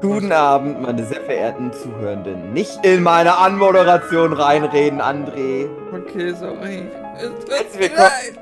Guten 0.00 0.32
Abend, 0.32 0.80
meine 0.80 1.04
sehr 1.04 1.20
verehrten 1.20 1.74
Zuhörenden. 1.74 2.54
Nicht 2.54 2.84
in 2.86 3.02
meine 3.02 3.36
Anmoderation 3.36 4.32
reinreden, 4.32 4.98
André. 4.98 5.68
Okay, 5.92 6.32
sorry. 6.32 6.84
Herzlich 7.16 7.90
willkommen. 7.90 8.38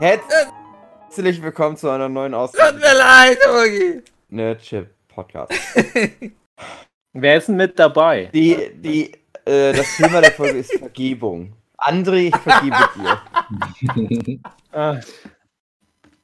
Herzlich 0.00 1.40
willkommen 1.40 1.76
zu 1.76 1.88
einer 1.88 2.08
neuen 2.08 2.32
Tut 2.32 2.40
Ausgabe 2.40 2.78
mir 2.78 2.94
leid, 2.94 3.38
Ogi. 3.48 4.02
Nerdship 4.30 4.90
Podcast. 5.06 5.52
Wer 7.12 7.36
ist 7.36 7.46
denn 7.46 7.54
mit 7.56 7.78
dabei? 7.78 8.30
Die, 8.34 8.72
die, 8.74 9.12
äh, 9.44 9.72
das 9.72 9.96
Thema 9.98 10.20
der 10.20 10.32
Folge 10.32 10.58
ist 10.58 10.72
Vergebung. 10.76 11.52
André, 11.78 12.28
ich 12.28 12.36
vergebe 12.36 12.76
dir. 12.96 14.40
Ah, 14.72 14.98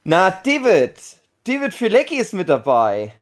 Na, 0.04 0.30
David. 0.30 0.94
David 1.44 1.74
Filecki 1.74 2.16
ist 2.16 2.32
mit 2.32 2.48
dabei. 2.48 3.12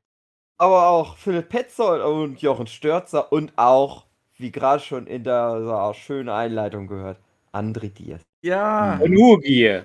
Aber 0.58 0.88
auch 0.88 1.16
Philipp 1.16 1.48
Petzold 1.48 2.02
und 2.04 2.40
Jochen 2.40 2.66
Störzer 2.66 3.32
und 3.32 3.52
auch, 3.56 4.04
wie 4.36 4.52
gerade 4.52 4.82
schon 4.82 5.06
in 5.06 5.24
der 5.24 5.92
schönen 5.94 6.28
Einleitung 6.28 6.86
gehört, 6.86 7.18
André 7.52 7.90
Diaz. 7.90 8.20
Ja. 8.42 8.98
und 9.02 9.16
Hugi. 9.16 9.80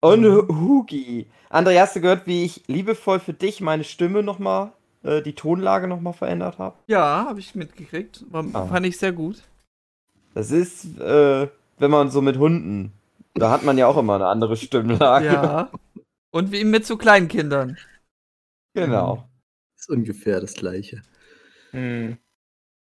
Und 0.00 0.24
Hugi. 0.24 1.26
André, 1.50 1.80
hast 1.80 1.96
du 1.96 2.00
gehört, 2.00 2.26
wie 2.26 2.44
ich 2.44 2.66
liebevoll 2.66 3.20
für 3.20 3.32
dich 3.32 3.60
meine 3.60 3.84
Stimme 3.84 4.22
nochmal, 4.22 4.72
äh, 5.02 5.22
die 5.22 5.34
Tonlage 5.34 5.86
nochmal 5.86 6.12
verändert 6.12 6.58
habe? 6.58 6.76
Ja, 6.86 7.26
habe 7.28 7.40
ich 7.40 7.54
mitgekriegt. 7.54 8.24
War, 8.30 8.44
Ah. 8.52 8.66
Fand 8.66 8.86
ich 8.86 8.98
sehr 8.98 9.12
gut. 9.12 9.42
Das 10.34 10.50
ist, 10.50 10.98
äh, 10.98 11.48
wenn 11.78 11.90
man 11.90 12.10
so 12.10 12.20
mit 12.20 12.38
Hunden, 12.38 12.92
da 13.34 13.50
hat 13.50 13.62
man 13.62 13.78
ja 13.78 13.86
auch 13.86 13.96
immer 13.96 14.16
eine 14.16 14.26
andere 14.26 14.56
Stimmlage. 14.56 15.26
Ja. 15.26 15.70
Und 16.32 16.50
wie 16.52 16.64
mit 16.64 16.84
so 16.86 16.96
kleinen 16.96 17.28
Kindern. 17.28 17.76
Genau. 18.74 19.24
Ist 19.84 19.90
ungefähr 19.90 20.40
das 20.40 20.54
gleiche. 20.54 21.02
Hm. 21.70 22.16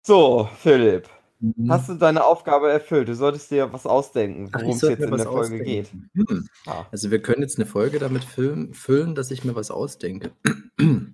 So, 0.05 0.49
Philipp, 0.57 1.09
Mhm. 1.39 1.71
hast 1.71 1.87
du 1.89 1.93
deine 1.93 2.23
Aufgabe 2.23 2.71
erfüllt? 2.71 3.07
Du 3.07 3.13
solltest 3.13 3.51
dir 3.51 3.71
was 3.71 3.85
ausdenken, 3.85 4.49
worum 4.51 4.71
es 4.71 4.81
jetzt 4.81 5.03
in 5.03 5.11
der 5.11 5.19
Folge 5.25 5.59
geht. 5.63 5.85
ausdenken. 5.85 6.09
Hm. 6.15 6.47
Ah. 6.65 6.85
Also 6.91 7.11
wir 7.11 7.21
können 7.21 7.43
jetzt 7.43 7.59
eine 7.59 7.67
Folge 7.67 7.99
damit 7.99 8.23
füllen, 8.23 8.73
füllen, 8.73 9.13
dass 9.13 9.29
ich 9.29 9.43
mir 9.43 9.55
was 9.55 9.71
ausdenke. 9.71 10.31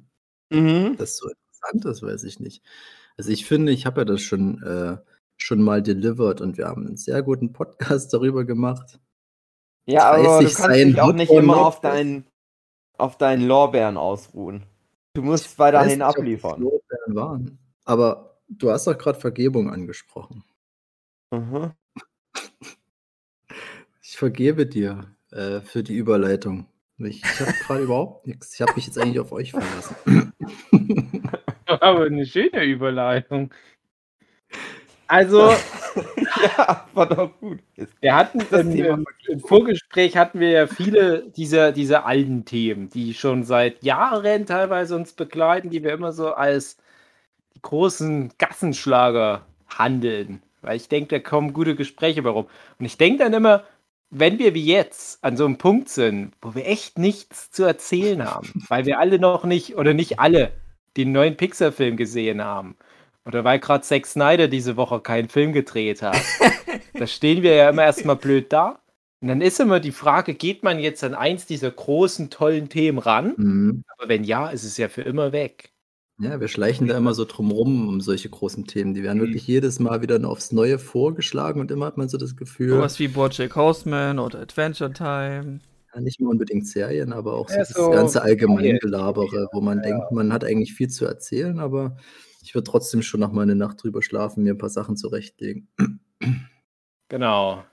Mhm. 0.50 0.98
Das 0.98 1.18
so 1.18 1.30
interessant 1.30 1.86
ist, 1.86 2.04
weiß 2.04 2.24
ich 2.26 2.40
nicht. 2.40 2.64
Also 3.18 3.32
ich 3.32 3.48
finde, 3.48 3.72
ich 3.72 3.88
habe 3.88 4.02
ja 4.02 4.06
das 4.06 4.22
schon, 4.22 4.62
äh, 4.62 4.98
schon 5.36 5.64
mal 5.64 5.82
delivered 5.82 6.42
und 6.42 6.60
wir 6.60 6.68
haben 6.68 6.86
einen 6.86 6.98
sehr 6.98 7.24
guten 7.24 7.54
Podcast 7.54 8.10
darüber 8.14 8.46
gemacht. 8.46 9.00
Ja, 9.88 10.12
aber 10.12 10.18
du 10.18 10.24
30 10.46 10.56
kannst 10.56 10.78
dich 10.78 11.02
auch 11.02 11.14
nicht 11.14 11.32
immer 11.32 11.58
auf 11.66 11.82
deinen, 11.82 12.28
auf 13.00 13.18
deinen 13.18 13.48
Lorbeeren 13.48 13.98
ausruhen. 13.98 14.64
Du 15.14 15.22
musst 15.22 15.58
weiterhin 15.60 15.90
Weiß 15.90 15.98
nicht, 15.98 16.20
abliefern. 16.20 16.66
Waren. 17.08 17.60
Aber 17.86 18.40
du 18.48 18.72
hast 18.72 18.88
doch 18.88 18.98
gerade 18.98 19.20
Vergebung 19.20 19.70
angesprochen. 19.70 20.44
Mhm. 21.32 21.72
Ich 24.06 24.18
vergebe 24.18 24.68
dir 24.68 25.08
äh, 25.32 25.62
für 25.62 25.82
die 25.82 25.96
Überleitung. 25.96 26.68
Ich, 27.00 27.24
ich 27.24 27.40
habe 27.40 27.54
gerade 27.54 27.84
überhaupt 27.86 28.28
nichts. 28.28 28.54
Ich 28.54 28.62
habe 28.62 28.74
mich 28.76 28.86
jetzt 28.86 29.00
eigentlich 29.00 29.20
auf 29.20 29.32
euch 29.32 29.52
verlassen. 29.52 30.34
Aber 31.66 32.04
eine 32.06 32.26
schöne 32.26 32.64
Überleitung. 32.64 33.52
Also, 35.08 35.50
ja, 36.58 36.88
war 36.94 37.08
doch 37.08 37.32
gut. 37.40 37.60
wir 38.00 38.16
hatten 38.16 38.40
im, 38.52 39.06
im, 39.28 39.40
Vorgespräch 39.40 40.18
hatten 40.18 40.40
wir 40.40 40.50
ja 40.50 40.68
viele 40.68 41.30
dieser, 41.36 41.72
dieser 41.72 42.06
alten 42.06 42.46
Themen, 42.46 42.90
die 42.90 43.14
schon 43.14 43.44
seit 43.44 43.84
Jahren 43.84 44.46
teilweise 44.46 44.96
uns 44.96 45.14
begleiten, 45.14 45.70
die 45.70 45.84
wir 45.84 45.94
immer 45.94 46.14
so 46.14 46.34
als 46.34 46.78
die 47.56 47.62
großen 47.62 48.32
Gassenschlager 48.38 49.46
handeln. 49.68 50.42
Weil 50.62 50.78
ich 50.78 50.88
denke, 50.88 51.10
da 51.10 51.20
kommen 51.20 51.54
gute 51.54 51.76
Gespräche 51.76 52.22
bei 52.24 52.30
rum. 52.30 52.48
Und 52.80 52.86
ich 52.86 52.98
denke 52.98 53.24
dann 53.24 53.34
immer, 53.34 53.64
wenn 54.10 54.40
wir 54.40 54.54
wie 54.54 54.66
jetzt 54.66 55.24
an 55.24 55.36
so 55.36 55.46
einem 55.46 55.58
Punkt 55.58 55.90
sind, 55.90 56.34
wo 56.42 56.56
wir 56.56 56.68
echt 56.68 56.98
nichts 56.98 57.52
zu 57.52 57.64
erzählen 57.64 58.24
haben, 58.24 58.66
weil 58.70 58.86
wir 58.86 59.00
alle 59.00 59.20
noch 59.20 59.44
nicht 59.44 59.76
oder 59.76 59.94
nicht 59.94 60.20
alle 60.20 60.52
den 60.96 61.12
neuen 61.12 61.36
Pixar-Film 61.36 61.98
gesehen 61.98 62.44
haben. 62.44 62.78
Oder 63.26 63.44
weil 63.44 63.60
gerade 63.60 63.84
Zack 63.84 64.06
Snyder 64.06 64.48
diese 64.48 64.76
Woche 64.78 65.00
keinen 65.00 65.30
Film 65.30 65.54
gedreht 65.54 66.02
hat. 66.02 66.18
da 66.94 67.08
stehen 67.08 67.42
wir 67.44 67.56
ja 67.56 67.70
immer 67.70 67.84
erstmal 67.84 68.16
blöd 68.18 68.52
da. 68.52 68.80
Und 69.22 69.30
dann 69.30 69.40
ist 69.42 69.60
immer 69.62 69.80
die 69.80 69.94
Frage, 69.94 70.34
geht 70.34 70.64
man 70.64 70.80
jetzt 70.80 71.04
an 71.04 71.14
eins 71.14 71.46
dieser 71.46 71.72
großen, 71.72 72.30
tollen 72.30 72.68
Themen 72.68 72.98
ran? 72.98 73.34
Mhm. 73.38 73.84
Aber 73.98 74.10
wenn 74.10 74.26
ja, 74.26 74.50
ist 74.50 74.66
es 74.66 74.76
ja 74.78 74.90
für 74.90 75.02
immer 75.04 75.32
weg. 75.32 75.70
Ja, 76.20 76.40
wir 76.42 76.48
schleichen 76.50 76.88
da 76.88 76.98
immer 76.98 77.14
so 77.14 77.24
drumrum 77.26 77.88
um 77.88 78.02
solche 78.02 78.30
großen 78.30 78.66
Themen. 78.66 78.94
Die 78.94 79.02
werden 79.02 79.18
Mhm. 79.20 79.24
wirklich 79.24 79.48
jedes 79.48 79.80
Mal 79.80 80.02
wieder 80.02 80.20
aufs 80.30 80.52
Neue 80.52 80.78
vorgeschlagen 80.78 81.62
und 81.62 81.72
immer 81.72 81.86
hat 81.86 81.98
man 81.98 82.10
so 82.10 82.18
das 82.18 82.36
Gefühl, 82.36 82.70
Sowas 82.70 83.00
wie 83.00 83.08
Bojack 83.08 83.56
Horseman 83.56 84.20
oder 84.20 84.40
Adventure 84.42 84.92
Time. 84.92 85.60
ja, 85.96 86.02
nicht 86.02 86.20
nur 86.20 86.30
unbedingt 86.32 86.68
Serien, 86.68 87.14
aber 87.14 87.34
auch 87.36 87.48
so 87.50 87.54
Ja, 87.56 87.60
das 87.62 87.70
so 87.70 87.90
ganze 87.92 88.20
Reihe. 88.20 88.26
Allgemeingelabere, 88.32 89.48
wo 89.54 89.62
man 89.62 89.82
denkt, 89.82 90.12
man 90.12 90.34
hat 90.34 90.44
eigentlich 90.44 90.74
viel 90.74 90.90
zu 90.90 91.06
erzählen, 91.06 91.60
aber 91.60 91.96
ich 92.44 92.54
würde 92.54 92.70
trotzdem 92.70 93.02
schon 93.02 93.22
noch 93.22 93.32
mal 93.32 93.42
eine 93.44 93.56
Nacht 93.56 93.82
drüber 93.84 94.02
schlafen, 94.04 94.44
mir 94.44 94.54
ein 94.54 94.58
paar 94.58 94.70
Sachen 94.70 94.98
zurechtlegen. 94.98 95.68
Genau. 97.10 97.64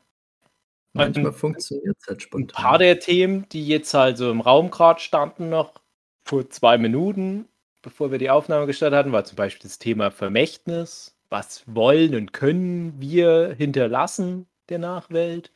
Manchmal 0.93 1.33
funktioniert 1.33 1.97
es 2.01 2.07
halt 2.09 2.19
ein 2.19 2.21
spontan. 2.21 2.63
paar 2.65 2.79
der 2.79 2.99
Themen, 2.99 3.49
die 3.51 3.67
jetzt 3.67 3.95
halt 3.95 4.19
so 4.19 4.31
im 4.31 4.41
Raum 4.41 4.71
gerade 4.71 5.01
standen, 5.01 5.49
noch 5.49 5.81
vor 6.25 6.49
zwei 6.51 6.79
Minuten, 6.79 7.47
bevor 7.83 8.11
wir 8.11 8.19
die 8.19 8.31
Aufnahme 8.31 8.67
gestartet 8.67 8.99
hatten, 8.99 9.13
war 9.13 9.25
zum 9.25 9.37
Beispiel 9.37 9.63
das 9.69 9.79
Thema 9.79 10.11
Vermächtnis. 10.11 11.17
Was 11.31 11.63
wollen 11.67 12.15
und 12.17 12.33
können 12.33 13.01
wir 13.01 13.55
hinterlassen 13.57 14.47
der 14.69 14.81
Nachwelt? 14.81 15.53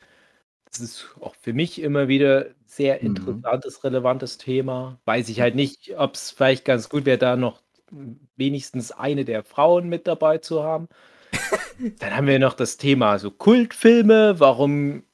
Das 0.71 0.81
ist 0.81 1.17
auch 1.21 1.35
für 1.37 1.53
mich 1.53 1.81
immer 1.83 2.09
wieder 2.09 2.49
sehr 2.67 3.03
Mhm. 3.03 3.09
interessantes, 3.09 3.85
relevantes 3.85 4.39
Thema. 4.39 5.01
Weiß 5.07 5.29
ich 5.29 5.41
halt 5.41 5.57
nicht, 5.57 5.97
ob 5.99 6.15
es 6.15 6.31
vielleicht 6.31 6.65
ganz 6.65 6.89
gut 6.89 7.07
wäre, 7.07 7.19
da 7.19 7.37
noch 7.37 7.64
wenigstens 8.37 8.93
eine 8.93 9.25
der 9.25 9.45
Frauen 9.45 9.89
mit 9.89 10.07
dabei 10.07 10.39
zu 10.39 10.63
haben. 10.63 10.89
Dann 11.99 12.17
haben 12.17 12.27
wir 12.27 12.39
noch 12.39 12.55
das 12.55 12.77
Thema 12.77 13.19
so 13.19 13.31
Kultfilme. 13.31 14.39
Warum 14.39 15.05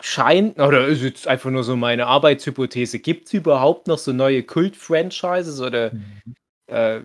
scheint, 0.00 0.58
oder 0.60 0.86
ist 0.86 1.02
jetzt 1.02 1.26
einfach 1.26 1.50
nur 1.50 1.64
so 1.64 1.76
meine 1.76 2.06
Arbeitshypothese, 2.06 3.00
gibt 3.00 3.26
es 3.26 3.34
überhaupt 3.34 3.88
noch 3.88 3.98
so 3.98 4.12
neue 4.12 4.42
Kult-Franchises 4.44 5.60
oder 5.60 5.92
Mhm. 5.92 6.34
äh, 6.66 7.00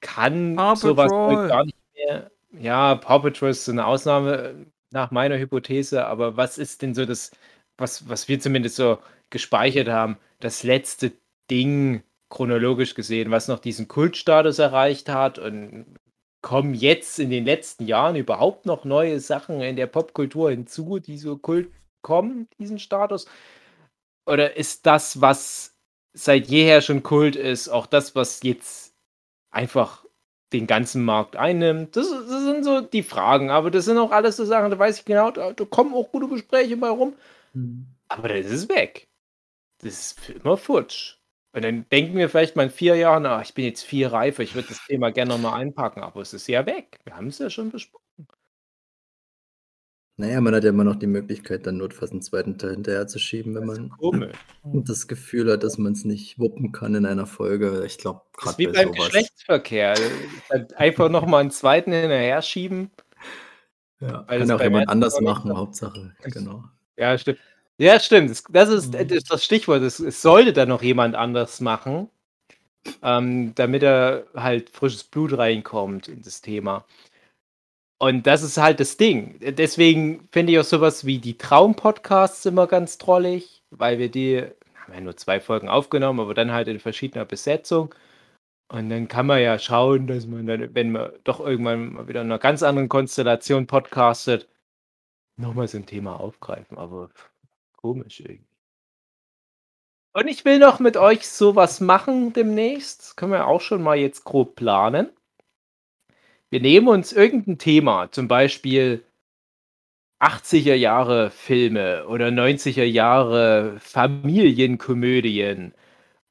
kann 0.00 0.56
Paw 0.56 0.76
sowas 0.76 1.10
gar 1.10 1.64
nicht 1.64 1.76
mehr? 1.94 2.30
Ja, 2.60 2.94
Paw 2.96 3.20
Patrol 3.20 3.50
ist 3.50 3.64
so 3.64 3.72
eine 3.72 3.86
Ausnahme 3.86 4.36
äh, 4.36 4.54
nach 4.90 5.10
meiner 5.10 5.38
Hypothese, 5.38 6.06
aber 6.06 6.36
was 6.36 6.58
ist 6.58 6.82
denn 6.82 6.94
so 6.94 7.04
das, 7.04 7.30
was, 7.76 8.08
was 8.08 8.28
wir 8.28 8.40
zumindest 8.40 8.76
so 8.76 8.98
gespeichert 9.30 9.88
haben, 9.88 10.18
das 10.40 10.62
letzte 10.62 11.12
Ding 11.50 12.02
chronologisch 12.30 12.94
gesehen, 12.94 13.30
was 13.30 13.48
noch 13.48 13.58
diesen 13.58 13.88
Kultstatus 13.88 14.58
erreicht 14.58 15.08
hat 15.08 15.38
und 15.38 15.86
kommen 16.42 16.74
jetzt 16.74 17.18
in 17.18 17.30
den 17.30 17.44
letzten 17.44 17.86
Jahren 17.86 18.16
überhaupt 18.16 18.66
noch 18.66 18.84
neue 18.84 19.20
Sachen 19.20 19.60
in 19.60 19.76
der 19.76 19.86
Popkultur 19.86 20.50
hinzu, 20.50 20.98
die 20.98 21.18
so 21.18 21.36
Kult 21.38 21.70
kommen, 22.02 22.48
diesen 22.58 22.78
Status? 22.78 23.26
Oder 24.26 24.56
ist 24.56 24.86
das, 24.86 25.20
was 25.20 25.76
seit 26.12 26.46
jeher 26.48 26.80
schon 26.82 27.02
Kult 27.02 27.36
ist, 27.36 27.68
auch 27.68 27.86
das, 27.86 28.14
was 28.14 28.42
jetzt 28.42 28.94
einfach 29.50 30.04
den 30.52 30.66
ganzen 30.66 31.04
Markt 31.04 31.36
einnimmt? 31.36 31.96
Das, 31.96 32.08
das 32.10 32.44
sind 32.44 32.64
so 32.64 32.80
die 32.82 33.02
Fragen, 33.02 33.50
aber 33.50 33.70
das 33.70 33.86
sind 33.86 33.98
auch 33.98 34.12
alles 34.12 34.36
so 34.36 34.44
Sachen, 34.44 34.70
da 34.70 34.78
weiß 34.78 35.00
ich 35.00 35.04
genau, 35.04 35.30
da, 35.30 35.52
da 35.52 35.64
kommen 35.64 35.94
auch 35.94 36.10
gute 36.12 36.28
Gespräche 36.28 36.76
bei 36.76 36.90
rum, 36.90 37.14
Mhm. 37.54 37.86
aber 38.08 38.28
das 38.28 38.46
ist 38.46 38.68
weg. 38.68 39.08
Das 39.80 39.92
ist 39.94 40.20
für 40.20 40.34
immer 40.34 40.56
futsch. 40.56 41.17
Und 41.52 41.64
dann 41.64 41.86
denken 41.90 42.16
wir 42.16 42.28
vielleicht 42.28 42.56
mal 42.56 42.64
in 42.64 42.70
vier 42.70 42.96
Jahren, 42.96 43.24
ah, 43.26 43.40
ich 43.42 43.54
bin 43.54 43.64
jetzt 43.64 43.82
viel 43.82 44.06
reifer, 44.06 44.42
ich 44.42 44.54
würde 44.54 44.68
das 44.68 44.84
Thema 44.86 45.10
gerne 45.10 45.32
nochmal 45.32 45.60
einpacken, 45.60 46.02
aber 46.02 46.20
es 46.20 46.34
ist 46.34 46.46
ja 46.46 46.66
weg. 46.66 46.98
Wir 47.04 47.16
haben 47.16 47.28
es 47.28 47.38
ja 47.38 47.48
schon 47.48 47.70
besprochen. 47.70 48.04
Naja, 50.20 50.40
man 50.40 50.52
hat 50.52 50.64
ja 50.64 50.70
immer 50.70 50.82
noch 50.82 50.96
die 50.96 51.06
Möglichkeit, 51.06 51.64
dann 51.64 51.76
notfalls 51.76 52.10
einen 52.10 52.22
zweiten 52.22 52.58
Teil 52.58 52.72
hinterher 52.72 53.06
zu 53.06 53.20
schieben, 53.20 53.54
wenn 53.54 53.66
man 53.66 53.90
Komisch. 53.90 54.36
das 54.64 55.06
Gefühl 55.06 55.52
hat, 55.52 55.62
dass 55.62 55.78
man 55.78 55.92
es 55.92 56.04
nicht 56.04 56.40
wuppen 56.40 56.72
kann 56.72 56.96
in 56.96 57.06
einer 57.06 57.26
Folge. 57.26 57.84
Ich 57.86 57.98
glaube, 57.98 58.22
gerade 58.36 58.58
wie 58.58 58.66
bei 58.66 58.72
beim 58.72 58.88
sowas. 58.88 59.06
Geschlechtsverkehr. 59.06 59.94
Einfach 60.74 61.08
nochmal 61.08 61.42
einen 61.42 61.52
zweiten 61.52 61.92
hinterher 61.92 62.42
schieben. 62.42 62.90
Ja, 64.00 64.24
kann 64.24 64.50
auch 64.50 64.60
jemand 64.60 64.88
anders 64.88 65.20
machen, 65.20 65.56
Hauptsache. 65.56 66.12
Genau. 66.24 66.64
Ja, 66.96 67.16
stimmt. 67.16 67.38
Ja, 67.80 68.00
stimmt. 68.00 68.30
Das, 68.50 68.68
ist, 68.68 68.92
Mhm. 68.94 69.08
das 69.28 69.44
Stichwort. 69.44 69.82
Es, 69.82 70.00
es 70.00 70.20
sollte 70.22 70.52
dann 70.52 70.68
noch 70.68 70.82
jemand 70.82 71.14
anders 71.14 71.60
machen, 71.60 72.10
ähm, 73.02 73.54
damit 73.56 73.82
er 73.84 74.26
halt 74.34 74.70
frisches 74.70 75.04
Blut 75.04 75.36
reinkommt 75.38 76.08
in 76.08 76.22
das 76.22 76.40
Thema. 76.42 76.84
Und 78.00 78.26
das 78.26 78.42
ist 78.42 78.58
halt 78.58 78.78
das 78.80 78.96
Ding. 78.96 79.38
Deswegen 79.40 80.28
finde 80.30 80.52
ich 80.52 80.58
auch 80.60 80.64
sowas 80.64 81.04
wie 81.04 81.18
die 81.18 81.36
Traum-Podcasts 81.36 82.46
immer 82.46 82.66
ganz 82.68 82.96
drollig, 82.98 83.62
weil 83.70 83.98
wir 83.98 84.08
die, 84.10 84.42
haben 84.76 84.94
ja 84.94 85.00
nur 85.00 85.16
zwei 85.16 85.40
Folgen 85.40 85.68
aufgenommen, 85.68 86.20
aber 86.20 86.34
dann 86.34 86.52
halt 86.52 86.68
in 86.68 86.78
verschiedener 86.78 87.24
Besetzung. 87.24 87.94
Und 88.72 88.90
dann 88.90 89.08
kann 89.08 89.26
man 89.26 89.40
ja 89.42 89.58
schauen, 89.58 90.06
dass 90.08 90.26
man 90.26 90.46
dann, 90.46 90.74
wenn 90.74 90.92
man 90.92 91.12
doch 91.24 91.40
irgendwann 91.40 91.94
mal 91.94 92.08
wieder 92.08 92.22
in 92.22 92.28
einer 92.28 92.38
ganz 92.38 92.62
anderen 92.62 92.88
Konstellation 92.88 93.66
podcastet, 93.66 94.48
nochmal 95.38 95.68
so 95.68 95.78
ein 95.78 95.86
Thema 95.86 96.20
aufgreifen. 96.20 96.78
Aber 96.78 97.10
komisch 97.78 98.20
irgendwie. 98.20 98.44
Und 100.12 100.28
ich 100.28 100.44
will 100.44 100.58
noch 100.58 100.80
mit 100.80 100.96
euch 100.96 101.28
sowas 101.28 101.80
machen 101.80 102.32
demnächst. 102.32 103.00
Das 103.00 103.16
können 103.16 103.32
wir 103.32 103.46
auch 103.46 103.60
schon 103.60 103.82
mal 103.82 103.96
jetzt 103.96 104.24
grob 104.24 104.56
planen. 104.56 105.10
Wir 106.50 106.60
nehmen 106.60 106.88
uns 106.88 107.12
irgendein 107.12 107.58
Thema, 107.58 108.10
zum 108.10 108.26
Beispiel 108.26 109.04
80er 110.20 110.74
Jahre 110.74 111.30
Filme 111.30 112.06
oder 112.08 112.28
90er 112.28 112.84
Jahre 112.84 113.78
Familienkomödien. 113.80 115.74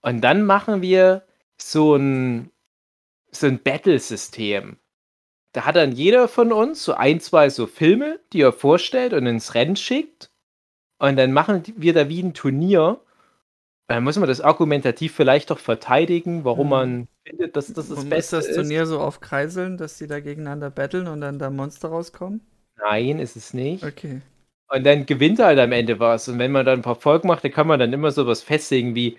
Und 0.01 0.21
dann 0.21 0.45
machen 0.45 0.81
wir 0.81 1.25
so 1.57 1.95
ein, 1.95 2.51
so 3.31 3.47
ein 3.47 3.63
Battle-System. 3.63 4.77
Da 5.53 5.65
hat 5.65 5.75
dann 5.75 5.93
jeder 5.93 6.27
von 6.27 6.51
uns 6.51 6.83
so 6.83 6.93
ein, 6.93 7.19
zwei 7.19 7.49
so 7.49 7.67
Filme, 7.67 8.19
die 8.33 8.41
er 8.41 8.53
vorstellt 8.53 9.13
und 9.13 9.25
ins 9.25 9.55
Rennen 9.55 9.75
schickt. 9.75 10.29
Und 10.99 11.15
dann 11.17 11.31
machen 11.33 11.63
wir 11.77 11.93
da 11.93 12.09
wie 12.09 12.21
ein 12.23 12.33
Turnier. 12.33 12.99
Dann 13.87 14.03
muss 14.05 14.17
man 14.17 14.27
das 14.29 14.41
argumentativ 14.41 15.15
vielleicht 15.15 15.51
doch 15.51 15.59
verteidigen, 15.59 16.45
warum 16.45 16.69
Mhm. 16.69 16.71
man 16.71 17.09
findet, 17.25 17.55
dass 17.55 17.73
das 17.73 17.89
das 17.89 18.03
Und 18.03 18.09
Beste 18.09 18.37
ist 18.37 18.47
das 18.49 18.49
ist. 18.49 18.55
Turnier 18.55 18.85
so 18.85 18.99
auf 18.99 19.19
Kreiseln, 19.19 19.77
dass 19.77 19.97
die 19.97 20.07
da 20.07 20.19
gegeneinander 20.21 20.69
battlen 20.69 21.07
und 21.07 21.21
dann 21.21 21.39
da 21.39 21.49
Monster 21.49 21.89
rauskommen? 21.89 22.41
Nein, 22.75 23.19
ist 23.19 23.35
es 23.35 23.53
nicht. 23.53 23.83
Okay. 23.83 24.21
Und 24.69 24.85
dann 24.85 25.05
gewinnt 25.05 25.39
halt 25.39 25.59
am 25.59 25.71
Ende 25.71 25.99
was. 25.99 26.27
Und 26.29 26.39
wenn 26.39 26.51
man 26.51 26.65
dann 26.65 26.79
ein 26.79 26.81
paar 26.83 26.95
Folgen 26.95 27.27
macht, 27.27 27.43
dann 27.43 27.51
kann 27.51 27.67
man 27.67 27.79
dann 27.79 27.93
immer 27.93 28.11
sowas 28.11 28.43
festlegen 28.43 28.95
wie 28.95 29.17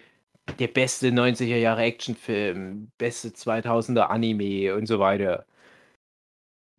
der 0.59 0.69
beste 0.69 1.13
90er 1.13 1.57
Jahre 1.59 1.83
Actionfilm, 1.83 2.93
beste 2.99 3.31
2000er 3.35 4.11
Anime 4.11 4.75
und 4.77 4.87
so 4.87 4.99
weiter. 5.01 5.47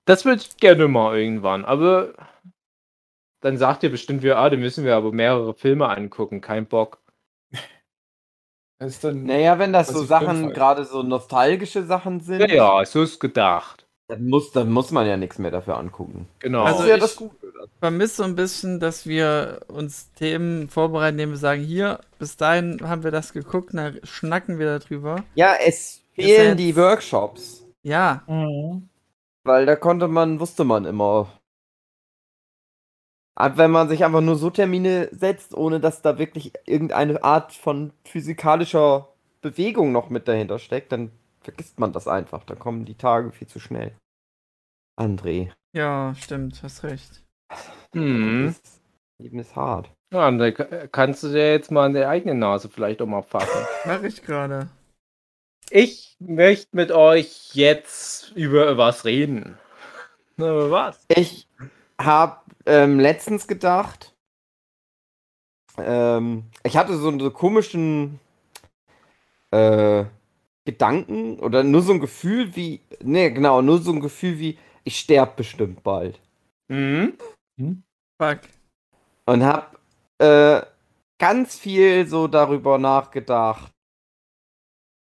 Das 0.05 0.25
würde 0.25 0.41
ich 0.41 0.57
gerne 0.57 0.87
mal 0.87 1.17
irgendwann. 1.17 1.63
Aber 1.65 2.13
dann 3.41 3.57
sagt 3.57 3.83
ihr 3.83 3.91
bestimmt 3.91 4.21
wieder, 4.23 4.37
ah, 4.37 4.49
dann 4.49 4.59
müssen 4.59 4.83
wir 4.85 4.95
aber 4.95 5.11
mehrere 5.11 5.53
Filme 5.53 5.87
angucken. 5.89 6.41
Kein 6.41 6.65
Bock. 6.65 6.99
Dann, 8.79 9.23
Naja, 9.25 9.59
wenn 9.59 9.73
das 9.73 9.89
so 9.89 10.03
Sachen, 10.03 10.53
gerade 10.53 10.85
so 10.85 11.03
nostalgische 11.03 11.83
Sachen 11.83 12.21
sind, 12.21 12.39
Ja, 12.41 12.47
ja, 12.79 12.85
so 12.85 13.01
ist 13.03 13.19
gedacht. 13.19 13.85
dann, 14.07 14.27
muss, 14.29 14.51
dann 14.53 14.71
muss 14.71 14.91
man 14.91 15.05
ja 15.05 15.17
nichts 15.17 15.37
mehr 15.37 15.51
dafür 15.51 15.77
angucken. 15.77 16.27
Genau. 16.39 16.63
Also 16.63 16.85
ja 16.85 16.95
ich- 16.95 17.01
das 17.01 17.17
Gute. 17.17 17.35
vermisse 17.79 18.15
so 18.15 18.23
ein 18.23 18.35
bisschen, 18.37 18.79
dass 18.79 19.05
wir 19.05 19.59
uns 19.67 20.11
Themen 20.13 20.69
vorbereiten, 20.69 21.15
indem 21.19 21.31
wir 21.31 21.37
sagen, 21.37 21.61
hier, 21.61 21.99
bis 22.19 22.37
dahin 22.37 22.79
haben 22.87 23.03
wir 23.03 23.11
das 23.11 23.33
geguckt, 23.33 23.71
dann 23.73 23.99
schnacken 24.03 24.59
wir 24.59 24.79
darüber. 24.79 25.23
Ja, 25.35 25.55
es 25.63 26.01
fehlen 26.13 26.57
jetzt- 26.57 26.59
die 26.59 26.75
Workshops. 26.77 27.65
Ja, 27.83 28.23
Weil 29.43 29.65
da 29.65 29.75
konnte 29.75 30.07
man, 30.07 30.39
wusste 30.39 30.63
man 30.63 30.85
immer. 30.85 31.27
Wenn 33.41 33.71
man 33.71 33.87
sich 33.87 34.03
einfach 34.03 34.21
nur 34.21 34.35
so 34.35 34.49
Termine 34.49 35.07
setzt, 35.11 35.55
ohne 35.55 35.79
dass 35.79 36.01
da 36.01 36.17
wirklich 36.17 36.51
irgendeine 36.65 37.23
Art 37.23 37.53
von 37.53 37.93
physikalischer 38.03 39.07
Bewegung 39.41 39.91
noch 39.93 40.09
mit 40.09 40.27
dahinter 40.27 40.59
steckt, 40.59 40.91
dann 40.91 41.11
vergisst 41.41 41.79
man 41.79 41.93
das 41.93 42.07
einfach. 42.07 42.43
Da 42.43 42.55
kommen 42.55 42.83
die 42.83 42.95
Tage 42.95 43.31
viel 43.31 43.47
zu 43.47 43.59
schnell. 43.59 43.95
André. 44.99 45.51
ja, 45.73 46.13
stimmt, 46.15 46.61
hast 46.63 46.83
recht. 46.83 47.23
Hm. 47.95 48.47
Das 48.47 48.81
Leben 49.21 49.39
ist 49.39 49.55
hart. 49.55 49.89
Ja, 50.11 50.29
dann 50.29 50.53
ka- 50.53 50.87
kannst 50.91 51.23
du 51.23 51.29
dir 51.29 51.51
jetzt 51.51 51.71
mal 51.71 51.85
an 51.85 51.93
der 51.93 52.09
eigenen 52.09 52.39
Nase 52.39 52.67
vielleicht 52.69 53.01
auch 53.01 53.07
mal 53.07 53.21
fassen. 53.21 53.65
Mach 53.85 54.03
ich 54.03 54.21
gerade. 54.21 54.67
Ich 55.71 56.17
möchte 56.19 56.75
mit 56.75 56.91
euch 56.91 57.51
jetzt 57.53 58.31
über 58.35 58.77
was 58.77 59.05
reden. 59.05 59.57
Na, 60.35 60.49
über 60.51 60.71
was? 60.71 61.05
Ich 61.15 61.47
habe 61.99 62.41
ähm, 62.65 62.99
letztens 62.99 63.47
gedacht, 63.47 64.15
ähm, 65.77 66.45
ich 66.63 66.77
hatte 66.77 66.97
so 66.97 67.07
einen 67.09 67.19
so 67.19 67.31
komischen 67.31 68.19
äh, 69.51 70.05
Gedanken 70.65 71.39
oder 71.39 71.63
nur 71.63 71.81
so 71.81 71.93
ein 71.93 71.99
Gefühl 71.99 72.55
wie, 72.55 72.81
ne, 73.01 73.31
genau, 73.31 73.61
nur 73.61 73.79
so 73.79 73.91
ein 73.91 74.01
Gefühl 74.01 74.39
wie, 74.39 74.57
ich 74.83 74.99
sterbe 74.99 75.33
bestimmt 75.37 75.83
bald. 75.83 76.19
Mhm. 76.67 77.17
Fuck. 78.21 78.41
Und 79.25 79.43
habe 79.43 79.77
äh, 80.19 80.65
ganz 81.19 81.57
viel 81.57 82.07
so 82.07 82.27
darüber 82.27 82.77
nachgedacht, 82.77 83.71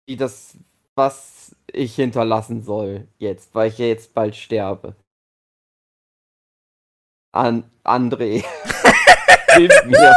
wie 0.08 0.18
das, 0.18 0.58
was 0.96 1.56
ich 1.72 1.96
hinterlassen 1.96 2.64
soll 2.64 3.08
jetzt, 3.18 3.56
weil 3.56 3.70
ich 3.70 3.78
ja 3.78 3.86
jetzt 3.86 4.14
bald 4.14 4.36
sterbe. 4.36 4.96
An 7.34 7.64
André. 7.84 8.44
Hilf 9.56 9.86
mir. 9.86 10.14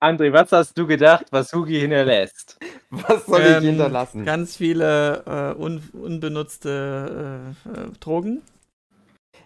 André, 0.00 0.32
was 0.32 0.52
hast 0.52 0.78
du 0.78 0.86
gedacht, 0.86 1.26
was 1.32 1.52
Hugi 1.52 1.80
hinterlässt? 1.80 2.58
Was 2.90 3.26
soll 3.26 3.40
Ähm, 3.42 3.58
ich 3.58 3.68
hinterlassen? 3.70 4.24
Ganz 4.24 4.56
viele 4.56 5.54
äh, 5.58 5.60
un 5.60 5.82
unbenutzte 5.92 7.54
äh, 7.66 7.68
äh, 7.68 7.90
Drogen. 7.98 8.42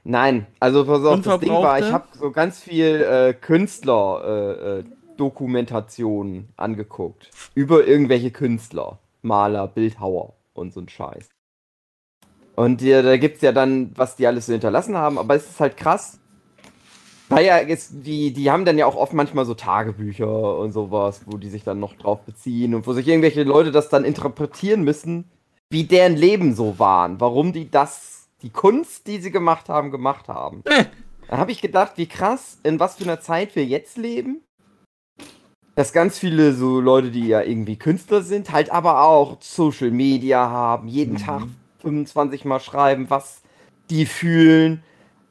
Nein, 0.04 0.46
also 0.60 0.84
pass 0.84 1.02
auf, 1.04 1.22
das 1.22 1.40
Ding 1.40 1.50
war, 1.52 1.78
ich 1.78 1.90
habe 1.90 2.06
so 2.18 2.30
ganz 2.30 2.60
viel 2.60 3.02
äh, 3.02 3.32
Künstler 3.32 4.22
äh, 4.24 4.78
äh, 4.80 4.84
Dokumentationen 5.16 6.48
angeguckt. 6.56 7.30
Über 7.54 7.86
irgendwelche 7.86 8.30
Künstler, 8.30 8.98
Maler, 9.22 9.66
Bildhauer 9.68 10.34
und 10.52 10.74
so 10.74 10.80
ein 10.80 10.88
Scheiß. 10.88 11.30
Und 12.56 12.82
äh, 12.82 13.02
da 13.02 13.16
gibt's 13.16 13.40
ja 13.40 13.52
dann, 13.52 13.92
was 13.96 14.16
die 14.16 14.26
alles 14.26 14.46
so 14.46 14.52
hinterlassen 14.52 14.96
haben, 14.98 15.18
aber 15.18 15.36
es 15.36 15.48
ist 15.48 15.60
halt 15.60 15.76
krass. 15.78 16.18
Weil 17.32 17.46
ja, 17.46 17.61
jetzt, 17.61 17.93
die, 17.93 18.32
die 18.32 18.50
haben 18.50 18.64
dann 18.64 18.76
ja 18.79 18.87
auch 18.87 18.96
oft 18.96 19.12
manchmal 19.14 19.44
so 19.44 19.55
Tagebücher 19.55 20.58
und 20.58 20.73
sowas, 20.73 21.23
wo 21.26 21.38
die 21.38 21.49
sich 21.49 21.64
dann 21.64 21.81
noch 21.81 21.94
drauf 21.94 22.20
beziehen 22.23 22.75
und 22.75 22.87
wo 22.87 22.93
sich 22.93 23.08
irgendwelche 23.08 23.43
Leute 23.43 23.70
das 23.73 23.88
dann 23.88 24.05
interpretieren 24.05 24.82
müssen, 24.82 25.31
wie 25.70 25.84
deren 25.84 26.17
Leben 26.17 26.55
so 26.55 26.79
waren, 26.79 27.20
warum 27.20 27.52
die 27.52 27.70
das, 27.70 28.29
die 28.43 28.50
Kunst, 28.50 29.06
die 29.06 29.19
sie 29.19 29.31
gemacht 29.31 29.69
haben, 29.69 29.90
gemacht 29.90 30.29
haben. 30.29 30.62
Äh. 30.67 30.84
Da 31.29 31.38
habe 31.38 31.52
ich 31.52 31.62
gedacht, 31.62 31.93
wie 31.96 32.06
krass, 32.06 32.58
in 32.62 32.79
was 32.79 32.96
für 32.96 33.05
einer 33.05 33.20
Zeit 33.20 33.56
wir 33.56 33.64
jetzt 33.64 33.96
leben. 33.96 34.43
Dass 35.75 35.94
ganz 35.94 36.19
viele 36.19 36.52
so 36.52 36.81
Leute, 36.81 37.11
die 37.11 37.29
ja 37.29 37.40
irgendwie 37.40 37.76
Künstler 37.76 38.20
sind, 38.20 38.53
halt 38.53 38.70
aber 38.70 39.05
auch 39.05 39.39
Social 39.41 39.91
Media 39.91 40.51
haben, 40.51 40.89
jeden 40.89 41.15
Mhm. 41.15 41.19
Tag 41.19 41.43
25 41.81 42.44
Mal 42.44 42.60
schreiben, 42.60 43.08
was 43.08 43.41
die 43.89 44.05
fühlen 44.05 44.82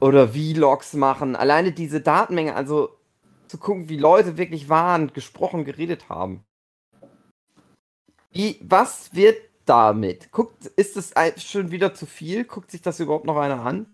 oder 0.02 0.30
Vlogs 0.30 0.94
machen. 0.94 1.36
Alleine 1.36 1.70
diese 1.70 2.00
Datenmenge, 2.00 2.56
also 2.56 2.98
zu 3.46 3.56
gucken, 3.58 3.88
wie 3.88 3.96
Leute 3.96 4.36
wirklich 4.36 4.68
waren, 4.68 5.12
gesprochen, 5.12 5.64
geredet 5.64 6.08
haben. 6.08 6.44
Wie, 8.32 8.58
was 8.62 9.14
wird 9.14 9.38
damit? 9.64 10.32
Guckt, 10.32 10.66
ist 10.66 10.96
es 10.96 11.14
ein- 11.14 11.38
schon 11.38 11.70
wieder 11.70 11.94
zu 11.94 12.06
viel? 12.06 12.44
Guckt 12.44 12.72
sich 12.72 12.82
das 12.82 12.98
überhaupt 12.98 13.26
noch 13.26 13.36
einer 13.36 13.64
an? 13.64 13.86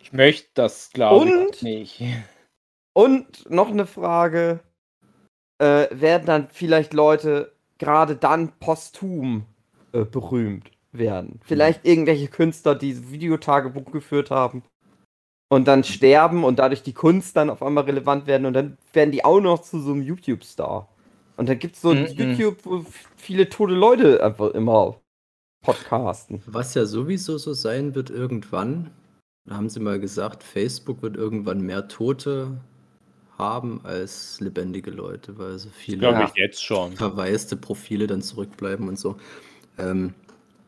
Ich 0.00 0.12
möchte 0.14 0.48
das, 0.54 0.90
glaube 0.90 1.50
ich, 1.52 1.62
nicht. 1.62 2.02
Und 2.94 3.50
noch 3.50 3.68
eine 3.68 3.86
Frage. 3.86 4.60
Äh, 5.58 5.88
werden 5.90 6.26
dann 6.26 6.48
vielleicht 6.48 6.94
Leute 6.94 7.54
gerade 7.78 8.16
dann 8.16 8.58
posthum 8.58 9.46
äh, 9.92 10.04
berühmt 10.04 10.70
werden? 10.92 11.40
Vielleicht 11.44 11.84
irgendwelche 11.84 12.28
Künstler, 12.28 12.74
die 12.74 13.10
Videotagebuch 13.10 13.90
geführt 13.92 14.30
haben 14.30 14.62
und 15.50 15.66
dann 15.68 15.84
sterben 15.84 16.44
und 16.44 16.58
dadurch 16.58 16.82
die 16.82 16.92
Kunst 16.94 17.36
dann 17.36 17.50
auf 17.50 17.62
einmal 17.62 17.84
relevant 17.84 18.26
werden 18.26 18.46
und 18.46 18.54
dann 18.54 18.78
werden 18.92 19.12
die 19.12 19.24
auch 19.24 19.40
noch 19.40 19.60
zu 19.62 19.80
so 19.80 19.92
einem 19.92 20.02
YouTube-Star. 20.02 20.88
Und 21.36 21.48
dann 21.48 21.58
gibt 21.58 21.76
es 21.76 21.82
so 21.82 21.90
ein 21.90 22.02
Mhm. 22.02 22.08
YouTube, 22.08 22.58
wo 22.64 22.84
viele 23.16 23.48
tote 23.48 23.74
Leute 23.74 24.22
einfach 24.22 24.50
immer 24.50 24.96
podcasten. 25.64 26.42
Was 26.46 26.74
ja 26.74 26.84
sowieso 26.86 27.38
so 27.38 27.52
sein 27.52 27.94
wird 27.94 28.10
irgendwann, 28.10 28.90
da 29.48 29.56
haben 29.56 29.68
sie 29.68 29.80
mal 29.80 29.98
gesagt, 29.98 30.42
Facebook 30.42 31.02
wird 31.02 31.16
irgendwann 31.16 31.60
mehr 31.62 31.88
Tote 31.88 32.60
haben 33.38 33.80
als 33.84 34.40
lebendige 34.40 34.90
Leute, 34.90 35.36
weil 35.38 35.58
so 35.58 35.68
viele 35.70 36.10
Ja. 36.10 36.24
ich 36.26 36.34
jetzt 36.36 36.62
schon. 36.62 36.92
verwaiste 36.92 37.56
Profile 37.56 38.06
dann 38.06 38.22
zurückbleiben 38.22 38.88
und 38.88 38.98
so. 38.98 39.16
Ähm, 39.78 40.14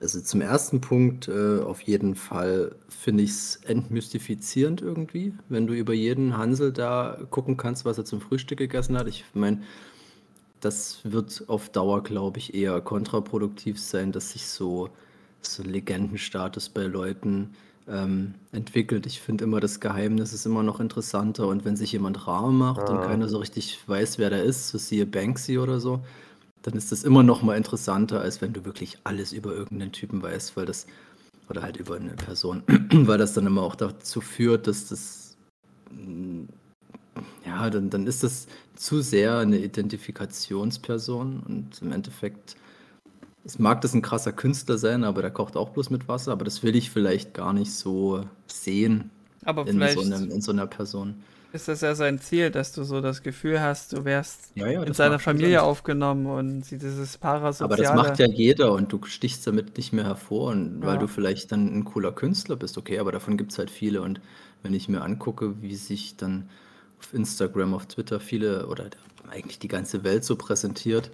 also 0.00 0.20
zum 0.20 0.40
ersten 0.40 0.80
Punkt 0.80 1.28
äh, 1.28 1.60
auf 1.60 1.80
jeden 1.82 2.14
Fall 2.14 2.74
finde 2.88 3.22
ich 3.24 3.30
es 3.30 3.56
entmystifizierend 3.64 4.82
irgendwie, 4.82 5.34
wenn 5.48 5.66
du 5.66 5.74
über 5.74 5.94
jeden 5.94 6.36
Hansel 6.36 6.72
da 6.72 7.18
gucken 7.30 7.56
kannst, 7.56 7.84
was 7.84 7.98
er 7.98 8.04
zum 8.04 8.20
Frühstück 8.20 8.58
gegessen 8.58 8.98
hat. 8.98 9.08
Ich 9.08 9.24
meine, 9.34 9.62
das 10.60 11.00
wird 11.04 11.44
auf 11.48 11.68
Dauer, 11.70 12.02
glaube 12.02 12.38
ich, 12.38 12.54
eher 12.54 12.80
kontraproduktiv 12.80 13.80
sein, 13.80 14.12
dass 14.12 14.32
sich 14.32 14.46
so, 14.46 14.90
so 15.42 15.62
Legendenstatus 15.62 16.70
bei 16.70 16.84
Leuten 16.84 17.50
ähm, 17.86 18.34
entwickelt. 18.52 19.06
Ich 19.06 19.20
finde 19.20 19.44
immer, 19.44 19.60
das 19.60 19.80
Geheimnis 19.80 20.32
ist 20.32 20.46
immer 20.46 20.62
noch 20.62 20.80
interessanter 20.80 21.48
und 21.48 21.64
wenn 21.66 21.76
sich 21.76 21.92
jemand 21.92 22.26
rar 22.26 22.50
macht 22.50 22.88
und 22.90 23.00
Ah. 23.00 23.02
keiner 23.02 23.28
so 23.28 23.38
richtig 23.38 23.78
weiß, 23.86 24.18
wer 24.18 24.30
der 24.30 24.42
ist, 24.44 24.68
so 24.70 24.78
siehe 24.78 25.04
Banksy 25.06 25.58
oder 25.58 25.80
so, 25.80 26.02
dann 26.64 26.74
ist 26.74 26.90
das 26.92 27.04
immer 27.04 27.22
noch 27.22 27.42
mal 27.42 27.56
interessanter, 27.56 28.20
als 28.20 28.40
wenn 28.40 28.54
du 28.54 28.64
wirklich 28.64 28.98
alles 29.04 29.32
über 29.32 29.52
irgendeinen 29.52 29.92
Typen 29.92 30.22
weißt, 30.22 30.56
weil 30.56 30.66
das 30.66 30.86
oder 31.50 31.62
halt 31.62 31.76
über 31.76 31.96
eine 31.96 32.14
Person, 32.14 32.62
weil 32.92 33.18
das 33.18 33.34
dann 33.34 33.46
immer 33.46 33.62
auch 33.62 33.74
dazu 33.74 34.22
führt, 34.22 34.66
dass 34.66 34.88
das 34.88 35.36
mm, 35.90 36.44
ja, 37.46 37.68
dann, 37.68 37.90
dann 37.90 38.06
ist 38.06 38.22
das 38.22 38.46
zu 38.74 39.02
sehr 39.02 39.38
eine 39.38 39.58
Identifikationsperson 39.58 41.40
und 41.46 41.82
im 41.82 41.92
Endeffekt 41.92 42.56
es 43.44 43.58
mag 43.58 43.82
das 43.82 43.92
ein 43.92 44.00
krasser 44.00 44.32
Künstler 44.32 44.78
sein, 44.78 45.04
aber 45.04 45.20
der 45.20 45.30
kocht 45.30 45.54
auch 45.54 45.68
bloß 45.68 45.90
mit 45.90 46.08
Wasser, 46.08 46.32
aber 46.32 46.46
das 46.46 46.62
will 46.62 46.74
ich 46.74 46.90
vielleicht 46.90 47.34
gar 47.34 47.52
nicht 47.52 47.72
so 47.72 48.24
sehen 48.46 49.10
Aber 49.44 49.66
in 49.66 49.78
so, 49.78 50.00
einem, 50.00 50.30
in 50.30 50.40
so 50.40 50.52
einer 50.52 50.66
Person. 50.66 51.22
Ist 51.54 51.68
das 51.68 51.80
ja 51.82 51.94
sein 51.94 52.18
Ziel, 52.18 52.50
dass 52.50 52.72
du 52.72 52.84
so 52.84 53.00
das 53.00 53.22
Gefühl 53.22 53.60
hast, 53.60 53.92
du 53.92 54.04
wärst 54.04 54.52
Ja, 54.56 54.68
ja, 54.68 54.82
in 54.84 54.92
seiner 54.94 55.18
Familie 55.18 55.62
aufgenommen 55.62 56.26
und 56.26 56.64
sie 56.64 56.78
dieses 56.78 57.16
Parasoziale. 57.18 57.64
Aber 57.64 57.76
das 57.76 57.92
macht 57.92 58.18
ja 58.18 58.26
jeder 58.26 58.72
und 58.72 58.92
du 58.92 59.00
stichst 59.04 59.46
damit 59.46 59.76
nicht 59.76 59.92
mehr 59.92 60.04
hervor, 60.04 60.50
und 60.52 60.84
weil 60.84 60.94
Ja. 60.94 60.98
du 60.98 61.06
vielleicht 61.06 61.52
dann 61.52 61.66
ein 61.78 61.84
cooler 61.84 62.12
Künstler 62.12 62.56
bist, 62.56 62.76
okay, 62.78 62.98
aber 62.98 63.12
davon 63.12 63.36
gibt 63.36 63.52
es 63.52 63.58
halt 63.58 63.70
viele. 63.70 64.02
Und 64.02 64.20
wenn 64.62 64.74
ich 64.74 64.88
mir 64.88 65.02
angucke, 65.02 65.60
wie 65.62 65.76
sich 65.76 66.16
dann 66.16 66.48
auf 67.00 67.14
Instagram, 67.14 67.74
auf 67.74 67.86
Twitter 67.86 68.20
viele 68.20 68.66
oder 68.66 68.90
eigentlich 69.30 69.58
die 69.58 69.68
ganze 69.68 70.04
Welt 70.04 70.24
so 70.24 70.36
präsentiert, 70.36 71.10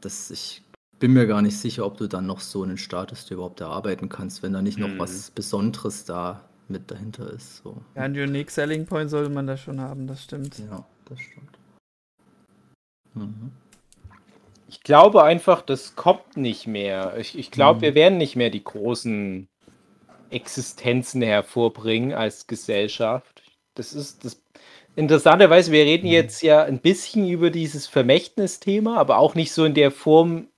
dass 0.00 0.30
ich 0.30 0.62
bin 1.00 1.12
mir 1.12 1.26
gar 1.26 1.42
nicht 1.42 1.58
sicher, 1.58 1.86
ob 1.86 1.98
du 1.98 2.08
dann 2.08 2.26
noch 2.26 2.40
so 2.40 2.62
einen 2.64 2.78
Status 2.78 3.26
dir 3.26 3.34
überhaupt 3.34 3.60
erarbeiten 3.60 4.08
kannst, 4.08 4.42
wenn 4.42 4.52
da 4.52 4.62
nicht 4.62 4.78
noch 4.78 4.90
Mhm. 4.94 4.98
was 4.98 5.30
Besonderes 5.30 6.04
da 6.04 6.47
mit 6.68 6.90
dahinter 6.90 7.30
ist. 7.32 7.58
So. 7.58 7.76
Ja, 7.94 8.02
einen 8.02 8.14
Unique 8.18 8.50
Selling 8.50 8.86
Point 8.86 9.10
sollte 9.10 9.30
man 9.30 9.46
da 9.46 9.56
schon 9.56 9.80
haben, 9.80 10.06
das 10.06 10.22
stimmt. 10.22 10.58
Ja, 10.70 10.84
das 11.06 11.18
stimmt. 11.20 11.58
Mhm. 13.14 13.52
Ich 14.68 14.82
glaube 14.82 15.24
einfach, 15.24 15.62
das 15.62 15.96
kommt 15.96 16.36
nicht 16.36 16.66
mehr. 16.66 17.16
Ich, 17.18 17.38
ich 17.38 17.50
glaube, 17.50 17.78
Mhm. 17.78 17.82
wir 17.82 17.94
werden 17.94 18.18
nicht 18.18 18.36
mehr 18.36 18.50
die 18.50 18.62
großen 18.62 19.48
Existenzen 20.30 21.22
hervorbringen 21.22 22.12
als 22.12 22.46
Gesellschaft. 22.46 23.42
Das 23.74 23.94
ist 23.94 24.24
das. 24.24 24.42
Interessanterweise, 24.94 25.70
wir 25.70 25.84
reden 25.84 26.08
Mhm. 26.08 26.12
jetzt 26.12 26.42
ja 26.42 26.64
ein 26.64 26.80
bisschen 26.80 27.28
über 27.28 27.50
dieses 27.50 27.86
Vermächtnisthema, 27.86 28.96
aber 28.96 29.18
auch 29.18 29.34
nicht 29.36 29.52
so 29.52 29.64
in 29.64 29.74
der 29.74 29.92
Form, 29.92 30.48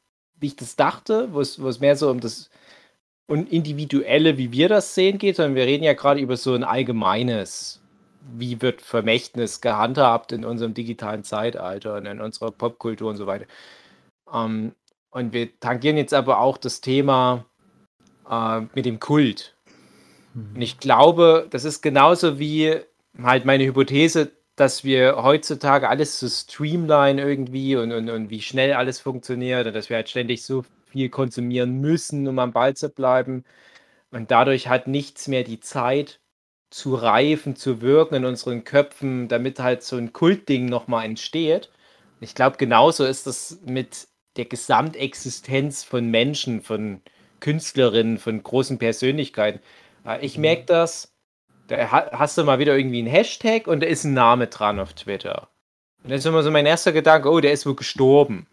wie 0.41 0.47
ich 0.47 0.57
das 0.57 0.77
dachte, 0.77 1.33
wo 1.33 1.41
es, 1.41 1.61
wo 1.61 1.69
es 1.69 1.79
mehr 1.81 1.95
so 1.95 2.11
um 2.11 2.21
das 2.21 2.49
und 3.31 3.53
Individuelle, 3.53 4.39
wie 4.39 4.51
wir 4.51 4.69
das 4.69 4.93
sehen, 4.93 5.19
geht, 5.19 5.37
sondern 5.37 5.55
wir 5.55 5.65
reden 5.65 5.85
ja 5.85 5.93
gerade 5.93 6.19
über 6.19 6.37
so 6.37 6.53
ein 6.53 6.65
allgemeines, 6.65 7.81
wie 8.37 8.61
wird 8.61 8.83
Vermächtnis 8.83 9.61
gehandhabt 9.61 10.33
in 10.33 10.45
unserem 10.45 10.75
digitalen 10.75 11.23
Zeitalter 11.23 11.95
und 11.95 12.07
in 12.07 12.21
unserer 12.21 12.51
Popkultur 12.51 13.09
und 13.09 13.17
so 13.17 13.29
weiter. 13.29 13.47
Ähm, 14.35 14.73
und 15.11 15.33
wir 15.33 15.49
tangieren 15.61 15.97
jetzt 15.97 16.13
aber 16.13 16.41
auch 16.41 16.59
das 16.59 16.81
Thema 16.81 17.45
äh, 18.29 18.63
mit 18.75 18.85
dem 18.85 18.99
Kult. 18.99 19.55
Mhm. 20.35 20.57
Und 20.57 20.63
ich 20.63 20.81
glaube, 20.81 21.47
das 21.51 21.65
ist 21.65 21.83
genauso 21.83 22.41
wie 22.41 22.81
halt 23.23 23.45
meine 23.45 23.65
Hypothese, 23.65 24.33
dass 24.57 24.83
wir 24.83 25.23
heutzutage 25.23 25.89
alles 25.89 26.19
so 26.19 26.29
streamline 26.29 27.23
irgendwie 27.23 27.77
und, 27.77 27.93
und, 27.93 28.11
und 28.11 28.29
wie 28.29 28.43
schnell 28.43 28.73
alles 28.73 28.99
funktioniert 28.99 29.69
und 29.69 29.73
dass 29.77 29.89
wir 29.89 29.99
halt 29.99 30.09
ständig 30.09 30.43
so 30.43 30.65
viel 30.91 31.09
konsumieren 31.11 31.81
müssen, 31.81 32.29
um 32.29 32.39
am 32.39 32.53
Ball 32.53 32.75
zu 32.77 32.89
bleiben. 32.91 33.45
Und 34.11 34.31
dadurch 34.31 34.69
hat 34.69 34.87
nichts 34.89 35.29
mehr 35.29 35.45
die 35.45 35.61
Zeit 35.61 36.21
zu 36.71 36.95
reifen, 36.95 37.57
zu 37.57 37.81
wirken 37.81 38.17
in 38.17 38.25
unseren 38.25 38.65
Köpfen, 38.65 39.29
damit 39.29 39.59
halt 39.61 39.83
so 39.83 39.97
ein 39.97 40.13
Kultding 40.13 40.67
nochmal 40.67 41.05
entsteht. 41.07 41.71
Ich 42.21 42.35
glaube, 42.35 42.57
genauso 42.59 43.05
ist 43.05 43.27
das 43.27 43.61
mit 43.65 44.09
der 44.37 44.45
Gesamtexistenz 44.47 45.85
von 45.85 46.11
Menschen, 46.11 46.63
von 46.63 47.03
Künstlerinnen, 47.41 48.19
von 48.19 48.43
großen 48.43 48.79
Persönlichkeiten. 48.79 49.61
Äh, 50.05 50.25
Ich 50.25 50.39
merke 50.39 50.65
das, 50.67 51.13
da 51.69 51.91
ha- 51.91 52.11
hast 52.13 52.39
du 52.39 52.45
mal 52.45 52.59
wieder 52.59 52.77
irgendwie 52.77 52.99
einen 53.01 53.09
Hashtag 53.09 53.67
und 53.67 53.81
da 53.81 53.87
ist 53.87 54.05
ein 54.05 54.15
Name 54.15 54.47
dran 54.49 54.81
auf 54.81 54.95
Twitter. 54.95 55.49
Und 56.03 56.11
dann 56.11 56.19
ist 56.19 56.27
immer 56.27 56.43
so 56.43 56.51
mein 56.51 56.67
erster 56.67 56.93
Gedanke, 56.93 57.31
oh, 57.31 57.41
der 57.41 57.53
ist 57.53 57.67
wohl 57.67 57.77
gestorben. 57.77 58.47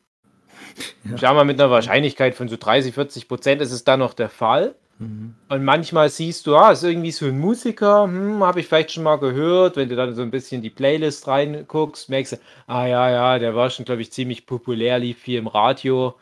Ja. 1.03 1.17
Schau 1.17 1.33
mal, 1.33 1.45
mit 1.45 1.59
einer 1.59 1.71
Wahrscheinlichkeit 1.71 2.35
von 2.35 2.47
so 2.47 2.57
30, 2.57 2.93
40 2.93 3.27
Prozent 3.27 3.61
ist 3.61 3.71
es 3.71 3.83
dann 3.83 3.99
noch 3.99 4.13
der 4.13 4.29
Fall. 4.29 4.75
Mhm. 4.99 5.35
Und 5.49 5.63
manchmal 5.63 6.09
siehst 6.09 6.47
du, 6.47 6.55
ah, 6.55 6.71
ist 6.71 6.83
irgendwie 6.83 7.11
so 7.11 7.27
ein 7.27 7.39
Musiker, 7.39 8.03
hm, 8.03 8.43
habe 8.43 8.59
ich 8.59 8.67
vielleicht 8.67 8.91
schon 8.91 9.03
mal 9.03 9.17
gehört. 9.17 9.75
Wenn 9.75 9.89
du 9.89 9.95
dann 9.95 10.15
so 10.15 10.21
ein 10.21 10.31
bisschen 10.31 10.61
die 10.61 10.69
Playlist 10.69 11.27
reinguckst, 11.27 12.09
merkst 12.09 12.33
du, 12.33 12.37
ah 12.67 12.87
ja, 12.87 13.09
ja, 13.09 13.39
der 13.39 13.55
war 13.55 13.69
schon, 13.69 13.85
glaube 13.85 14.01
ich, 14.01 14.11
ziemlich 14.11 14.45
populär, 14.45 14.99
lief 14.99 15.19
viel 15.19 15.39
im 15.39 15.47
Radio. 15.47 16.15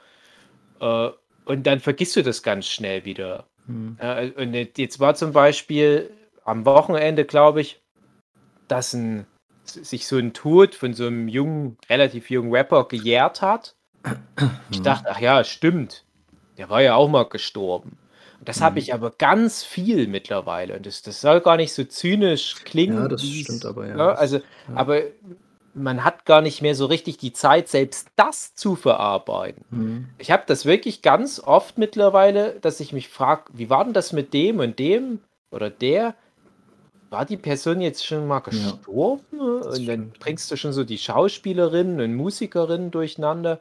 Äh, 0.80 1.10
und 1.46 1.68
dann 1.68 1.80
vergisst 1.80 2.16
du 2.16 2.24
das 2.24 2.44
ganz 2.44 2.68
schnell 2.68 3.06
wieder. 3.06 3.46
Mhm. 3.68 3.98
Äh, 4.00 4.32
und 4.32 4.54
jetzt 4.78 5.00
war 5.00 5.16
zum 5.16 5.32
Beispiel 5.32 6.12
am 6.44 6.66
Wochenende, 6.66 7.26
glaube 7.26 7.62
ich, 7.62 7.82
dass 8.68 8.94
ein, 8.94 9.26
sich 9.64 10.08
so 10.08 10.18
ein 10.18 10.34
Tod 10.34 10.76
von 10.76 10.94
so 10.94 11.08
einem 11.08 11.28
jungen, 11.28 11.78
relativ 11.90 12.30
jungen 12.30 12.52
Rapper 12.54 12.88
gejährt 12.88 13.42
hat. 13.42 13.76
Ich 14.70 14.82
dachte, 14.82 15.08
ach 15.10 15.20
ja, 15.20 15.44
stimmt. 15.44 16.04
Der 16.58 16.70
war 16.70 16.82
ja 16.82 16.96
auch 16.96 17.08
mal 17.10 17.28
gestorben. 17.28 17.98
Und 18.40 18.50
das 18.50 18.62
habe 18.62 18.74
Mhm. 18.74 18.78
ich 18.80 18.94
aber 18.94 19.12
ganz 19.12 19.64
viel 19.64 20.08
mittlerweile. 20.08 20.76
Und 20.78 20.86
das, 20.86 21.02
das 21.02 21.22
soll 21.22 21.42
gar 21.42 21.58
nicht 21.58 21.74
so 21.74 21.84
zynisch 21.84 22.56
klingen. 22.66 22.98
Ja, 22.98 23.08
das 23.08 23.24
stimmt 23.26 23.66
aber, 23.66 23.88
ja. 23.88 23.96
ne? 23.96 24.18
Also, 24.18 24.38
Ja. 24.38 24.42
aber 24.76 25.02
man 25.74 26.04
hat 26.06 26.26
gar 26.26 26.42
nicht 26.42 26.62
mehr 26.62 26.76
so 26.76 26.86
richtig 26.86 27.18
die 27.18 27.34
Zeit, 27.34 27.68
selbst 27.68 28.08
das 28.16 28.56
zu 28.56 28.76
verarbeiten. 28.76 29.66
Mhm. 29.70 30.10
Ich 30.18 30.32
habe 30.32 30.44
das 30.48 30.66
wirklich 30.66 31.02
ganz 31.02 31.40
oft 31.42 31.78
mittlerweile, 31.78 32.58
dass 32.62 32.80
ich 32.80 32.94
mich 32.94 33.10
frage, 33.10 33.44
wie 33.54 33.70
war 33.70 33.84
denn 33.84 33.94
das 33.94 34.14
mit 34.14 34.34
dem 34.34 34.60
und 34.60 34.80
dem 34.80 35.20
oder 35.52 35.70
der? 35.70 36.16
War 37.10 37.26
die 37.26 37.38
Person 37.38 37.82
jetzt 37.82 38.06
schon 38.06 38.28
mal 38.28 38.40
gestorben? 38.40 39.40
und 39.40 39.86
dann 39.88 40.12
bringst 40.20 40.50
du 40.52 40.56
schon 40.58 40.74
so 40.74 40.84
die 40.84 40.98
Schauspielerinnen 40.98 42.00
und 42.02 42.16
Musikerinnen 42.16 42.92
durcheinander. 42.92 43.60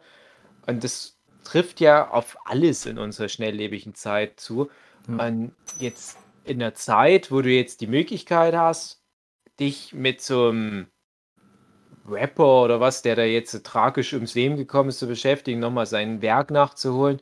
Und 0.66 0.84
das 0.84 1.16
trifft 1.44 1.80
ja 1.80 2.10
auf 2.10 2.36
alles 2.44 2.86
in 2.86 2.98
unserer 2.98 3.28
schnelllebigen 3.28 3.94
Zeit 3.94 4.40
zu. 4.40 4.70
Ja. 5.08 5.26
Und 5.26 5.52
jetzt 5.78 6.18
in 6.44 6.58
der 6.58 6.74
Zeit, 6.74 7.30
wo 7.30 7.42
du 7.42 7.50
jetzt 7.50 7.80
die 7.80 7.86
Möglichkeit 7.86 8.54
hast, 8.54 9.02
dich 9.60 9.92
mit 9.92 10.20
so 10.20 10.48
einem 10.48 10.86
Rapper 12.06 12.64
oder 12.64 12.80
was, 12.80 13.02
der 13.02 13.16
da 13.16 13.22
jetzt 13.22 13.52
so 13.52 13.58
tragisch 13.60 14.12
ums 14.12 14.34
Leben 14.34 14.56
gekommen 14.56 14.90
ist, 14.90 14.98
zu 14.98 15.06
beschäftigen, 15.06 15.60
nochmal 15.60 15.86
sein 15.86 16.20
Werk 16.22 16.50
nachzuholen, 16.50 17.20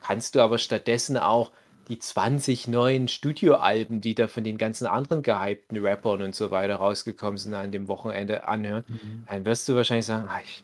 kannst 0.00 0.34
du 0.34 0.40
aber 0.40 0.58
stattdessen 0.58 1.16
auch 1.16 1.50
die 1.88 1.98
20 1.98 2.68
neuen 2.68 3.08
Studioalben, 3.08 4.00
die 4.00 4.14
da 4.14 4.28
von 4.28 4.44
den 4.44 4.58
ganzen 4.58 4.86
anderen 4.86 5.22
gehypten 5.24 5.84
Rappern 5.84 6.22
und 6.22 6.36
so 6.36 6.52
weiter 6.52 6.76
rausgekommen 6.76 7.36
sind, 7.36 7.54
an 7.54 7.72
dem 7.72 7.88
Wochenende 7.88 8.46
anhören. 8.46 8.84
Mhm. 8.86 9.24
Dann 9.28 9.44
wirst 9.44 9.68
du 9.68 9.74
wahrscheinlich 9.74 10.06
sagen, 10.06 10.28
ah, 10.28 10.40
ich, 10.44 10.62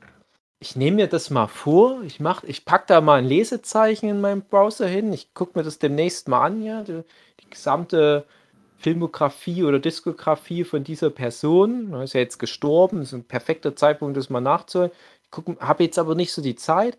ich 0.67 0.77
nehme 0.77 0.97
mir 0.97 1.07
das 1.07 1.31
mal 1.31 1.47
vor, 1.47 2.03
ich 2.05 2.21
mach, 2.21 2.43
ich 2.45 2.65
packe 2.65 2.87
da 2.89 3.01
mal 3.01 3.19
ein 3.19 3.25
Lesezeichen 3.27 4.09
in 4.09 4.21
meinem 4.21 4.43
Browser 4.43 4.87
hin, 4.89 5.13
ich 5.13 5.33
gucke 5.35 5.59
mir 5.59 5.65
das 5.65 5.79
demnächst 5.79 6.29
mal 6.29 6.43
an, 6.45 6.63
ja, 6.63 6.83
die, 6.83 7.03
die 7.41 7.51
gesamte 7.51 8.25
Filmografie 8.79 9.65
oder 9.65 9.79
Diskografie 9.79 10.65
von 10.65 10.85
dieser 10.85 11.11
Person. 11.11 11.93
Er 11.95 12.03
ist 12.05 12.15
ja 12.15 12.21
jetzt 12.21 12.39
gestorben, 12.39 13.03
ist 13.03 13.13
ein 13.13 13.25
perfekter 13.25 13.77
Zeitpunkt, 13.77 14.17
das 14.17 14.29
mal 14.31 14.41
nachzuholen. 14.41 14.91
Ich 15.33 15.61
habe 15.61 15.85
jetzt 15.85 15.99
aber 15.99 16.15
nicht 16.15 16.33
so 16.33 16.43
die 16.43 16.57
Zeit. 16.57 16.99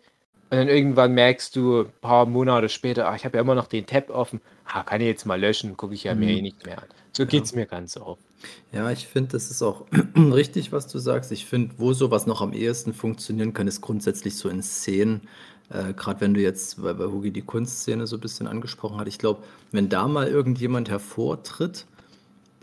Und 0.50 0.58
dann 0.58 0.68
irgendwann 0.68 1.12
merkst 1.12 1.54
du, 1.56 1.82
ein 1.82 1.92
paar 2.00 2.26
Monate 2.26 2.68
später, 2.70 3.08
ah, 3.08 3.14
ich 3.16 3.24
habe 3.24 3.36
ja 3.36 3.42
immer 3.42 3.54
noch 3.54 3.66
den 3.66 3.86
Tab 3.86 4.10
offen. 4.10 4.40
Ah, 4.64 4.82
kann 4.82 5.00
ich 5.02 5.06
jetzt 5.06 5.26
mal 5.26 5.38
löschen, 5.40 5.76
gucke 5.76 5.94
ich 5.94 6.04
ja 6.04 6.14
mir 6.14 6.26
Mhm. 6.26 6.38
eh 6.38 6.42
nicht 6.42 6.64
mehr 6.64 6.78
an. 6.82 6.88
So 7.12 7.26
geht 7.26 7.44
es 7.44 7.54
mir 7.54 7.66
ganz 7.66 7.96
oft. 7.98 8.27
Ja, 8.72 8.90
ich 8.90 9.06
finde, 9.08 9.30
das 9.32 9.50
ist 9.50 9.62
auch 9.62 9.86
richtig, 10.16 10.72
was 10.72 10.86
du 10.88 10.98
sagst. 10.98 11.32
Ich 11.32 11.46
finde, 11.46 11.74
wo 11.78 11.92
sowas 11.92 12.26
noch 12.26 12.40
am 12.40 12.52
ehesten 12.52 12.92
funktionieren 12.94 13.52
kann, 13.52 13.66
ist 13.66 13.80
grundsätzlich 13.80 14.36
so 14.36 14.48
in 14.48 14.62
Szenen. 14.62 15.22
Äh, 15.70 15.94
Gerade 15.94 16.20
wenn 16.20 16.34
du 16.34 16.40
jetzt, 16.40 16.82
weil 16.82 16.94
bei 16.94 17.06
Hugi 17.06 17.30
die 17.30 17.42
Kunstszene 17.42 18.06
so 18.06 18.16
ein 18.16 18.20
bisschen 18.20 18.46
angesprochen 18.46 18.98
hat, 18.98 19.08
ich 19.08 19.18
glaube, 19.18 19.42
wenn 19.72 19.88
da 19.88 20.06
mal 20.08 20.28
irgendjemand 20.28 20.88
hervortritt, 20.90 21.86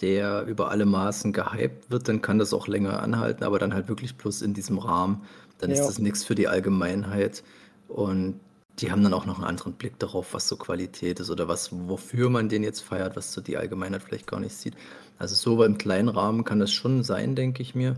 der 0.01 0.45
über 0.45 0.71
alle 0.71 0.85
Maßen 0.85 1.33
gehypt 1.33 1.89
wird, 1.89 2.07
dann 2.09 2.21
kann 2.21 2.39
das 2.39 2.53
auch 2.53 2.67
länger 2.67 3.01
anhalten, 3.01 3.43
aber 3.43 3.59
dann 3.59 3.73
halt 3.73 3.87
wirklich 3.87 4.15
bloß 4.17 4.41
in 4.41 4.53
diesem 4.53 4.77
Rahmen. 4.77 5.23
Dann 5.59 5.71
ist 5.71 5.79
Ja. 5.79 5.87
das 5.87 5.99
nichts 5.99 6.23
für 6.25 6.35
die 6.35 6.47
Allgemeinheit. 6.49 7.43
Und 7.87 8.39
die 8.79 8.91
haben 8.91 9.03
dann 9.03 9.13
auch 9.13 9.25
noch 9.25 9.35
einen 9.37 9.45
anderen 9.45 9.73
Blick 9.73 9.97
darauf, 9.99 10.33
was 10.33 10.47
so 10.49 10.57
Qualität 10.57 11.19
ist 11.21 11.29
oder 11.29 11.47
was, 11.47 11.69
wofür 11.71 12.29
man 12.29 12.49
den 12.49 12.63
jetzt 12.63 12.81
feiert, 12.81 13.15
was 13.15 13.31
so 13.31 13.39
die 13.41 13.55
Allgemeinheit 13.57 14.03
vielleicht 14.03 14.27
gar 14.27 14.39
nicht 14.41 14.55
sieht. 14.55 14.75
Also 15.17 15.35
so 15.35 15.63
im 15.63 15.77
kleinen 15.77 16.09
Rahmen 16.09 16.43
kann 16.43 16.59
das 16.59 16.71
schon 16.71 17.03
sein, 17.03 17.35
denke 17.35 17.61
ich 17.61 17.75
mir. 17.75 17.95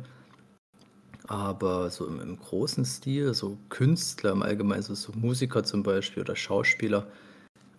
Aber 1.28 1.90
so 1.90 2.08
im, 2.08 2.22
im 2.22 2.40
großen 2.40 2.86
Stil, 2.86 3.34
so 3.34 3.58
Künstler 3.70 4.32
im 4.32 4.44
Allgemeinen, 4.44 4.84
so, 4.84 4.96
so 4.96 5.12
Musiker 5.14 5.64
zum 5.64 5.84
Beispiel 5.84 6.24
oder 6.24 6.36
Schauspieler, 6.36 7.08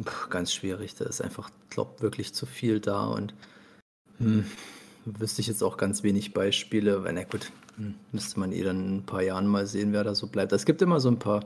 pff, 0.03 0.29
ganz 0.29 0.53
schwierig. 0.53 0.95
Da 0.97 1.07
ist 1.07 1.23
einfach, 1.23 1.51
glaube 1.71 2.03
wirklich 2.03 2.35
zu 2.35 2.47
viel 2.47 2.81
da 2.81 3.07
und 3.07 3.35
hm, 4.19 4.45
wüsste 5.05 5.41
ich 5.41 5.47
jetzt 5.47 5.63
auch 5.63 5.77
ganz 5.77 6.03
wenig 6.03 6.35
Beispiele. 6.35 7.05
Weil, 7.05 7.15
na 7.15 7.25
gut, 7.25 7.53
hm, 7.77 7.95
müsste 8.13 8.41
man 8.41 8.53
eh 8.53 8.63
dann 8.63 8.85
in 8.85 8.97
ein 8.99 9.07
paar 9.07 9.23
Jahren 9.23 9.47
mal 9.47 9.67
sehen, 9.67 9.93
wer 9.93 10.05
da 10.05 10.15
so 10.15 10.27
bleibt. 10.27 10.53
Es 10.53 10.67
gibt 10.67 10.83
immer 10.83 11.01
so 11.01 11.09
ein 11.09 11.19
paar 11.19 11.45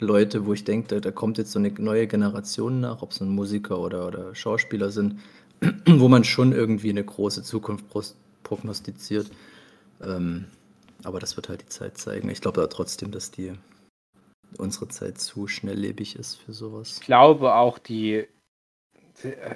Leute, 0.00 0.46
wo 0.46 0.54
ich 0.54 0.64
denke, 0.64 0.88
da, 0.88 1.00
da 1.00 1.10
kommt 1.10 1.38
jetzt 1.38 1.52
so 1.52 1.58
eine 1.58 1.70
neue 1.70 2.06
Generation 2.06 2.80
nach, 2.80 3.02
ob 3.02 3.12
es 3.12 3.20
ein 3.20 3.28
Musiker 3.28 3.78
oder, 3.78 4.06
oder 4.06 4.34
Schauspieler 4.34 4.90
sind, 4.90 5.20
wo 5.86 6.08
man 6.08 6.24
schon 6.24 6.52
irgendwie 6.52 6.90
eine 6.90 7.04
große 7.04 7.42
Zukunft 7.42 7.84
prognostiziert. 8.42 9.30
Ähm, 10.02 10.46
aber 11.04 11.18
das 11.18 11.36
wird 11.36 11.48
halt 11.48 11.62
die 11.62 11.68
Zeit 11.68 11.98
zeigen. 11.98 12.28
Ich 12.30 12.40
glaube 12.40 12.60
aber 12.60 12.70
trotzdem, 12.70 13.10
dass 13.10 13.30
die 13.30 13.52
unsere 14.58 14.88
Zeit 14.88 15.18
zu 15.18 15.46
schnelllebig 15.46 16.16
ist 16.16 16.36
für 16.36 16.52
sowas. 16.52 16.98
Ich 16.98 17.06
glaube 17.06 17.54
auch, 17.54 17.78
die 17.78 18.26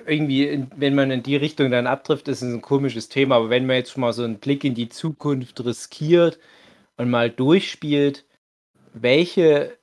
irgendwie, 0.06 0.66
wenn 0.76 0.94
man 0.94 1.11
in 1.11 1.23
die 1.23 1.37
Richtung 1.37 1.70
dann 1.70 1.87
abtrifft, 1.87 2.28
ist 2.28 2.42
es 2.42 2.52
ein 2.52 2.61
komisches 2.61 3.08
Thema. 3.08 3.37
Aber 3.37 3.50
wenn 3.50 3.66
man 3.66 3.76
jetzt 3.76 3.92
schon 3.92 4.02
mal 4.02 4.12
so 4.12 4.23
einen 4.23 4.38
Blick 4.38 4.64
in 4.64 4.75
die 4.75 4.88
Zukunft 4.88 5.64
riskiert 5.64 6.38
und 6.96 7.11
mal 7.11 7.30
durchspielt, 7.30 8.25
welche 8.92 9.76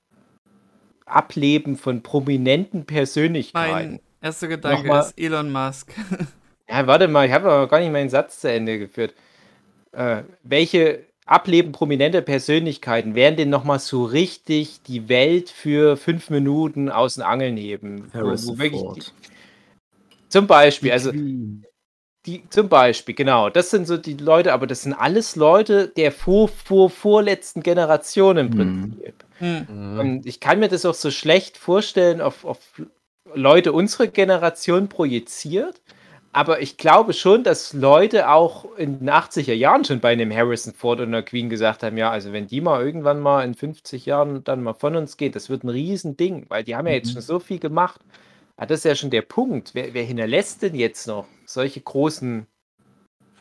Ableben 1.05 1.77
von 1.77 2.03
prominenten 2.03 2.85
Persönlichkeiten. 2.85 3.91
Mein 3.93 3.99
erster 4.21 4.47
Gedanke 4.47 4.87
Nochmal, 4.87 5.01
ist 5.01 5.19
Elon 5.19 5.51
Musk. 5.51 5.93
ja, 6.69 6.87
warte 6.87 7.07
mal, 7.07 7.27
ich 7.27 7.33
habe 7.33 7.51
aber 7.51 7.67
gar 7.67 7.79
nicht 7.79 7.91
meinen 7.91 8.09
Satz 8.09 8.39
zu 8.39 8.51
Ende 8.51 8.79
geführt. 8.79 9.13
Äh, 9.91 10.23
welche 10.43 11.05
Ableben 11.25 11.71
prominenter 11.71 12.21
Persönlichkeiten 12.21 13.15
werden 13.15 13.35
denn 13.35 13.49
nochmal 13.49 13.79
so 13.79 14.03
richtig 14.03 14.81
die 14.83 15.07
Welt 15.09 15.49
für 15.49 15.97
fünf 15.97 16.29
Minuten 16.29 16.89
aus 16.89 17.15
den 17.15 17.23
Angeln 17.23 17.57
heben? 17.57 18.11
Harrison 18.13 18.57
die, 18.57 19.01
zum 20.29 20.47
Beispiel, 20.47 20.91
also 20.91 21.11
die, 22.25 22.43
zum 22.49 22.69
Beispiel, 22.69 23.15
genau, 23.15 23.49
das 23.49 23.69
sind 23.69 23.87
so 23.87 23.97
die 23.97 24.15
Leute, 24.15 24.53
aber 24.53 24.67
das 24.67 24.83
sind 24.83 24.93
alles 24.93 25.35
Leute 25.35 25.87
der 25.87 26.11
vor, 26.11 26.47
vor, 26.47 26.89
vorletzten 26.89 27.63
Generation 27.63 28.37
im 28.37 28.47
mhm. 28.47 28.51
Prinzip. 28.51 29.25
Mhm. 29.39 29.99
Und 29.99 30.25
ich 30.25 30.39
kann 30.39 30.59
mir 30.59 30.69
das 30.69 30.85
auch 30.85 30.93
so 30.93 31.11
schlecht 31.11 31.57
vorstellen, 31.57 32.21
auf, 32.21 32.45
auf 32.45 32.59
Leute 33.33 33.73
unserer 33.73 34.07
Generation 34.07 34.89
projiziert. 34.89 35.81
Aber 36.33 36.61
ich 36.61 36.77
glaube 36.77 37.11
schon, 37.11 37.43
dass 37.43 37.73
Leute 37.73 38.29
auch 38.29 38.77
in 38.77 38.99
den 38.99 39.09
80er 39.09 39.53
Jahren 39.53 39.83
schon 39.83 39.99
bei 39.99 40.13
einem 40.13 40.33
Harrison 40.33 40.73
Ford 40.73 41.01
und 41.01 41.11
der 41.11 41.23
Queen 41.23 41.49
gesagt 41.49 41.83
haben, 41.83 41.97
ja, 41.97 42.09
also 42.09 42.31
wenn 42.31 42.47
die 42.47 42.61
mal 42.61 42.81
irgendwann 42.85 43.19
mal 43.19 43.43
in 43.43 43.53
50 43.53 44.05
Jahren 44.05 44.43
dann 44.45 44.63
mal 44.63 44.73
von 44.73 44.95
uns 44.95 45.17
geht, 45.17 45.35
das 45.35 45.49
wird 45.49 45.65
ein 45.65 45.69
Riesending, 45.69 46.45
weil 46.47 46.63
die 46.63 46.75
haben 46.75 46.87
ja 46.87 46.93
jetzt 46.93 47.09
mhm. 47.09 47.13
schon 47.13 47.21
so 47.21 47.39
viel 47.39 47.59
gemacht. 47.59 47.99
Ja, 48.57 48.65
das 48.65 48.79
ist 48.79 48.85
ja 48.85 48.95
schon 48.95 49.09
der 49.09 49.23
Punkt. 49.23 49.71
Wer, 49.73 49.93
wer 49.93 50.03
hinterlässt 50.03 50.61
denn 50.61 50.75
jetzt 50.75 51.05
noch 51.05 51.25
solche 51.45 51.81
großen 51.81 52.47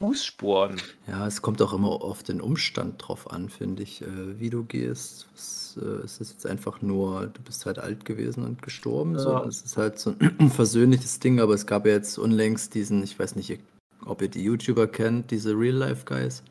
Fußspuren? 0.00 0.80
Ja, 1.06 1.26
es 1.26 1.42
kommt 1.42 1.60
auch 1.60 1.74
immer 1.74 1.88
auf 1.88 2.22
den 2.22 2.40
Umstand 2.40 2.94
drauf 3.06 3.30
an, 3.30 3.50
finde 3.50 3.82
ich, 3.82 4.00
äh, 4.00 4.40
wie 4.40 4.48
du 4.48 4.64
gehst. 4.64 5.28
Was, 5.32 5.78
äh, 5.80 6.04
ist 6.04 6.22
es 6.22 6.32
jetzt 6.32 6.46
einfach 6.46 6.80
nur, 6.80 7.26
du 7.26 7.42
bist 7.42 7.66
halt 7.66 7.78
alt 7.78 8.06
gewesen 8.06 8.44
und 8.44 8.62
gestorben? 8.62 9.12
Ja. 9.12 9.20
So, 9.20 9.38
das 9.40 9.60
ist 9.60 9.76
halt 9.76 9.98
so 9.98 10.14
ein 10.18 10.50
versöhnliches 10.50 11.20
Ding, 11.20 11.38
aber 11.38 11.52
es 11.52 11.66
gab 11.66 11.84
ja 11.84 11.92
jetzt 11.92 12.18
unlängst 12.18 12.74
diesen, 12.74 13.02
ich 13.02 13.18
weiß 13.18 13.36
nicht, 13.36 13.60
ob 14.06 14.22
ihr 14.22 14.28
die 14.28 14.42
YouTuber 14.42 14.86
kennt, 14.86 15.30
diese 15.30 15.52
Real-Life-Guys. 15.52 16.44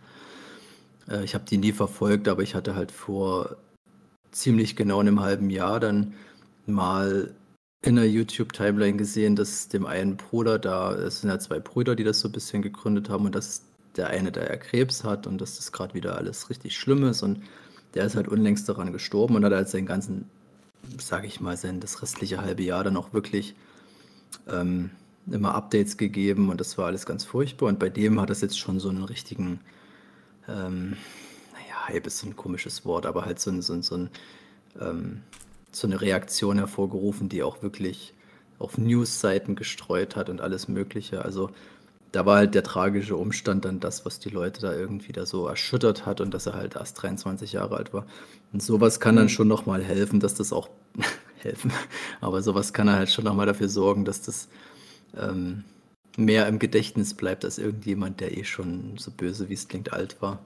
Äh, 1.10 1.24
ich 1.24 1.34
habe 1.34 1.46
die 1.50 1.58
nie 1.58 1.72
verfolgt, 1.72 2.28
aber 2.28 2.44
ich 2.44 2.54
hatte 2.54 2.76
halt 2.76 2.92
vor 2.92 3.58
ziemlich 4.32 4.76
genau 4.76 5.00
einem 5.00 5.22
halben 5.22 5.50
Jahr 5.50 5.80
dann 5.80 6.14
mal 6.68 7.34
in 7.82 7.96
der 7.96 8.10
YouTube-Timeline 8.10 8.98
gesehen, 8.98 9.36
dass 9.36 9.70
dem 9.70 9.86
einen 9.86 10.18
Bruder 10.18 10.60
da, 10.60 10.94
es 10.94 11.22
sind 11.22 11.30
ja 11.30 11.40
zwei 11.40 11.60
Brüder, 11.60 11.96
die 11.96 12.04
das 12.04 12.20
so 12.20 12.28
ein 12.28 12.34
bisschen 12.34 12.62
gegründet 12.62 13.10
haben 13.10 13.26
und 13.26 13.36
dass 13.36 13.64
der 13.96 14.08
eine 14.08 14.32
da 14.32 14.42
ja 14.42 14.58
Krebs 14.58 15.04
hat 15.04 15.28
und 15.28 15.40
dass 15.40 15.58
das 15.58 15.72
gerade 15.72 15.94
wieder 15.94 16.18
alles 16.18 16.50
richtig 16.50 16.78
schlimm 16.78 17.04
ist 17.04 17.24
und 17.24 17.42
der 17.94 18.06
ist 18.06 18.16
halt 18.16 18.28
unlängst 18.28 18.68
daran 18.68 18.92
gestorben 18.92 19.36
und 19.36 19.46
hat 19.46 19.54
halt 19.54 19.70
seinen 19.70 19.86
ganzen, 19.86 20.30
sage 21.00 21.28
ich 21.28 21.40
mal, 21.40 21.58
sein 21.58 21.80
das 21.80 22.02
restliche 22.02 22.42
halbe 22.42 22.64
Jahr 22.64 22.84
dann 22.84 22.98
auch 22.98 23.14
wirklich 23.14 23.56
ähm, 24.48 24.92
immer 25.32 25.56
Updates 25.56 25.98
gegeben 25.98 26.50
und 26.50 26.60
das 26.60 26.78
war 26.78 26.88
alles 26.88 27.06
ganz 27.06 27.24
furchtbar 27.24 27.68
und 27.68 27.80
bei 27.80 27.90
dem 27.90 28.20
hat 28.20 28.30
das 28.30 28.42
jetzt 28.42 28.60
schon 28.60 28.80
so 28.80 28.90
einen 28.90 29.04
richtigen, 29.06 29.62
ähm, 30.48 30.98
naja, 31.54 31.88
Hype 31.88 32.08
ist 32.08 32.20
so 32.20 32.28
ein 32.28 32.36
komisches 32.36 32.86
Wort, 32.86 33.06
aber 33.06 33.26
halt 33.26 33.40
so 33.40 33.52
ein, 33.52 33.62
so 33.62 33.74
ein, 33.74 33.84
so 33.84 33.96
ein 33.96 34.10
ähm, 34.80 35.22
so 35.72 35.88
eine 35.88 36.02
Reaktion 36.02 36.58
hervorgerufen, 36.58 37.30
die 37.30 37.44
auch 37.44 37.62
wirklich 37.62 38.14
auf 38.58 38.78
News-Seiten 38.78 39.56
gestreut 39.56 40.16
hat 40.16 40.30
und 40.30 40.42
alles 40.42 40.68
Mögliche. 40.68 41.24
Also 41.24 41.50
da 42.12 42.26
war 42.26 42.38
halt 42.38 42.56
der 42.56 42.64
tragische 42.64 43.16
Umstand 43.16 43.66
dann 43.66 43.80
das, 43.80 44.06
was 44.06 44.20
die 44.20 44.30
Leute 44.30 44.62
da 44.62 44.74
irgendwie 44.74 45.12
da 45.12 45.26
so 45.26 45.48
erschüttert 45.48 46.06
hat 46.06 46.22
und 46.22 46.34
dass 46.34 46.48
er 46.48 46.54
halt 46.54 46.76
erst 46.76 47.02
23 47.02 47.54
Jahre 47.54 47.78
alt 47.78 47.94
war. 47.94 48.06
Und 48.52 48.64
sowas 48.64 49.00
kann 49.00 49.16
dann 49.16 49.26
mhm. 49.26 49.30
schon 49.30 49.48
nochmal 49.48 49.84
helfen, 49.84 50.20
dass 50.20 50.34
das 50.34 50.52
auch 50.52 50.70
helfen, 51.38 51.72
aber 52.20 52.42
sowas 52.42 52.74
kann 52.74 52.90
halt 52.90 53.10
schon 53.10 53.26
nochmal 53.26 53.46
dafür 53.46 53.70
sorgen, 53.70 54.06
dass 54.06 54.22
das 54.22 54.50
ähm, 55.16 55.64
mehr 56.18 56.48
im 56.48 56.60
Gedächtnis 56.60 57.14
bleibt 57.14 57.46
als 57.46 57.60
irgendjemand, 57.60 58.20
der 58.20 58.38
eh 58.38 58.44
schon 58.44 58.98
so 58.98 59.12
böse, 59.12 59.50
wie 59.50 59.54
es 59.54 59.68
klingt, 59.68 59.94
alt 59.94 60.22
war. 60.22 60.46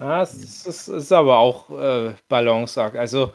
Ja, 0.00 0.22
es 0.22 0.66
ist, 0.66 0.88
ist 0.88 1.12
aber 1.12 1.38
auch 1.38 1.70
äh, 1.70 2.14
Balanceakt. 2.28 2.96
Also, 2.96 3.32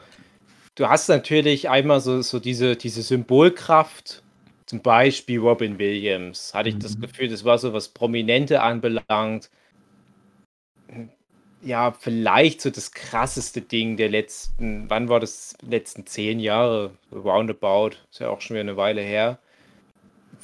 du 0.74 0.88
hast 0.88 1.08
natürlich 1.08 1.68
einmal 1.68 2.00
so, 2.00 2.22
so 2.22 2.40
diese, 2.40 2.76
diese 2.76 3.02
Symbolkraft, 3.02 4.22
zum 4.66 4.80
Beispiel 4.80 5.40
Robin 5.40 5.78
Williams, 5.78 6.54
hatte 6.54 6.70
ich 6.70 6.78
das 6.78 6.96
mhm. 6.96 7.02
Gefühl, 7.02 7.28
das 7.28 7.44
war 7.44 7.58
so 7.58 7.72
was 7.72 7.88
Prominente 7.88 8.62
anbelangt. 8.62 9.50
Ja, 11.62 11.92
vielleicht 11.92 12.60
so 12.60 12.70
das 12.70 12.92
krasseste 12.92 13.60
Ding 13.60 13.96
der 13.96 14.08
letzten, 14.08 14.88
wann 14.88 15.08
war 15.08 15.20
das, 15.20 15.56
letzten 15.66 16.06
zehn 16.06 16.40
Jahre, 16.40 16.92
roundabout, 17.12 17.92
ist 18.10 18.20
ja 18.20 18.30
auch 18.30 18.40
schon 18.40 18.54
wieder 18.54 18.62
eine 18.62 18.76
Weile 18.76 19.02
her. 19.02 19.38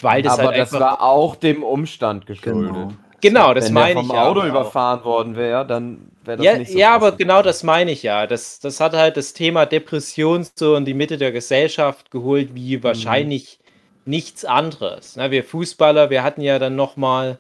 Weil 0.00 0.22
das 0.22 0.38
Aber 0.38 0.48
halt 0.48 0.59
das 0.59 0.72
war 0.72 1.02
auch 1.02 1.37
dem 1.37 1.62
Umstand 1.62 2.26
geschuldet. 2.26 2.72
Genau. 2.72 2.92
Genau, 3.20 3.54
das 3.54 3.66
Wenn 3.66 3.74
meine 3.74 3.90
ich. 3.90 3.96
Wenn 3.96 4.06
vom 4.06 4.16
Auto 4.16 4.42
überfahren 4.44 5.04
worden 5.04 5.37
wäre, 5.37 5.66
dann 5.66 6.09
wäre 6.24 6.37
das 6.38 6.46
ja, 6.46 6.59
nicht 6.59 6.72
so. 6.72 6.78
Ja, 6.78 6.94
aber 6.94 7.12
genau 7.12 7.42
das 7.42 7.62
meine 7.62 7.90
ich 7.90 8.02
ja. 8.02 8.26
Das, 8.26 8.61
das 8.61 8.80
hat 8.80 8.92
halt 8.94 9.16
das 9.16 9.33
Thema 9.33 9.66
Depression 9.66 10.46
so 10.54 10.76
in 10.76 10.85
die 10.85 10.94
Mitte 10.94 11.18
der 11.18 11.33
Gesellschaft 11.33 12.11
geholt, 12.11 12.54
wie 12.54 12.76
mhm. 12.76 12.83
wahrscheinlich 12.83 13.59
nichts 14.04 14.44
anderes. 14.44 15.16
Na, 15.16 15.30
wir 15.30 15.44
Fußballer, 15.44 16.11
wir 16.11 16.22
hatten 16.22 16.40
ja 16.40 16.59
dann 16.59 16.76
nochmal 16.76 17.38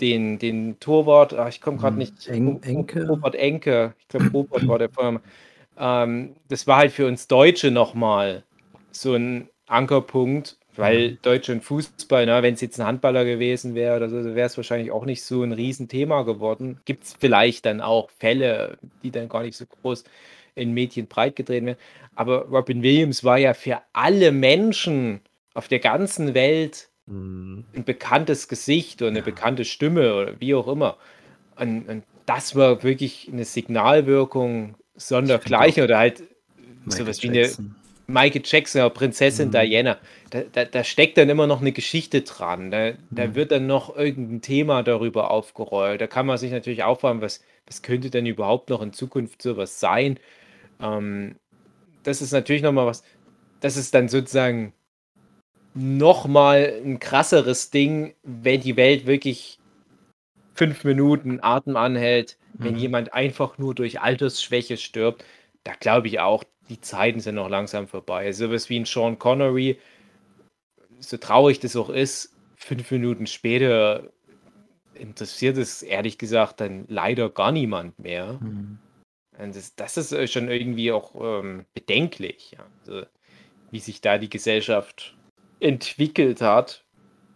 den, 0.00 0.38
den 0.38 0.78
Torwart, 0.80 1.34
ach, 1.34 1.48
ich 1.48 1.60
komme 1.60 1.78
gerade 1.78 1.94
mhm. 1.94 1.98
nicht. 1.98 2.28
En 2.28 2.62
Enke. 2.62 3.06
Robert 3.06 3.34
Enke, 3.34 3.94
ich 3.98 4.08
glaube, 4.08 4.30
Robert 4.32 4.66
war 4.68 4.78
der 4.78 4.90
Vorname. 4.90 5.20
Ähm, 5.78 6.36
das 6.48 6.66
war 6.66 6.76
halt 6.76 6.92
für 6.92 7.06
uns 7.06 7.28
Deutsche 7.28 7.70
nochmal 7.70 8.44
so 8.90 9.14
ein 9.14 9.48
Ankerpunkt, 9.66 10.58
weil 10.78 11.10
mhm. 11.10 11.18
Deutsche 11.22 11.52
und 11.52 11.64
Fußball, 11.64 12.24
ne, 12.24 12.42
wenn 12.42 12.54
es 12.54 12.60
jetzt 12.60 12.78
ein 12.80 12.86
Handballer 12.86 13.24
gewesen 13.24 13.74
wäre 13.74 13.96
oder 13.96 14.08
so, 14.08 14.24
wäre 14.36 14.46
es 14.46 14.56
wahrscheinlich 14.56 14.92
auch 14.92 15.04
nicht 15.04 15.24
so 15.24 15.42
ein 15.42 15.52
Riesenthema 15.52 16.22
geworden. 16.22 16.80
Gibt 16.84 17.04
es 17.04 17.16
vielleicht 17.18 17.66
dann 17.66 17.80
auch 17.80 18.10
Fälle, 18.18 18.78
die 19.02 19.10
dann 19.10 19.28
gar 19.28 19.42
nicht 19.42 19.56
so 19.56 19.66
groß 19.66 20.04
in 20.54 20.72
Medien 20.72 21.08
breit 21.08 21.34
gedreht 21.34 21.64
werden. 21.64 21.78
Aber 22.14 22.46
Robin 22.46 22.82
Williams 22.82 23.24
war 23.24 23.38
ja 23.38 23.54
für 23.54 23.80
alle 23.92 24.30
Menschen 24.30 25.20
auf 25.54 25.66
der 25.66 25.80
ganzen 25.80 26.34
Welt 26.34 26.88
mhm. 27.06 27.64
ein 27.74 27.84
bekanntes 27.84 28.46
Gesicht 28.46 29.02
oder 29.02 29.10
eine 29.10 29.18
ja. 29.18 29.24
bekannte 29.24 29.64
Stimme 29.64 30.14
oder 30.14 30.40
wie 30.40 30.54
auch 30.54 30.68
immer. 30.68 30.96
Und, 31.56 31.88
und 31.88 32.04
das 32.26 32.54
war 32.54 32.84
wirklich 32.84 33.28
eine 33.32 33.44
Signalwirkung 33.44 34.76
sondergleichen 34.94 35.82
oder 35.82 35.98
halt 35.98 36.22
sowas 36.86 37.22
wie 37.22 37.30
eine 37.30 37.50
Michael 38.10 38.42
Jackson, 38.42 38.90
Prinzessin 38.92 39.48
mhm. 39.48 39.52
Diana, 39.52 39.98
da, 40.30 40.42
da, 40.50 40.64
da, 40.64 40.82
steckt 40.82 41.18
dann 41.18 41.28
immer 41.28 41.46
noch 41.46 41.60
eine 41.60 41.72
Geschichte 41.72 42.22
dran. 42.22 42.70
Da, 42.70 42.92
da 43.10 43.26
mhm. 43.26 43.34
wird 43.34 43.52
dann 43.52 43.66
noch 43.66 43.94
irgendein 43.94 44.40
Thema 44.40 44.82
darüber 44.82 45.30
aufgerollt. 45.30 46.00
Da 46.00 46.06
kann 46.06 46.26
man 46.26 46.38
sich 46.38 46.50
natürlich 46.50 46.82
aufwärmen, 46.82 47.22
was, 47.22 47.44
was 47.66 47.82
könnte 47.82 48.08
denn 48.08 48.24
überhaupt 48.24 48.70
noch 48.70 48.80
in 48.80 48.94
Zukunft 48.94 49.42
sowas 49.42 49.78
sein. 49.78 50.18
Ähm, 50.80 51.36
das 52.02 52.22
ist 52.22 52.32
natürlich 52.32 52.62
nochmal 52.62 52.86
was, 52.86 53.04
das 53.60 53.76
ist 53.76 53.94
dann 53.94 54.08
sozusagen 54.08 54.72
nochmal 55.74 56.80
ein 56.82 56.98
krasseres 57.00 57.70
Ding, 57.70 58.14
wenn 58.22 58.62
die 58.62 58.76
Welt 58.76 59.06
wirklich 59.06 59.58
fünf 60.54 60.82
Minuten 60.84 61.40
Atem 61.42 61.76
anhält, 61.76 62.38
mhm. 62.54 62.64
wenn 62.64 62.76
jemand 62.76 63.12
einfach 63.12 63.58
nur 63.58 63.74
durch 63.74 64.00
Altersschwäche 64.00 64.78
stirbt. 64.78 65.26
Da 65.62 65.72
glaube 65.78 66.06
ich 66.08 66.20
auch, 66.20 66.42
die 66.68 66.80
Zeiten 66.80 67.20
sind 67.20 67.36
noch 67.36 67.48
langsam 67.48 67.88
vorbei. 67.88 68.32
So 68.32 68.50
was 68.50 68.68
wie 68.68 68.78
ein 68.78 68.84
Sean 68.84 69.18
Connery, 69.18 69.78
so 71.00 71.16
traurig 71.16 71.60
das 71.60 71.76
auch 71.76 71.90
ist, 71.90 72.34
fünf 72.56 72.90
Minuten 72.90 73.26
später 73.26 74.10
interessiert 74.94 75.56
es 75.56 75.82
ehrlich 75.82 76.18
gesagt 76.18 76.60
dann 76.60 76.84
leider 76.88 77.30
gar 77.30 77.52
niemand 77.52 77.98
mehr. 77.98 78.38
Mhm. 78.40 78.78
Und 79.38 79.54
das, 79.54 79.76
das, 79.76 79.96
ist 79.96 80.12
äh, 80.12 80.26
schon 80.26 80.50
irgendwie 80.50 80.90
auch 80.90 81.14
ähm, 81.20 81.64
bedenklich, 81.72 82.56
ja. 82.58 82.66
also, 82.80 83.06
wie 83.70 83.78
sich 83.78 84.00
da 84.00 84.18
die 84.18 84.28
Gesellschaft 84.28 85.16
entwickelt 85.60 86.40
hat. 86.40 86.84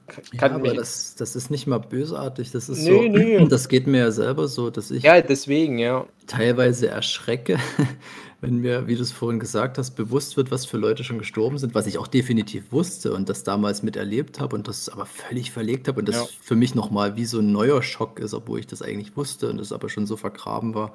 kann 0.07 0.51
ja, 0.51 0.57
aber 0.57 0.75
das, 0.75 1.15
das 1.15 1.37
ist 1.37 1.51
nicht 1.51 1.69
mal 1.69 1.79
bösartig. 1.79 2.51
Das 2.51 2.69
ist 2.69 2.83
Nee, 2.83 2.91
so, 2.91 3.03
nee. 3.03 3.49
das 3.49 3.69
geht 3.69 3.87
mir 3.87 3.99
ja 3.99 4.11
selber 4.11 4.49
so, 4.49 4.71
dass 4.71 4.91
ich 4.91 5.05
Ja, 5.05 5.21
deswegen, 5.21 5.79
ja. 5.79 6.07
teilweise 6.27 6.89
erschrecke, 6.89 7.59
wenn 8.43 8.59
mir, 8.59 8.89
wie 8.89 8.97
du 8.97 9.03
es 9.03 9.13
vorhin 9.13 9.39
gesagt 9.39 9.79
hast, 9.79 9.93
bewusst 9.93 10.37
wird, 10.37 10.51
was 10.51 10.67
für 10.67 10.77
Leute 10.77 11.05
schon 11.05 11.19
gestorben 11.19 11.59
sind, 11.59 11.77
was 11.77 11.87
ich 11.87 11.97
auch 11.97 12.09
definitiv 12.09 12.73
wusste 12.73 13.15
und 13.15 13.29
das 13.29 13.45
damals 13.45 13.85
miterlebt 13.85 14.41
habe 14.41 14.57
und 14.57 14.67
das 14.67 14.89
aber 14.89 15.07
völlig 15.07 15.53
verlegt 15.53 15.87
habe 15.87 16.01
und 16.01 16.09
das 16.09 16.17
Ja. 16.17 16.27
für 16.43 16.57
mich 16.57 16.75
nochmal 16.75 17.15
wie 17.17 17.25
so 17.25 17.39
ein 17.39 17.53
neuer 17.53 17.83
Schock 17.85 18.19
ist, 18.19 18.35
obwohl 18.35 18.59
ich 18.59 18.67
das 18.67 18.83
eigentlich 18.83 19.17
wusste 19.17 19.49
und 19.49 19.59
das 19.59 19.71
aber 19.71 19.89
schon 19.89 20.07
so 20.07 20.17
vergraben 20.17 20.75
war. 20.75 20.93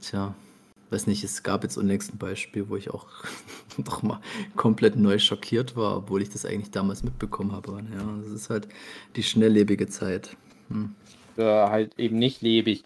Tja, 0.00 0.34
weiß 0.90 1.06
nicht, 1.06 1.22
es 1.22 1.44
gab 1.44 1.62
jetzt 1.62 1.76
unlängst 1.76 2.12
ein 2.12 2.18
Beispiel, 2.18 2.68
wo 2.68 2.74
ich 2.74 2.90
auch 2.90 3.06
noch 3.76 4.02
mal 4.02 4.20
komplett 4.56 4.96
neu 4.96 5.20
schockiert 5.20 5.76
war, 5.76 5.96
obwohl 5.98 6.22
ich 6.22 6.30
das 6.30 6.44
eigentlich 6.44 6.72
damals 6.72 7.04
mitbekommen 7.04 7.52
habe. 7.52 7.70
Ja, 7.94 8.18
das 8.20 8.32
ist 8.32 8.50
halt 8.50 8.66
die 9.14 9.22
schnelllebige 9.22 9.86
Zeit. 9.86 10.36
Hm. 10.70 10.92
Oder 11.36 11.70
halt 11.70 11.96
eben 12.00 12.18
nicht 12.18 12.42
lebig. 12.42 12.82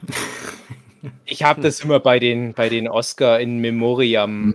Ich 1.24 1.42
habe 1.42 1.60
das 1.60 1.80
immer 1.80 2.00
bei 2.00 2.18
den, 2.18 2.54
bei 2.54 2.68
den 2.68 2.88
Oscar 2.88 3.40
in 3.40 3.58
Memoriam 3.58 4.54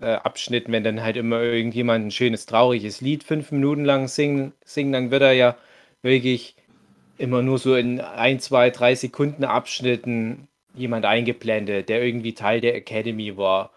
äh, 0.00 0.14
Abschnitten, 0.14 0.72
wenn 0.72 0.84
dann 0.84 1.02
halt 1.02 1.16
immer 1.16 1.42
irgendjemand 1.42 2.06
ein 2.06 2.10
schönes, 2.10 2.46
trauriges 2.46 3.00
Lied 3.00 3.24
fünf 3.24 3.52
Minuten 3.52 3.84
lang 3.84 4.08
singen, 4.08 4.52
singen, 4.64 4.92
dann 4.92 5.10
wird 5.10 5.22
er 5.22 5.32
ja 5.32 5.56
wirklich 6.02 6.54
immer 7.18 7.42
nur 7.42 7.58
so 7.58 7.74
in 7.76 8.00
ein, 8.00 8.40
zwei, 8.40 8.70
drei 8.70 8.94
Sekunden 8.94 9.44
Abschnitten 9.44 10.48
jemand 10.74 11.04
eingeblendet, 11.06 11.88
der 11.88 12.02
irgendwie 12.02 12.34
Teil 12.34 12.60
der 12.60 12.74
Academy 12.74 13.36
war. 13.36 13.70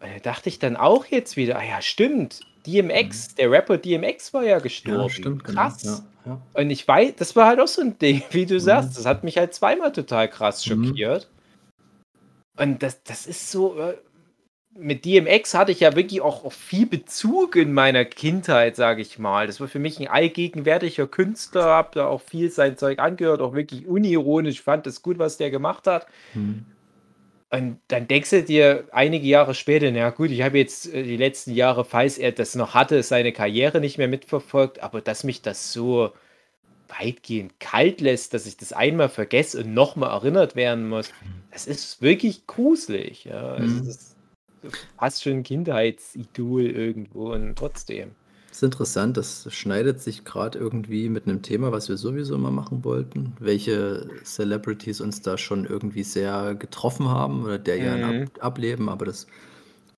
Da 0.00 0.06
dachte 0.22 0.48
ich 0.48 0.58
dann 0.58 0.76
auch 0.76 1.06
jetzt 1.06 1.36
wieder, 1.36 1.58
ah 1.58 1.64
ja, 1.64 1.82
stimmt, 1.82 2.40
DMX, 2.66 3.34
der 3.34 3.50
Rapper 3.50 3.78
DMX 3.78 4.32
war 4.34 4.44
ja 4.44 4.58
gestorben. 4.60 5.00
Ja, 5.02 5.08
stimmt, 5.08 5.44
genau. 5.44 5.62
Krass. 5.62 5.82
Ja, 5.82 6.00
ja. 6.26 6.40
Und 6.54 6.70
ich 6.70 6.86
weiß, 6.86 7.14
das 7.16 7.34
war 7.36 7.46
halt 7.48 7.60
auch 7.60 7.68
so 7.68 7.82
ein 7.82 7.98
Ding, 7.98 8.22
wie 8.30 8.46
du 8.46 8.60
sagst. 8.60 8.96
Das 8.96 9.06
hat 9.06 9.24
mich 9.24 9.38
halt 9.38 9.54
zweimal 9.54 9.92
total 9.92 10.28
krass 10.28 10.64
Mhm. 10.66 10.84
schockiert. 10.86 11.30
Und 12.58 12.82
das, 12.82 13.02
das 13.04 13.26
ist 13.26 13.50
so. 13.50 13.78
äh, 13.78 13.94
Mit 14.74 15.04
DMX 15.04 15.54
hatte 15.54 15.72
ich 15.72 15.80
ja 15.80 15.96
wirklich 15.96 16.20
auch, 16.22 16.44
auch 16.44 16.52
viel 16.52 16.86
Bezug 16.86 17.56
in 17.56 17.72
meiner 17.74 18.04
Kindheit, 18.06 18.76
sage 18.76 19.02
ich 19.02 19.18
mal. 19.18 19.46
Das 19.46 19.60
war 19.60 19.68
für 19.68 19.78
mich 19.78 20.00
ein 20.00 20.08
allgegenwärtiger 20.08 21.06
Künstler, 21.06 21.64
hab 21.66 21.92
da 21.92 22.06
auch 22.06 22.20
viel 22.22 22.50
sein 22.50 22.76
Zeug 22.78 22.98
angehört, 22.98 23.40
auch 23.42 23.54
wirklich 23.54 23.86
unironisch, 23.86 24.62
fand 24.62 24.86
es 24.86 25.02
gut, 25.02 25.18
was 25.18 25.36
der 25.38 25.50
gemacht 25.50 25.86
hat. 25.86 26.06
Hm. 26.32 26.64
Und 27.54 27.80
dann 27.88 28.08
denkst 28.08 28.30
du 28.30 28.42
dir 28.42 28.88
einige 28.92 29.26
Jahre 29.26 29.54
später, 29.54 29.90
na 29.90 30.08
gut, 30.10 30.30
ich 30.30 30.40
habe 30.42 30.56
jetzt 30.58 30.92
äh, 30.92 31.02
die 31.02 31.18
letzten 31.18 31.52
Jahre, 31.52 31.84
falls 31.84 32.16
er 32.16 32.32
das 32.32 32.54
noch 32.54 32.72
hatte, 32.74 33.02
seine 33.02 33.32
Karriere 33.32 33.78
nicht 33.80 33.98
mehr 33.98 34.08
mitverfolgt, 34.08 34.82
aber 34.82 35.02
dass 35.02 35.22
mich 35.22 35.42
das 35.42 35.72
so 35.72 36.12
weitgehend 36.88 37.60
kalt 37.60 38.00
lässt, 38.00 38.34
dass 38.34 38.46
ich 38.46 38.56
das 38.56 38.72
einmal 38.72 39.08
vergesse 39.10 39.60
und 39.60 39.74
nochmal 39.74 40.10
erinnert 40.10 40.56
werden 40.56 40.88
muss, 40.88 41.10
das 41.50 41.66
ist 41.66 42.02
wirklich 42.02 42.46
gruselig. 42.46 43.24
Ja. 43.24 43.52
Also 43.54 43.82
Mhm. 43.82 43.86
das 43.86 43.96
ist 43.96 44.16
fast 44.98 45.22
schon 45.22 45.32
ein 45.38 45.42
Kindheitsidol 45.42 46.66
irgendwo 46.66 47.32
und 47.32 47.56
trotzdem. 47.56 48.12
Das 48.52 48.58
ist 48.58 48.64
interessant, 48.64 49.16
das 49.16 49.48
schneidet 49.50 50.02
sich 50.02 50.26
gerade 50.26 50.58
irgendwie 50.58 51.08
mit 51.08 51.26
einem 51.26 51.40
Thema, 51.40 51.72
was 51.72 51.88
wir 51.88 51.96
sowieso 51.96 52.36
mal 52.36 52.50
machen 52.50 52.84
wollten. 52.84 53.32
Welche 53.40 54.06
Celebrities 54.24 55.00
uns 55.00 55.22
da 55.22 55.38
schon 55.38 55.64
irgendwie 55.64 56.02
sehr 56.02 56.54
getroffen 56.54 57.08
haben 57.08 57.44
oder 57.44 57.58
der 57.58 57.78
ihren 57.78 58.00
Mhm. 58.02 58.22
Ab 58.34 58.44
ableben, 58.44 58.90
aber 58.90 59.06
das 59.06 59.26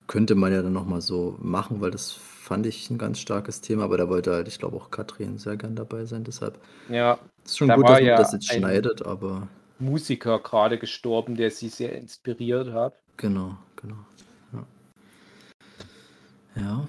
könnte 0.07 0.37
man 0.37 0.53
ja 0.53 0.63
dann 0.63 0.73
nochmal 0.73 1.01
so 1.01 1.37
machen, 1.43 1.81
weil 1.81 1.91
das 1.91 2.13
fand 2.13 2.67
ich 2.67 2.89
ein 2.91 2.99
ganz 2.99 3.19
starkes 3.19 3.61
Thema, 3.61 3.83
aber 3.85 3.99
da 3.99 4.09
wollte 4.09 4.33
halt, 4.33 4.47
ich 4.47 4.61
glaube 4.61 4.77
auch 4.77 4.93
Katrin 4.93 5.39
sehr 5.39 5.57
gern 5.57 5.75
dabei 5.75 6.05
sein, 6.05 6.23
deshalb 6.25 6.59
Ja, 6.89 7.19
ist 7.45 7.59
schon 7.59 7.69
Da 7.69 7.77
gut, 7.77 7.91
dass 7.91 8.01
man 8.01 8.09
ja 8.09 8.15
das 8.15 8.33
jetzt 8.33 8.49
schneidet, 8.49 9.05
aber 9.05 9.49
Musiker 9.79 10.39
gerade 10.41 10.79
gestorben, 10.79 11.37
der 11.37 11.51
sie 11.51 11.69
sehr 11.69 11.97
inspiriert 11.97 12.73
hat. 12.73 12.95
genau, 13.17 13.57
genau. 13.77 13.97
Ja. 14.53 14.67
ja. 16.63 16.89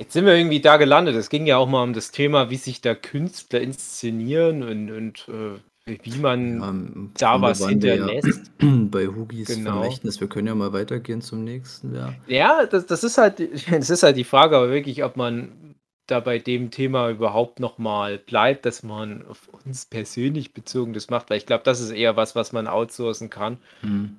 Jetzt 0.00 0.14
sind 0.14 0.24
wir 0.24 0.34
irgendwie 0.34 0.60
da 0.60 0.78
gelandet. 0.78 1.14
Es 1.14 1.28
ging 1.28 1.44
ja 1.44 1.58
auch 1.58 1.68
mal 1.68 1.82
um 1.82 1.92
das 1.92 2.10
Thema, 2.10 2.48
wie 2.48 2.56
sich 2.56 2.80
da 2.80 2.94
Künstler 2.94 3.60
inszenieren 3.60 4.62
und, 4.62 4.90
und 4.90 5.28
äh, 5.28 5.58
wie 6.02 6.18
man 6.18 6.62
Ähm, 6.62 7.10
da 7.18 7.42
was 7.42 7.60
wir 7.60 7.66
ja 7.66 7.70
hinterlässt. 7.70 8.50
bei 8.58 9.06
Hugis 9.06 9.48
Genau. 9.48 9.82
Vermächtnis. 9.82 10.18
Wir 10.18 10.28
können 10.28 10.46
ja 10.46 10.54
mal 10.54 10.72
weitergehen 10.72 11.20
zum 11.20 11.44
nächsten. 11.44 11.94
Ja. 11.94 12.14
Ja, 12.26 12.64
das, 12.64 12.86
das 12.86 13.04
ist 13.04 13.18
halt, 13.18 13.40
das 13.70 13.90
ist 13.90 14.02
halt 14.02 14.16
die 14.16 14.24
Frage, 14.24 14.56
aber 14.56 14.70
wirklich, 14.70 15.04
ob 15.04 15.18
man 15.18 15.74
da 16.06 16.20
bei 16.20 16.38
dem 16.38 16.70
Thema 16.70 17.10
überhaupt 17.10 17.60
noch 17.60 17.76
mal 17.76 18.16
bleibt, 18.16 18.64
dass 18.64 18.82
man 18.82 19.26
auf 19.28 19.48
uns 19.66 19.84
persönlich 19.84 20.54
bezogen 20.54 20.94
das 20.94 21.10
macht, 21.10 21.28
weil 21.28 21.36
ich 21.36 21.46
glaube, 21.46 21.64
das 21.64 21.78
ist 21.78 21.90
eher 21.90 22.16
was, 22.16 22.34
was 22.34 22.52
man 22.52 22.66
outsourcen 22.68 23.28
kann. 23.28 23.58
Hm. 23.82 24.16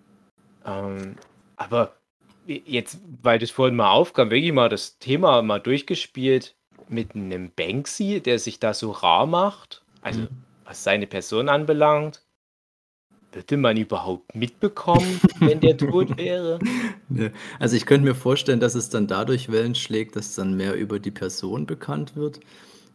Ähm, 0.64 1.16
aber 1.58 1.96
jetzt, 2.46 3.00
weil 3.22 3.40
das 3.40 3.52
vorhin 3.52 3.76
mal 3.76 3.92
aufkam, 3.92 4.30
wirklich 4.32 4.52
mal 4.54 4.70
das 4.70 5.00
Thema 5.00 5.42
mal 5.42 5.60
durchgespielt 5.60 6.56
mit 6.88 7.16
einem 7.16 7.52
Banksy, 7.56 8.22
der 8.22 8.40
sich 8.40 8.60
da 8.60 8.74
so 8.74 8.92
rar 8.92 9.26
macht. 9.28 9.86
Also, 10.02 10.24
Mhm. 10.24 10.28
was 10.66 10.84
seine 10.84 11.08
Person 11.08 11.50
anbelangt. 11.50 12.26
Würde 13.34 13.58
man 13.58 13.78
überhaupt 13.78 14.36
mitbekommen, 14.36 15.24
wenn 15.44 15.60
der 15.60 15.78
tot 15.78 16.18
wäre? 16.18 16.60
Ne. 17.10 17.32
Also 17.60 17.76
ich 17.76 17.86
könnte 17.86 18.08
mir 18.08 18.16
vorstellen, 18.16 18.60
dass 18.60 18.76
es 18.76 18.90
dann 18.90 19.08
dadurch 19.08 19.52
Wellen 19.52 19.76
schlägt, 19.76 20.16
dass 20.16 20.36
dann 20.36 20.56
mehr 20.56 20.76
über 20.76 21.00
die 21.00 21.12
Person 21.12 21.66
bekannt 21.66 22.16
wird, 22.16 22.40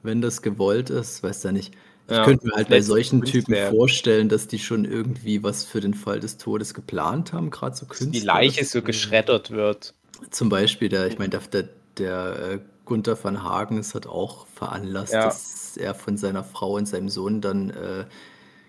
wenn 0.02 0.20
das 0.22 0.42
gewollt 0.42 0.90
ist. 0.90 1.22
Weiß 1.22 1.42
ja 1.44 1.52
nicht. 1.52 1.74
Ich 2.08 2.20
Ja, 2.20 2.22
könnte 2.22 2.46
mir 2.46 2.54
halt 2.56 2.68
bei 2.68 2.80
solchen 2.82 3.24
Typen 3.24 3.54
Kunstwerk. 3.54 3.56
vorstellen, 3.56 4.28
dass 4.28 4.48
die 4.48 4.58
schon 4.58 4.84
irgendwie 4.84 5.42
was 5.44 5.64
für 5.64 5.80
den 5.80 5.94
Fall 5.94 6.20
des 6.20 6.36
Todes 6.38 6.74
geplant 6.74 7.32
haben, 7.32 7.50
gerade 7.50 7.76
so 7.76 7.86
Künstler. 7.86 8.20
die 8.20 8.24
Leiche 8.26 8.64
so 8.64 8.82
geschreddert 8.82 9.50
wird. 9.52 9.94
Zum 10.30 10.48
Beispiel, 10.48 10.88
der, 10.88 11.06
ich 11.08 11.18
meine, 11.18 11.30
der, 11.30 11.40
der, 11.40 11.68
der 11.98 12.38
äh, 12.52 12.58
Gunther 12.84 13.22
van 13.22 13.42
Hagen 13.42 13.82
hat 13.94 14.06
auch 14.06 14.46
veranlasst, 14.46 15.12
Ja. 15.12 15.24
dass 15.24 15.76
er 15.76 15.94
von 15.94 16.16
seiner 16.16 16.42
Frau 16.44 16.74
und 16.76 16.86
seinem 16.86 17.08
Sohn 17.08 17.40
dann 17.40 17.70
äh, 17.70 18.06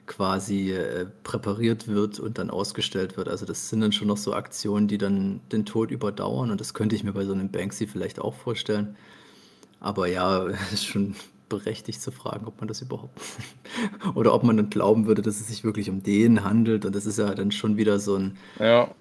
quasi 0.08 0.72
äh, 0.72 1.08
präpariert 1.24 1.88
wird 1.88 2.20
und 2.20 2.38
dann 2.40 2.50
ausgestellt 2.52 3.18
wird. 3.18 3.30
Also 3.30 3.46
das 3.46 3.70
sind 3.70 3.82
dann 3.82 3.92
schon 3.94 4.08
noch 4.10 4.18
so 4.18 4.34
Aktionen, 4.34 4.88
die 4.88 4.98
dann 4.98 5.42
den 5.52 5.66
Tod 5.66 5.92
überdauern 5.92 6.52
und 6.52 6.62
das 6.62 6.74
könnte 6.74 6.96
ich 6.96 7.04
mir 7.04 7.14
bei 7.14 7.26
so 7.26 7.34
einem 7.34 7.52
Banksy 7.52 7.88
vielleicht 7.88 8.20
auch 8.20 8.36
vorstellen. 8.36 8.98
Aber 9.80 10.08
ja, 10.08 10.48
es 10.48 10.74
ist 10.74 10.86
schon 10.86 11.16
berechtigt 11.50 12.02
zu 12.02 12.12
fragen, 12.12 12.46
ob 12.48 12.60
man 12.60 12.68
das 12.68 12.82
überhaupt 12.82 13.20
oder 14.16 14.34
ob 14.34 14.44
man 14.44 14.58
dann 14.58 14.70
glauben 14.70 15.08
würde, 15.08 15.22
dass 15.22 15.40
es 15.40 15.48
sich 15.48 15.64
wirklich 15.64 15.90
um 15.90 16.04
den 16.04 16.44
handelt 16.44 16.86
und 16.86 16.96
das 16.96 17.06
ist 17.06 17.20
ja 17.20 17.34
dann 17.36 17.52
schon 17.52 17.78
wieder 17.78 18.00
so 18.00 18.16
ein 18.18 18.38
Ja. 18.60 18.96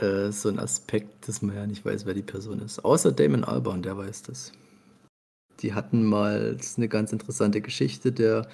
äh, 0.00 0.30
so 0.32 0.48
ein 0.48 0.58
Aspekt, 0.58 1.28
dass 1.28 1.42
man 1.42 1.56
ja 1.56 1.66
nicht 1.66 1.84
weiß, 1.84 2.06
wer 2.06 2.14
die 2.14 2.22
Person 2.22 2.60
ist. 2.60 2.84
Außer 2.84 3.12
Damon 3.12 3.44
Albarn, 3.44 3.82
der 3.82 3.96
weiß 3.96 4.22
das. 4.22 4.52
Die 5.60 5.74
hatten 5.74 6.04
mal, 6.04 6.56
das 6.56 6.68
ist 6.68 6.78
eine 6.78 6.88
ganz 6.88 7.12
interessante 7.12 7.60
Geschichte, 7.60 8.12
der 8.12 8.48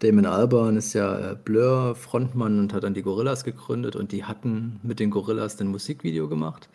Damon 0.00 0.26
Albarn 0.26 0.76
ist 0.76 0.94
ja 0.94 1.32
äh, 1.32 1.36
Blur 1.36 1.94
Frontmann 1.96 2.58
und 2.58 2.72
hat 2.74 2.84
dann 2.84 2.94
die 2.94 3.02
Gorillas 3.02 3.44
gegründet 3.44 3.96
und 3.96 4.12
die 4.12 4.24
hatten 4.24 4.80
mit 4.82 5.00
den 5.00 5.10
Gorillas 5.10 5.60
ein 5.60 5.68
Musikvideo 5.68 6.28
gemacht. 6.28 6.68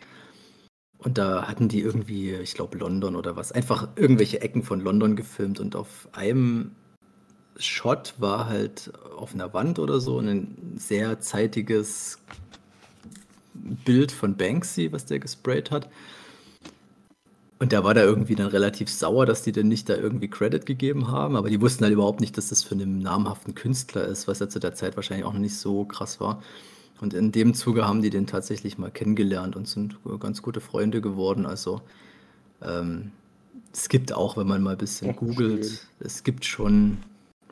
Und 0.98 1.16
da 1.16 1.46
hatten 1.46 1.68
die 1.68 1.80
irgendwie, 1.80 2.34
ich 2.34 2.54
glaube 2.54 2.76
London 2.78 3.14
oder 3.14 3.36
was, 3.36 3.52
einfach 3.52 3.88
irgendwelche 3.94 4.40
Ecken 4.40 4.64
von 4.64 4.80
London 4.80 5.14
gefilmt 5.14 5.60
und 5.60 5.76
auf 5.76 6.08
einem 6.12 6.72
Shot 7.56 8.14
war 8.18 8.46
halt 8.46 8.92
auf 9.16 9.34
einer 9.34 9.52
Wand 9.54 9.78
oder 9.78 10.00
so 10.00 10.18
ein 10.18 10.74
sehr 10.76 11.20
zeitiges 11.20 12.18
Bild 13.54 14.12
von 14.12 14.36
Banksy, 14.36 14.92
was 14.92 15.06
der 15.06 15.18
gesprayt 15.18 15.70
hat. 15.70 15.88
Und 17.60 17.72
der 17.72 17.82
war 17.82 17.94
da 17.94 18.02
irgendwie 18.02 18.36
dann 18.36 18.46
relativ 18.46 18.88
sauer, 18.88 19.26
dass 19.26 19.42
die 19.42 19.50
denn 19.50 19.66
nicht 19.66 19.88
da 19.88 19.96
irgendwie 19.96 20.28
Credit 20.28 20.64
gegeben 20.64 21.08
haben, 21.08 21.34
aber 21.34 21.50
die 21.50 21.60
wussten 21.60 21.82
halt 21.82 21.92
überhaupt 21.92 22.20
nicht, 22.20 22.36
dass 22.36 22.50
das 22.50 22.62
für 22.62 22.76
einen 22.76 23.00
namhaften 23.00 23.56
Künstler 23.56 24.04
ist, 24.04 24.28
was 24.28 24.38
ja 24.38 24.48
zu 24.48 24.60
der 24.60 24.74
Zeit 24.74 24.94
wahrscheinlich 24.94 25.26
auch 25.26 25.32
noch 25.32 25.40
nicht 25.40 25.56
so 25.56 25.84
krass 25.84 26.20
war. 26.20 26.40
Und 27.00 27.14
in 27.14 27.32
dem 27.32 27.54
Zuge 27.54 27.86
haben 27.86 28.02
die 28.02 28.10
den 28.10 28.26
tatsächlich 28.26 28.78
mal 28.78 28.90
kennengelernt 28.90 29.56
und 29.56 29.68
sind 29.68 29.98
ganz 30.20 30.42
gute 30.42 30.60
Freunde 30.60 31.00
geworden. 31.00 31.46
Also 31.46 31.80
ähm, 32.62 33.12
es 33.72 33.88
gibt 33.88 34.12
auch, 34.12 34.36
wenn 34.36 34.46
man 34.46 34.62
mal 34.62 34.72
ein 34.72 34.78
bisschen 34.78 35.12
Ach, 35.12 35.16
googelt, 35.16 35.66
schön. 35.66 35.78
es 36.00 36.24
gibt 36.24 36.44
schon 36.44 36.98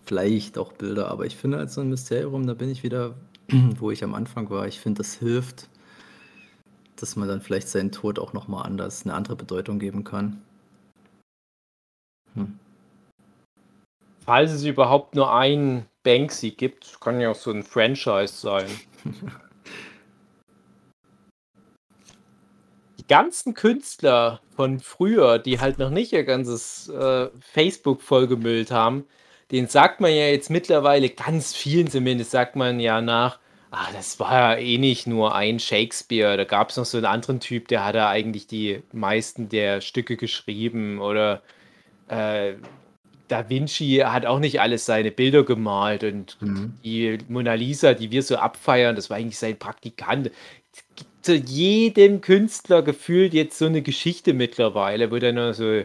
vielleicht 0.04 0.59
auch 0.59 0.72
Bilder, 0.72 1.11
aber 1.11 1.26
ich 1.26 1.37
finde 1.37 1.59
als 1.59 1.74
so 1.74 1.80
ein 1.80 1.90
Mysterium, 1.90 2.46
da 2.46 2.54
bin 2.54 2.70
ich 2.70 2.82
wieder, 2.82 3.14
wo 3.78 3.90
ich 3.90 4.02
am 4.02 4.14
Anfang 4.14 4.50
war. 4.50 4.66
Ich 4.66 4.80
finde, 4.80 4.98
das 4.98 5.14
hilft, 5.14 5.68
dass 6.96 7.16
man 7.16 7.28
dann 7.28 7.40
vielleicht 7.40 7.68
seinen 7.68 7.92
Tod 7.92 8.18
auch 8.18 8.32
nochmal 8.32 8.66
anders, 8.66 9.04
eine 9.04 9.14
andere 9.14 9.37
Bedeutung 9.37 9.78
geben 9.78 10.04
kann. 10.04 10.42
Hm. 12.35 12.59
Falls 14.24 14.52
es 14.52 14.64
überhaupt 14.64 15.14
nur 15.14 15.32
einen 15.32 15.87
Banksy 16.02 16.50
gibt, 16.50 17.00
kann 17.00 17.20
ja 17.20 17.30
auch 17.30 17.37
so 17.37 17.52
ein 17.52 17.62
Franchise 17.62 18.35
sein. 18.35 18.66
Die 22.99 23.07
ganzen 23.07 23.55
Künstler 23.55 24.40
von 24.55 24.81
früher, 24.81 25.38
die 25.38 25.61
halt 25.61 25.79
noch 25.79 25.90
nicht 25.90 26.12
ihr 26.12 26.25
ganzes 26.25 26.88
äh, 26.88 27.29
Facebook 27.40 28.03
vollgemüllt 28.03 28.71
haben, 28.71 29.05
den 29.53 29.69
sagt 29.69 30.01
man 30.01 30.11
ja 30.11 30.27
jetzt 30.27 30.51
mittlerweile, 30.51 31.09
ganz 31.11 31.55
vielen 31.55 31.88
zumindest, 31.88 32.33
sagt 32.33 32.57
man 32.57 32.81
ja 32.81 33.01
nach, 33.01 33.38
ah, 33.71 33.88
das 33.92 34.19
war 34.19 34.33
ja 34.33 34.57
eh 34.57 34.79
nicht 34.79 35.07
nur 35.07 35.35
ein 35.35 35.61
Shakespeare. 35.61 36.37
Da 36.37 36.45
gab 36.45 36.71
es 36.71 36.77
noch 36.77 36.85
so 36.85 36.97
einen 36.97 37.07
anderen 37.07 37.40
Typ, 37.40 37.69
der 37.69 37.85
hat 37.85 37.95
da 37.95 38.09
eigentlich 38.09 38.47
die 38.47 38.83
meisten 38.92 39.49
der 39.49 39.81
Stücke 39.81 40.16
geschrieben. 40.16 41.01
Oder 41.01 41.42
äh, 42.09 42.55
Da 43.29 43.49
Vinci 43.49 44.03
hat 44.05 44.25
auch 44.27 44.39
nicht 44.39 44.61
alles 44.61 44.87
seine 44.87 45.11
Bilder 45.11 45.45
gemalt. 45.45 46.05
Und 46.05 46.37
Mhm. 46.41 46.75
die 46.85 47.19
Mona 47.29 47.55
Lisa, 47.55 47.95
die 47.95 48.11
wir 48.11 48.23
so 48.23 48.37
abfeiern, 48.37 48.95
das 48.97 49.11
war 49.11 49.17
eigentlich 49.17 49.39
sein 49.39 49.59
Praktikant. 49.59 50.31
Es 50.73 50.85
gibt 50.95 51.11
zu 51.25 51.35
jedem 51.35 52.21
Künstler 52.21 52.83
gefühlt 52.83 53.35
jetzt 53.35 53.59
so 53.59 53.67
eine 53.67 53.83
Geschichte 53.83 54.33
mittlerweile, 54.33 55.11
wo 55.11 55.19
dann 55.19 55.35
noch 55.37 55.55
so 55.55 55.83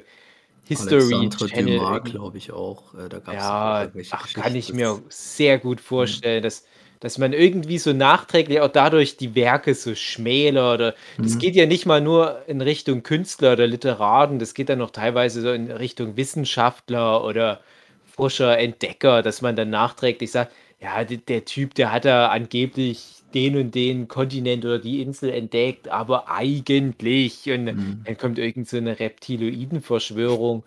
History 0.66 1.16
Alexandre 1.16 1.48
Channel 1.48 2.02
glaube 2.02 2.38
ich, 2.38 2.52
auch. 2.52 2.94
Äh, 2.94 3.10
da 3.10 3.20
gab 3.20 3.30
es 3.30 3.34
ja, 3.34 3.82
irgendwelche 3.82 4.14
ach, 4.14 4.34
kann 4.34 4.56
ich 4.56 4.72
mir 4.74 5.02
sehr 5.10 5.58
gut 5.60 5.82
vorstellen, 5.82 6.44
dass, 6.44 6.66
dass 7.02 7.18
man 7.18 7.34
irgendwie 7.34 7.80
so 7.80 7.94
nachträglich 7.94 8.62
auch 8.62 8.70
dadurch 8.70 9.18
die 9.18 9.36
Werke 9.36 9.76
so 9.76 9.96
schmälert. 9.96 10.76
Oder 10.80 10.96
das 11.22 11.38
Mhm. 11.38 11.40
geht 11.40 11.56
ja 11.56 11.66
nicht 11.66 11.86
mal 11.86 12.00
nur 12.02 12.44
in 12.48 12.62
Richtung 12.62 13.04
Künstler 13.04 13.54
oder 13.54 13.68
Literaten, 13.68 14.40
das 14.40 14.54
geht 14.54 14.70
dann 14.70 14.80
noch 14.80 14.92
teilweise 14.92 15.42
so 15.42 15.52
in 15.52 15.72
Richtung 15.72 16.16
Wissenschaftler 16.18 17.24
oder 17.26 17.62
Forscher, 18.04 18.58
Entdecker, 18.60 19.22
dass 19.24 19.42
man 19.42 19.56
dann 19.56 19.70
nachträglich 19.72 20.32
sagt, 20.32 20.54
ja, 20.80 21.04
der, 21.04 21.18
der 21.18 21.46
Typ, 21.46 21.74
der 21.76 21.92
hat 21.92 22.06
da 22.06 22.28
angeblich 22.30 23.24
den 23.34 23.56
und 23.58 23.76
den 23.76 24.08
Kontinent 24.08 24.66
oder 24.66 24.80
die 24.80 25.02
Insel 25.02 25.30
entdeckt, 25.32 25.88
aber 25.90 26.30
eigentlich 26.30 27.50
und 27.52 27.76
Mhm. 27.76 28.06
dann 28.06 28.18
kommt 28.18 28.38
irgend 28.40 28.68
so 28.68 28.78
eine 28.78 29.00
Reptiloiden-Verschwörung. 29.00 30.66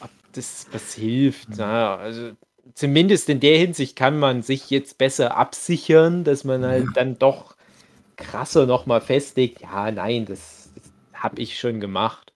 Ob 0.00 0.10
das 0.32 0.68
was 0.72 0.94
hilft, 0.94 1.58
ja, 1.58 1.96
also 1.96 2.32
zumindest 2.74 3.28
in 3.28 3.40
der 3.40 3.58
Hinsicht 3.58 3.96
kann 3.96 4.18
man 4.18 4.42
sich 4.42 4.70
jetzt 4.70 4.98
besser 4.98 5.36
absichern, 5.36 6.24
dass 6.24 6.44
man 6.44 6.64
halt 6.64 6.88
dann 6.94 7.18
doch 7.18 7.56
krasser 8.16 8.66
nochmal 8.66 9.00
festlegt, 9.00 9.60
ja, 9.60 9.90
nein, 9.90 10.24
das, 10.24 10.70
das 10.74 10.92
habe 11.22 11.40
ich 11.40 11.58
schon 11.58 11.80
gemacht. 11.80 12.32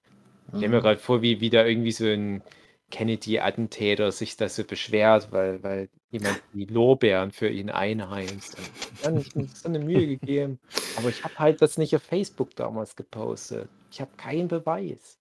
Ich 0.53 0.59
stelle 0.59 0.77
mir 0.77 0.83
gerade 0.83 1.01
vor, 1.01 1.23
wie 1.23 1.41
wieder 1.41 1.67
irgendwie 1.67 1.93
so 1.93 2.07
ein 2.07 2.43
Kennedy-Attentäter 2.91 4.11
sich 4.13 4.37
das 4.37 4.57
so 4.57 4.65
beschwert, 4.65 5.29
weil, 5.31 5.63
weil 5.63 5.89
jemand 6.11 6.43
die 6.53 6.65
Lorbeeren 6.65 7.31
für 7.31 7.49
ihn 7.49 7.71
einheimst. 7.71 8.57
Dann 9.03 9.15
habe 9.15 9.21
ich 9.23 9.35
mir 9.35 9.47
so 9.47 9.69
eine 9.69 9.79
Mühe 9.79 10.07
gegeben. 10.19 10.59
Aber 10.97 11.09
ich 11.09 11.23
habe 11.23 11.39
halt 11.39 11.63
das 11.63 11.79
nicht 11.79 11.95
auf 11.95 12.03
Facebook 12.03 12.55
damals 12.57 12.97
gepostet. 12.97 13.69
Ich 13.93 14.01
habe 14.01 14.11
keinen 14.17 14.49
Beweis. 14.49 15.20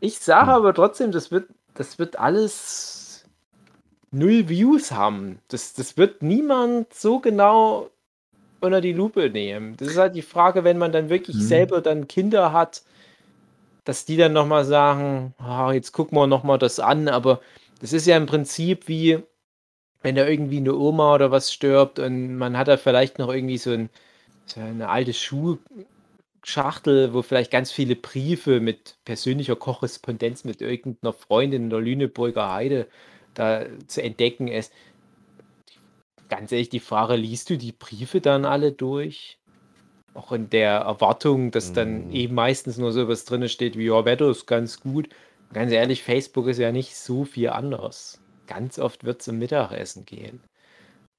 Ich 0.00 0.18
sage 0.18 0.50
Hm. 0.50 0.56
aber 0.56 0.74
trotzdem, 0.74 1.12
das 1.12 1.30
wird, 1.30 1.50
das 1.74 1.98
wird 1.98 2.18
alles 2.18 3.24
null 4.12 4.48
Views 4.48 4.92
haben. 4.92 5.40
Das, 5.48 5.74
das 5.74 5.96
wird 5.96 6.22
niemand 6.22 6.94
so 6.94 7.20
genau 7.20 7.90
unter 8.60 8.80
die 8.80 8.92
Lupe 8.94 9.30
nehmen. 9.30 9.76
Das 9.78 9.88
ist 9.88 9.98
halt 9.98 10.14
die 10.16 10.22
Frage, 10.22 10.64
wenn 10.64 10.78
man 10.78 10.92
dann 10.92 11.10
wirklich 11.10 11.38
Mhm. 11.38 11.44
selber 11.44 11.80
dann 11.82 12.08
Kinder 12.08 12.52
hat, 12.52 12.84
dass 13.84 14.04
die 14.04 14.16
dann 14.16 14.32
nochmal 14.32 14.64
sagen, 14.64 15.34
ah, 15.38 15.72
jetzt 15.72 15.92
gucken 15.92 16.16
wir 16.18 16.26
nochmal 16.26 16.58
das 16.58 16.80
an, 16.80 17.08
aber 17.08 17.40
das 17.80 17.92
ist 17.92 18.06
ja 18.06 18.16
im 18.16 18.26
Prinzip 18.26 18.88
wie, 18.88 19.18
wenn 20.02 20.16
da 20.16 20.26
irgendwie 20.26 20.58
eine 20.58 20.76
Oma 20.76 21.14
oder 21.16 21.30
was 21.32 21.52
stirbt 21.52 21.98
und 22.00 22.36
man 22.38 22.58
hat 22.58 22.68
da 22.68 22.76
vielleicht 22.78 23.18
noch 23.20 23.32
irgendwie 23.32 23.58
so, 23.58 23.72
ein, 23.72 23.90
so 24.46 24.60
eine 24.60 24.88
alte 24.90 25.14
Schuhschachtel, 26.44 27.12
wo 27.14 27.22
vielleicht 27.22 27.50
ganz 27.50 27.72
viele 27.72 27.96
Briefe 27.96 28.60
mit 28.60 28.98
persönlicher 29.04 29.56
Korrespondenz 29.56 30.44
mit 30.44 30.60
irgendeiner 30.62 31.12
Freundin 31.12 31.64
in 31.64 31.70
der 31.70 31.80
Lüneburger 31.80 32.52
Heide 32.52 32.88
da 33.34 33.66
zu 33.86 34.02
entdecken 34.02 34.48
ist. 34.48 34.72
Ganz 36.28 36.52
ehrlich, 36.52 36.68
die 36.70 36.80
Frage, 36.80 37.16
liest 37.16 37.50
du 37.50 37.58
die 37.58 37.72
Briefe 37.72 38.20
dann 38.20 38.44
alle 38.44 38.72
durch? 38.72 39.38
Auch 40.14 40.32
in 40.32 40.50
der 40.50 40.72
Erwartung, 40.80 41.50
dass 41.52 41.72
dann 41.72 42.06
Mhm. 42.06 42.10
eben 42.10 42.34
meistens 42.34 42.78
nur 42.78 42.92
so 42.92 43.08
was 43.08 43.24
drin 43.24 43.48
steht 43.48 43.76
wie, 43.78 43.86
ja, 43.86 44.04
Wetter 44.04 44.30
ist 44.30 44.46
ganz 44.46 44.80
gut. 44.80 45.08
Ganz 45.52 45.72
ehrlich, 45.72 46.02
Facebook 46.02 46.48
ist 46.48 46.58
ja 46.58 46.72
nicht 46.72 46.96
so 46.96 47.24
viel 47.24 47.50
anders. 47.50 48.22
Ganz 48.46 48.78
oft 48.78 49.04
wird 49.04 49.20
es 49.20 49.26
zum 49.26 49.38
Mittagessen 49.38 50.04
gehen. 50.06 50.44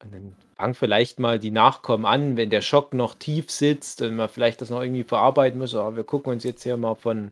Und 0.03 0.13
dann 0.13 0.35
fangen 0.57 0.73
vielleicht 0.75 1.19
mal 1.19 1.39
die 1.39 1.51
Nachkommen 1.51 2.05
an, 2.05 2.37
wenn 2.37 2.49
der 2.49 2.61
Schock 2.61 2.93
noch 2.93 3.15
tief 3.15 3.49
sitzt 3.51 4.01
und 4.01 4.15
man 4.15 4.29
vielleicht 4.29 4.61
das 4.61 4.69
noch 4.69 4.81
irgendwie 4.81 5.03
verarbeiten 5.03 5.59
muss. 5.59 5.75
Aber 5.75 5.95
wir 5.95 6.03
gucken 6.03 6.33
uns 6.33 6.43
jetzt 6.43 6.63
hier 6.63 6.77
mal 6.77 6.95
von 6.95 7.31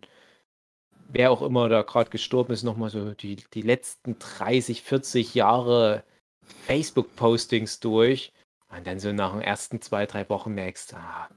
wer 1.11 1.31
auch 1.31 1.41
immer 1.41 1.69
da 1.69 1.81
gerade 1.81 2.09
gestorben 2.09 2.53
ist, 2.53 2.63
nochmal 2.63 2.89
so 2.89 3.13
die, 3.13 3.37
die 3.53 3.61
letzten 3.61 4.17
30, 4.19 4.81
40 4.83 5.33
Jahre 5.35 6.03
Facebook-Postings 6.67 7.79
durch. 7.79 8.31
Und 8.71 8.85
dann 8.85 8.99
so 8.99 9.11
nach 9.13 9.33
den 9.33 9.41
ersten 9.41 9.81
zwei, 9.81 10.05
drei 10.05 10.29
Wochen 10.29 10.53
merkst, 10.53 10.93
ah, 10.93 11.29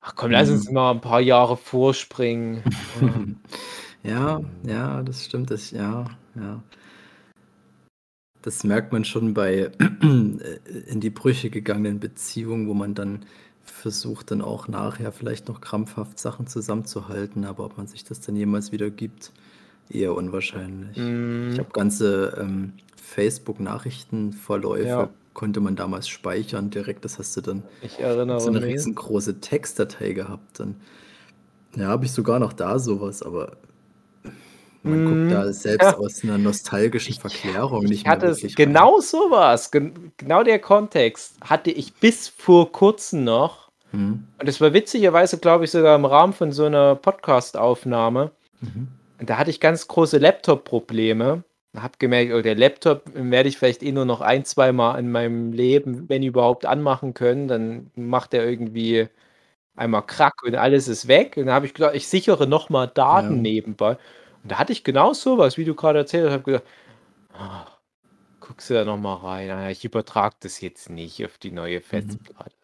ach 0.00 0.14
komm, 0.16 0.30
lass 0.30 0.50
uns 0.50 0.68
Mhm. 0.68 0.74
mal 0.74 0.90
ein 0.92 1.00
paar 1.00 1.20
Jahre 1.20 1.56
vorspringen. 1.56 2.64
Ja, 4.02 4.40
ja, 4.64 5.02
das 5.02 5.24
stimmt. 5.26 5.50
Das, 5.50 5.70
ja, 5.72 6.06
ja. 6.34 6.62
Das 8.42 8.64
merkt 8.64 8.92
man 8.92 9.04
schon 9.04 9.34
bei 9.34 9.70
in 10.02 11.00
die 11.00 11.10
Brüche 11.10 11.50
gegangenen 11.50 12.00
Beziehungen, 12.00 12.68
wo 12.68 12.74
man 12.74 12.94
dann 12.94 13.26
versucht, 13.62 14.30
dann 14.30 14.40
auch 14.42 14.66
nachher 14.68 15.12
vielleicht 15.12 15.48
noch 15.48 15.60
krampfhaft 15.60 16.18
Sachen 16.18 16.46
zusammenzuhalten, 16.46 17.44
aber 17.44 17.64
ob 17.66 17.76
man 17.76 17.86
sich 17.86 18.04
das 18.04 18.20
dann 18.20 18.36
jemals 18.36 18.72
wieder 18.72 18.90
gibt, 18.90 19.32
eher 19.88 20.14
unwahrscheinlich. 20.14 20.96
Mm, 20.96 21.50
Ich 21.52 21.58
habe 21.58 21.70
ganze 21.72 22.36
ähm, 22.40 22.72
Facebook-Nachrichtenverläufe, 22.96 24.86
Ja. 24.88 25.08
konnte 25.34 25.60
man 25.60 25.76
damals 25.76 26.08
speichern 26.08 26.70
direkt. 26.70 27.04
Das 27.04 27.18
hast 27.18 27.36
du 27.36 27.40
dann 27.40 27.62
ich 27.82 27.98
erinnere 28.00 28.40
so 28.40 28.48
eine 28.48 28.60
mich. 28.60 28.74
riesengroße 28.74 29.40
Textdatei 29.40 30.12
gehabt. 30.12 30.60
Dann 30.60 30.76
ja, 31.76 31.86
habe 31.88 32.04
ich 32.04 32.12
sogar 32.12 32.38
noch 32.40 32.52
da 32.52 32.78
sowas, 32.78 33.22
aber 33.22 33.56
man 34.82 35.04
Mhm. 35.04 35.28
guckt 35.28 35.32
da 35.32 35.52
selbst 35.52 35.84
Ja. 35.92 35.96
aus 35.98 36.22
einer 36.24 36.38
nostalgischen 36.38 37.14
Verklärung 37.14 37.84
Ich 37.84 37.90
nicht 37.90 38.04
mehr 38.04 38.12
hatte 38.12 38.26
es 38.26 38.38
wirklich 38.42 38.58
rein. 38.58 38.72
genau 38.74 39.00
sowas, 39.00 39.70
gen 39.70 40.12
genau 40.16 40.42
der 40.42 40.58
Kontext 40.58 41.34
hatte 41.42 41.70
ich 41.70 41.92
bis 41.94 42.28
vor 42.28 42.70
kurzem 42.72 43.24
noch. 43.24 43.68
Mhm. 43.92 44.24
Und 44.38 44.48
das 44.48 44.60
war 44.60 44.72
witzigerweise, 44.72 45.38
glaube 45.38 45.64
ich, 45.64 45.70
sogar 45.70 45.96
im 45.96 46.04
Rahmen 46.04 46.32
von 46.32 46.52
so 46.52 46.64
einer 46.64 46.94
Podcast-Aufnahme. 46.94 48.30
Mhm. 48.60 48.88
Da 49.26 49.36
hatte 49.36 49.50
ich 49.50 49.60
ganz 49.60 49.86
große 49.88 50.18
Laptop-Probleme. 50.18 51.42
Hab 51.76 51.98
gemerkt, 52.00 52.32
oh, 52.32 52.40
der 52.40 52.56
Laptop 52.56 53.02
werde 53.14 53.48
ich 53.48 53.58
vielleicht 53.58 53.82
eh 53.82 53.92
nur 53.92 54.04
noch 54.04 54.20
ein, 54.22 54.44
zwei 54.44 54.72
Mal 54.72 54.98
in 54.98 55.10
meinem 55.12 55.52
Leben, 55.52 56.08
wenn 56.08 56.22
überhaupt, 56.22 56.66
anmachen 56.66 57.14
können. 57.14 57.46
Dann 57.48 57.90
macht 57.94 58.34
er 58.34 58.48
irgendwie 58.48 59.08
einmal 59.76 60.02
Krack 60.06 60.42
und 60.44 60.56
alles 60.56 60.88
ist 60.88 61.06
weg. 61.06 61.34
Und 61.36 61.46
dann 61.46 61.54
habe 61.54 61.66
ich 61.66 61.74
gedacht, 61.74 61.94
ich 61.94 62.08
sichere 62.08 62.46
nochmal 62.46 62.90
Daten 62.92 63.36
Ja. 63.36 63.42
nebenbei. 63.42 63.98
Und 64.42 64.52
da 64.52 64.58
hatte 64.58 64.72
ich 64.72 64.84
genau 64.84 65.12
sowas, 65.12 65.56
wie 65.58 65.64
du 65.64 65.74
gerade 65.74 66.00
erzählt 66.00 66.26
hast. 66.26 66.32
habe 66.32 66.44
gedacht, 66.44 66.64
ah, 67.34 67.66
guckst 68.40 68.70
du 68.70 68.74
da 68.74 68.84
nochmal 68.84 69.18
rein. 69.18 69.50
Ah, 69.50 69.70
ich 69.70 69.84
übertrage 69.84 70.36
das 70.40 70.60
jetzt 70.60 70.90
nicht 70.90 71.24
auf 71.24 71.38
die 71.38 71.52
neue 71.52 71.80
Festplatte. 71.80 72.54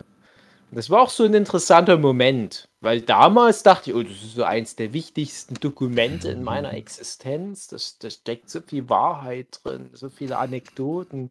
Und 0.71 0.77
Das 0.77 0.91
war 0.91 1.03
auch 1.03 1.11
so 1.11 1.25
ein 1.25 1.35
interessanter 1.35 1.97
Moment, 1.99 2.69
weil 2.81 3.01
damals 3.03 3.63
dachte 3.63 3.91
ich, 3.91 3.97
oh, 3.97 4.03
das 4.03 4.13
ist 4.13 4.35
so 4.35 4.45
eins 4.45 4.77
der 4.77 4.93
wichtigsten 4.93 5.55
Dokumente 5.55 6.31
in 6.31 6.43
meiner 6.43 6.75
Existenz. 6.75 7.69
Das, 7.69 7.99
da 7.99 8.11
steckt 8.11 8.51
so 8.51 8.61
viel 8.61 8.89
Wahrheit 8.89 9.61
drin, 9.65 9.91
so 9.93 10.11
viele 10.11 10.39
Anekdoten. 10.39 11.31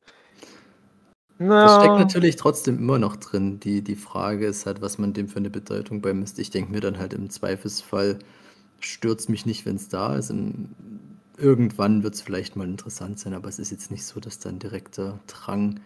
Das 1.60 1.76
steckt 1.76 1.98
Na, 1.98 2.00
natürlich 2.00 2.38
trotzdem 2.38 2.78
immer 2.78 3.00
noch 3.00 3.18
drin. 3.18 3.60
Die, 3.60 3.82
die 3.84 3.96
Frage 3.96 4.48
ist 4.48 4.66
halt, 4.66 4.82
was 4.82 4.98
man 4.98 5.14
dem 5.14 5.28
für 5.28 5.38
eine 5.40 5.50
Bedeutung 5.50 6.02
beimisst. 6.02 6.40
Ich 6.40 6.50
denke 6.50 6.72
mir 6.72 6.82
dann 6.82 6.98
halt 6.98 7.14
im 7.14 7.30
Zweifelsfall, 7.30 8.20
stürzt 8.80 9.30
mich 9.30 9.46
nicht, 9.46 9.66
wenn 9.66 9.76
es 9.76 9.90
da 9.90 10.16
ist. 10.16 10.32
Und 10.32 10.76
irgendwann 11.38 12.04
wird 12.04 12.16
es 12.16 12.22
vielleicht 12.22 12.56
mal 12.56 12.68
interessant 12.68 13.20
sein, 13.20 13.34
aber 13.34 13.50
es 13.50 13.60
ist 13.60 13.72
jetzt 13.72 13.92
nicht 13.92 14.06
so, 14.06 14.20
dass 14.20 14.40
da 14.40 14.50
ein 14.50 14.60
direkter 14.60 15.20
Drang 15.28 15.80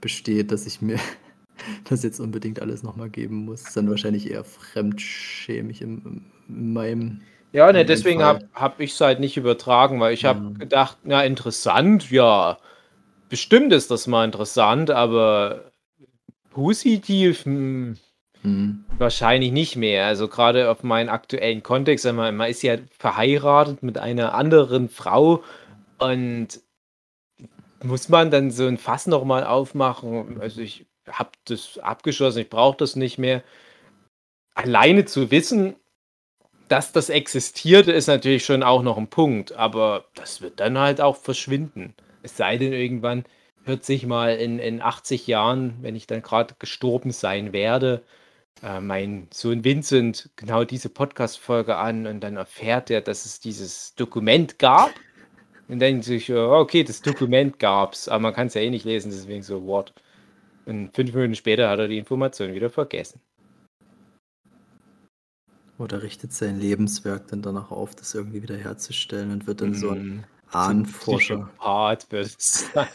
besteht, 0.00 0.52
dass 0.52 0.66
ich 0.66 0.82
mir 0.82 0.98
das 1.88 2.02
jetzt 2.02 2.20
unbedingt 2.20 2.60
alles 2.60 2.82
nochmal 2.82 3.10
geben 3.10 3.44
muss. 3.46 3.60
Das 3.60 3.68
ist 3.70 3.76
dann 3.76 3.90
wahrscheinlich 3.90 4.30
eher 4.30 4.44
fremdschämig 4.44 5.82
in, 5.82 6.24
in 6.48 6.72
meinem. 6.72 7.20
ja, 7.52 7.72
ne, 7.72 7.84
deswegen 7.84 8.22
habe 8.22 8.40
hab 8.54 8.80
ich 8.80 8.92
es 8.92 9.00
halt 9.00 9.20
nicht 9.20 9.36
übertragen, 9.36 10.00
weil 10.00 10.14
ich 10.14 10.24
habe 10.24 10.42
Ja. 10.42 10.52
gedacht, 10.58 10.98
na, 11.04 11.24
interessant, 11.24 12.10
ja, 12.10 12.58
bestimmt 13.28 13.72
ist 13.72 13.90
das 13.90 14.06
mal 14.06 14.24
interessant, 14.24 14.90
aber 14.90 15.72
positiv, 16.50 17.44
hm, 17.46 17.98
Hm. 18.46 18.84
Wahrscheinlich 18.98 19.50
nicht 19.50 19.74
mehr. 19.74 20.06
Also 20.06 20.28
gerade 20.28 20.70
auf 20.70 20.84
meinen 20.84 21.08
aktuellen 21.08 21.64
Kontext, 21.64 22.04
mal, 22.12 22.30
man 22.30 22.48
ist 22.48 22.62
ja 22.62 22.76
verheiratet 22.96 23.82
mit 23.82 23.98
einer 23.98 24.34
anderen 24.34 24.88
Frau 24.88 25.42
und 25.98 26.60
muss 27.82 28.08
man 28.08 28.30
dann 28.30 28.52
so 28.52 28.66
ein 28.66 28.78
Fass 28.78 29.08
nochmal 29.08 29.44
aufmachen? 29.44 30.40
Also 30.40 30.60
ich 30.60 30.86
habe 31.08 31.30
das 31.46 31.78
abgeschlossen, 31.78 32.38
ich 32.38 32.48
brauche 32.48 32.76
das 32.76 32.94
nicht 32.94 33.18
mehr. 33.18 33.42
Alleine 34.54 35.04
zu 35.06 35.32
wissen, 35.32 35.74
dass 36.68 36.92
das 36.92 37.10
existiert, 37.10 37.88
ist 37.88 38.06
natürlich 38.06 38.44
schon 38.44 38.62
auch 38.62 38.82
noch 38.82 38.96
ein 38.96 39.08
Punkt, 39.08 39.52
aber 39.52 40.04
das 40.14 40.40
wird 40.40 40.60
dann 40.60 40.78
halt 40.78 41.00
auch 41.00 41.16
verschwinden. 41.16 41.94
Es 42.22 42.36
sei 42.36 42.58
denn, 42.58 42.72
irgendwann 42.72 43.24
hört 43.64 43.84
sich 43.84 44.06
mal 44.06 44.36
in, 44.36 44.60
in 44.60 44.80
80 44.80 45.26
Jahren, 45.26 45.76
wenn 45.80 45.96
ich 45.96 46.06
dann 46.06 46.22
gerade 46.22 46.54
gestorben 46.58 47.10
sein 47.10 47.52
werde, 47.52 48.02
äh, 48.62 48.80
mein 48.80 49.28
Sohn 49.32 49.64
Vincent 49.64 50.30
genau 50.36 50.64
diese 50.64 50.88
Podcast-Folge 50.88 51.76
an 51.76 52.06
und 52.06 52.20
dann 52.20 52.36
erfährt 52.36 52.90
er, 52.90 53.00
dass 53.02 53.26
es 53.26 53.40
dieses 53.40 53.94
Dokument 53.96 54.58
gab. 54.58 55.00
Und 55.68 55.80
denkt 55.80 56.04
sich, 56.04 56.32
okay, 56.32 56.84
das 56.84 57.02
Dokument 57.02 57.58
gab's, 57.58 58.08
aber 58.08 58.20
man 58.20 58.34
kann 58.34 58.46
es 58.48 58.54
ja 58.54 58.60
eh 58.60 58.70
nicht 58.70 58.84
lesen, 58.84 59.10
deswegen 59.10 59.42
so, 59.42 59.66
what? 59.66 59.92
Und 60.66 60.94
fünf 60.94 61.12
Minuten 61.14 61.34
später 61.34 61.68
hat 61.70 61.80
er 61.80 61.88
die 61.88 61.98
Information 61.98 62.54
wieder 62.54 62.70
vergessen. 62.70 63.20
Oder 65.78 66.02
richtet 66.02 66.32
sein 66.32 66.58
Lebenswerk 66.58 67.28
dann 67.28 67.42
danach 67.42 67.70
auf, 67.70 67.94
das 67.94 68.14
irgendwie 68.14 68.42
wieder 68.42 68.56
herzustellen 68.56 69.30
und 69.32 69.46
wird 69.46 69.60
dann 69.60 69.74
so 69.74 69.90
ein 69.90 70.02
Mhm. 70.02 70.24
Ahnenforscher. 70.52 71.50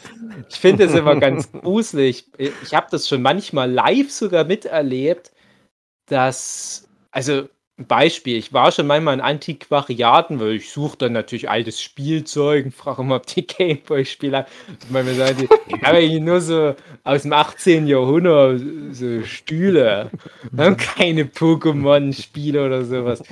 Ich 0.48 0.56
finde 0.60 0.86
das 0.86 0.94
immer 0.94 1.16
ganz 1.16 1.50
gruselig. 1.52 2.26
Ich 2.38 2.74
habe 2.74 2.88
das 2.90 3.08
schon 3.08 3.22
manchmal 3.22 3.70
live 3.70 4.10
sogar 4.10 4.44
miterlebt, 4.44 5.32
dass, 6.12 6.86
also 7.10 7.48
ein 7.78 7.86
Beispiel, 7.86 8.36
ich 8.36 8.52
war 8.52 8.70
schon 8.70 8.86
manchmal 8.86 9.14
in 9.14 9.22
Antiquariaten, 9.22 10.38
weil 10.40 10.56
ich 10.56 10.70
suche 10.70 10.98
dann 10.98 11.14
natürlich 11.14 11.48
altes 11.48 11.80
Spielzeug 11.80 12.66
und 12.66 12.74
frage 12.74 13.00
immer, 13.00 13.16
ob 13.16 13.26
die 13.26 13.46
Gameboy-Spieler, 13.46 14.46
ich 14.82 14.90
meine, 14.90 15.08
wir 15.08 15.14
sagen, 15.14 15.48
die 15.68 15.74
haben 15.82 15.96
eigentlich 15.96 16.22
nur 16.22 16.42
so 16.42 16.74
aus 17.02 17.22
dem 17.22 17.32
18. 17.32 17.86
Jahrhundert 17.86 18.60
so 18.92 19.22
Stühle, 19.22 20.10
wir 20.50 20.64
haben 20.66 20.76
keine 20.76 21.24
Pokémon-Spiele 21.24 22.64
oder 22.64 22.84
sowas. 22.84 23.22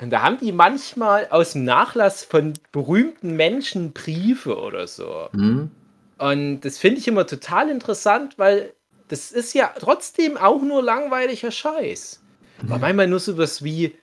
Und 0.00 0.10
da 0.10 0.22
haben 0.22 0.38
die 0.38 0.52
manchmal 0.52 1.26
aus 1.30 1.54
dem 1.54 1.64
Nachlass 1.64 2.24
von 2.24 2.52
berühmten 2.72 3.36
Menschen 3.36 3.92
Briefe 3.92 4.56
oder 4.58 4.86
so. 4.86 5.28
Hm? 5.32 5.70
Und 6.18 6.60
das 6.60 6.78
finde 6.78 7.00
ich 7.00 7.08
immer 7.08 7.26
total 7.26 7.70
interessant, 7.70 8.38
weil 8.38 8.74
das 9.08 9.32
ist 9.32 9.54
ja 9.54 9.72
trotzdem 9.78 10.36
auch 10.36 10.62
nur 10.62 10.82
langweiliger 10.82 11.50
Scheiß. 11.50 12.20
War 12.62 12.78
manchmal 12.78 13.06
nur 13.06 13.20
so 13.20 13.38
was 13.38 13.62
wie 13.62 13.94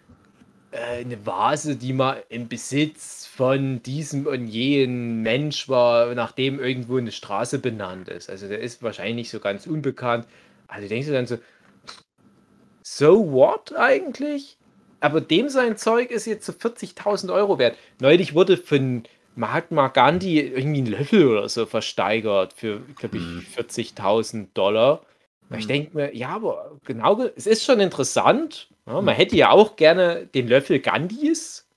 äh, 0.71 1.01
eine 1.01 1.25
Vase, 1.25 1.75
die 1.75 1.93
mal 1.93 2.23
im 2.29 2.47
Besitz 2.47 3.25
von 3.25 3.81
diesem 3.83 4.27
und 4.27 4.47
jenen 4.47 5.21
Mensch 5.21 5.69
war, 5.69 6.13
nachdem 6.15 6.59
irgendwo 6.59 6.97
eine 6.97 7.11
Straße 7.11 7.59
benannt 7.59 8.09
ist. 8.09 8.29
Also 8.29 8.47
der 8.47 8.59
ist 8.59 8.81
wahrscheinlich 8.81 9.15
nicht 9.15 9.29
so 9.29 9.39
ganz 9.39 9.67
unbekannt. 9.67 10.25
Also 10.67 10.87
denkst 10.87 11.07
du 11.07 11.13
dann 11.13 11.27
so, 11.27 11.37
so 12.81 13.31
what 13.31 13.75
eigentlich? 13.75 14.57
Aber 14.99 15.21
dem 15.21 15.49
sein 15.49 15.77
Zeug 15.77 16.11
ist 16.11 16.25
jetzt 16.25 16.45
so 16.45 16.53
40.000 16.53 17.33
Euro 17.33 17.59
wert. 17.59 17.77
Neulich 17.99 18.33
wurde 18.33 18.57
von 18.57 19.03
Mahatma 19.36 19.89
Gandhi 19.89 20.39
irgendwie 20.39 20.82
ein 20.82 20.86
Löffel 20.88 21.28
oder 21.28 21.50
so 21.50 21.65
versteigert 21.65 22.54
für, 22.54 22.80
glaube 22.95 23.17
ich, 23.17 23.24
40.000 23.58 24.48
Dollar. 24.54 25.02
Und 25.50 25.60
Ich 25.60 25.67
denke 25.67 25.95
mir, 25.95 26.15
ja, 26.15 26.30
aber 26.30 26.71
genau, 26.86 27.17
ge- 27.17 27.32
es 27.36 27.45
ist 27.45 27.63
schon 27.63 27.80
interessant. 27.80 28.69
Ja, 28.88 29.02
man 29.02 29.13
hätte 29.15 29.36
ja 29.36 29.52
auch 29.52 29.76
gerne 29.76 30.26
den 30.28 30.48
Löffel 30.48 30.80
Gandhis 30.80 31.67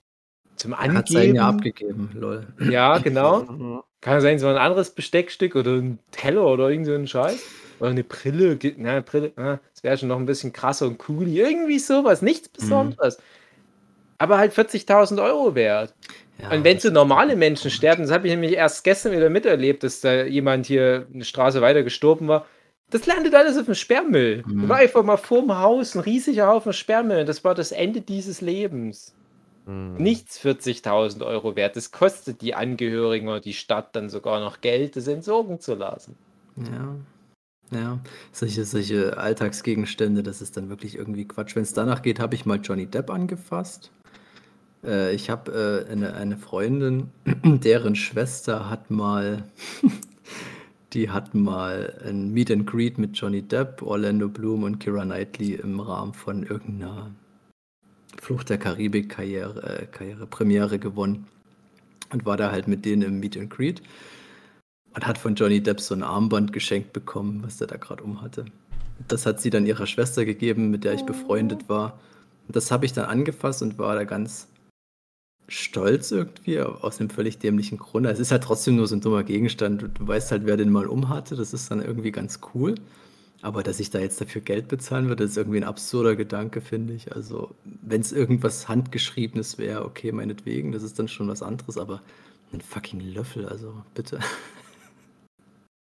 zum 0.57 0.73
Er 0.73 0.93
hat 0.95 1.09
seinen 1.09 1.35
ja 1.35 1.49
Angeben. 1.49 1.57
abgegeben, 1.59 2.11
lol. 2.15 2.47
Ja, 2.71 2.99
genau. 2.99 3.43
Mhm. 3.43 3.83
Kann 4.01 4.21
sein, 4.21 4.39
so 4.39 4.47
ein 4.47 4.57
anderes 4.57 4.91
Besteckstück 4.91 5.57
oder 5.57 5.73
ein 5.73 5.99
Teller 6.13 6.47
oder 6.47 6.71
irgend 6.71 6.87
so 6.87 6.95
ein 6.95 7.07
Scheiß. 7.07 7.43
Oder 7.81 7.91
eine 7.91 8.05
Brille. 8.05 8.59
Na, 8.77 8.91
eine 8.93 9.03
Brille, 9.03 9.33
na, 9.37 9.61
das 9.75 9.83
wäre 9.83 9.99
schon 9.99 10.09
noch 10.09 10.19
ein 10.19 10.27
bisschen 10.27 10.53
krasser 10.53 10.87
und 10.87 11.09
cool. 11.09 11.29
Irgendwie 11.29 11.79
sowas, 11.79 12.23
nichts 12.23 12.49
Besonderes. 12.49 13.19
Aber 14.19 14.39
halt 14.39 14.53
40.000 14.53 15.23
Euro 15.23 15.55
wert. 15.55 15.95
Ja, 16.41 16.53
und 16.53 16.65
wenn 16.65 16.79
so 16.79 16.91
normale 16.91 17.37
Menschen 17.37 17.71
sterben, 17.71 18.03
das 18.03 18.13
habe 18.13 18.29
ich 18.29 18.33
nämlich 18.33 18.53
erst 18.53 18.85
gestern 18.85 19.13
wieder 19.13 19.29
miterlebt, 19.29 19.83
dass 19.83 20.01
da 20.01 20.25
jemand 20.25 20.67
hier 20.67 21.07
eine 21.13 21.25
Straße 21.25 21.61
weiter 21.61 21.83
gestorben 21.83 22.29
war. 22.29 22.47
Das 22.91 23.07
landet 23.07 23.35
alles 23.35 23.59
auf 23.59 23.67
dem 23.67 23.75
Sperrmüll. 23.75 24.45
Mhm. 24.47 24.63
Da 24.63 24.69
war 24.69 24.77
einfach 24.77 25.03
mal 25.03 25.17
vorm 25.17 25.57
Haus 25.59 25.95
ein 25.95 26.01
riesiger 26.01 26.47
Haufen 26.47 26.73
Sperrmüll. 26.73 27.25
Das 27.25 27.45
war 27.45 27.55
das 27.55 27.73
Ende 27.73 28.01
dieses 28.01 28.41
Lebens. 28.41 29.15
Mhm. 29.67 29.97
Nichts 29.97 30.41
40.000 30.43 31.27
Euro 31.27 31.57
wert. 31.57 31.77
Das 31.77 31.91
kostet 31.91 32.41
die 32.41 32.55
Angehörigen 32.55 33.29
oder 33.29 33.41
die 33.41 33.53
Stadt 33.53 33.95
dann 33.95 34.09
sogar 34.09 34.41
noch 34.41 34.61
Geld, 34.61 34.97
das 34.97 35.09
entsorgen 35.09 35.61
zu 35.61 35.75
lassen. 35.75 36.17
Ja. 36.57 36.97
Ja, 37.71 37.99
solche, 38.33 38.65
solche 38.65 39.19
Alltagsgegenstände, 39.19 40.23
das 40.23 40.41
ist 40.41 40.57
dann 40.57 40.71
wirklich 40.71 40.97
irgendwie 40.97 41.29
Quatsch. 41.29 41.55
Wenn 41.55 41.65
es 41.65 41.75
danach 41.75 42.01
geht, 42.01 42.19
habe 42.19 42.35
ich 42.35 42.47
mal 42.47 42.59
Johnny 42.63 42.87
Depp 42.87 43.11
angefasst. 43.11 43.91
Äh, 44.89 45.15
ich 45.15 45.31
habe 45.31 45.87
äh, 45.89 45.93
eine, 45.93 46.15
eine 46.15 46.37
Freundin, 46.37 47.11
deren 47.45 47.95
Schwester 47.95 48.71
hat 48.71 48.91
mal, 48.91 49.45
die 50.93 51.11
hat 51.11 51.35
mal 51.35 52.01
ein 52.05 52.33
Meet 52.33 52.51
and 52.51 52.67
Greet 52.67 52.99
mit 52.99 53.17
Johnny 53.17 53.43
Depp, 53.43 53.83
Orlando 53.83 54.29
Bloom 54.29 54.63
und 54.63 54.79
Keira 54.81 55.05
Knightley 55.05 55.55
im 55.55 55.79
Rahmen 55.81 56.15
von 56.15 56.43
irgendeiner 56.43 57.11
Flucht 58.21 58.49
der 58.49 58.59
Karibik-Karriere, 58.59 59.83
äh, 59.83 59.87
Karriere, 59.87 60.27
Premiere 60.27 60.79
gewonnen. 60.79 61.27
Und 62.11 62.25
war 62.25 62.39
da 62.39 62.51
halt 62.51 62.69
mit 62.69 62.87
denen 62.87 63.03
im 63.03 63.21
Meet 63.21 63.37
and 63.37 63.51
Greet. 63.51 63.83
Und 64.95 65.07
hat 65.07 65.19
von 65.19 65.35
Johnny 65.35 65.63
Depp 65.63 65.79
so 65.79 65.95
ein 65.95 66.03
Armband 66.03 66.55
geschenkt 66.55 66.95
bekommen, 66.95 67.43
was 67.45 67.59
der 67.59 67.67
da 67.67 67.77
gerade 67.77 68.03
um 68.03 68.23
hatte. 68.23 68.47
Das 69.07 69.27
hat 69.27 69.41
sie 69.43 69.51
dann 69.51 69.67
ihrer 69.67 69.87
Schwester 69.87 70.25
gegeben, 70.25 70.71
mit 70.71 70.85
der 70.85 70.95
ich 70.95 71.05
befreundet 71.05 71.69
war. 71.69 72.01
Das 72.49 72.71
habe 72.71 72.87
ich 72.87 72.95
dann 72.95 73.05
angefasst 73.05 73.61
und 73.61 73.79
war 73.79 73.95
da 73.95 74.05
ganz 74.05 74.49
stolz 75.49 76.11
irgendwie, 76.11 76.61
aus 76.61 77.01
einem 77.01 77.11
völlig 77.11 77.39
dämlichen 77.39 77.79
Grund. 77.79 78.07
Es 78.07 78.21
ist 78.21 78.31
halt 78.31 78.45
trotzdem 78.45 78.77
nur 78.77 78.87
so 78.87 78.95
ein 78.95 79.01
dummer 79.01 79.25
Gegenstand. 79.25 79.83
Du, 79.83 80.07
weißt 80.07 80.31
halt, 80.31 80.47
wer 80.47 80.57
den 80.57 80.71
mal 80.71 80.87
umhatte. 80.87 81.37
Das 81.37 81.55
ist 81.55 81.71
dann 81.71 81.83
irgendwie 81.83 82.13
ganz 82.13 82.41
cool. 82.55 82.75
Aber 83.41 83.63
dass 83.63 83.81
ich 83.81 83.91
da 83.91 83.99
jetzt 83.99 84.21
dafür 84.21 84.43
Geld 84.43 84.69
bezahlen 84.69 85.09
würde, 85.09 85.25
ist 85.25 85.37
irgendwie 85.37 85.59
ein 85.59 85.65
absurder 85.65 86.17
Gedanke, 86.17 86.61
finde 86.61 86.93
ich. 86.95 87.15
Also, 87.15 87.55
wenn 87.65 88.01
es 88.01 88.13
irgendwas 88.13 88.69
Handgeschriebenes 88.69 89.59
wäre, 89.59 89.85
okay, 89.85 90.13
meinetwegen, 90.13 90.73
das 90.73 90.83
ist 90.83 90.99
dann 90.99 91.09
schon 91.09 91.29
was 91.29 91.43
anderes, 91.43 91.79
aber 91.79 92.03
ein 92.53 92.61
fucking 92.61 93.01
Löffel, 93.01 93.47
also 93.47 93.75
bitte. 93.95 94.21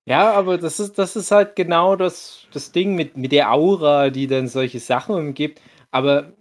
Ja, 0.09 0.33
aber 0.35 0.57
das 0.57 0.79
ist, 0.79 0.99
das 0.99 1.17
ist 1.17 1.33
halt 1.33 1.57
genau 1.57 1.97
das, 1.97 2.47
das 2.53 2.71
Ding 2.71 2.95
mit, 2.95 3.17
mit 3.17 3.33
der 3.33 3.53
Aura, 3.53 4.11
die 4.11 4.29
dann 4.29 4.47
solche 4.47 4.79
Sachen 4.79 5.17
umgibt. 5.17 5.61
Aber 5.91 6.33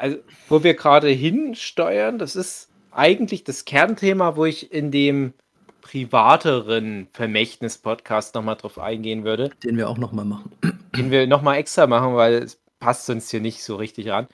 also, 0.00 0.16
wo 0.48 0.62
wir 0.64 0.74
gerade 0.74 1.08
hinsteuern, 1.08 2.18
das 2.18 2.34
ist 2.36 2.68
eigentlich 2.90 3.44
das 3.44 3.64
Kernthema, 3.64 4.34
wo 4.36 4.46
ich 4.46 4.72
in 4.72 4.90
dem 4.90 5.34
privateren 5.82 7.08
Vermächtnis-Podcast 7.12 8.34
nochmal 8.34 8.56
drauf 8.56 8.78
eingehen 8.78 9.24
würde, 9.24 9.50
Den 9.62 9.76
wir 9.76 9.88
auch 9.88 9.98
nochmal 9.98 10.24
machen. 10.24 10.50
den 10.96 11.10
wir 11.10 11.26
nochmal 11.26 11.58
extra 11.58 11.86
machen, 11.86 12.14
weil 12.14 12.34
es 12.34 12.58
passt 12.80 13.06
sonst 13.06 13.30
hier 13.30 13.40
nicht 13.40 13.62
so 13.62 13.76
richtig 13.76 14.08
ran. 14.08 14.26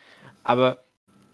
Aber 0.44 0.78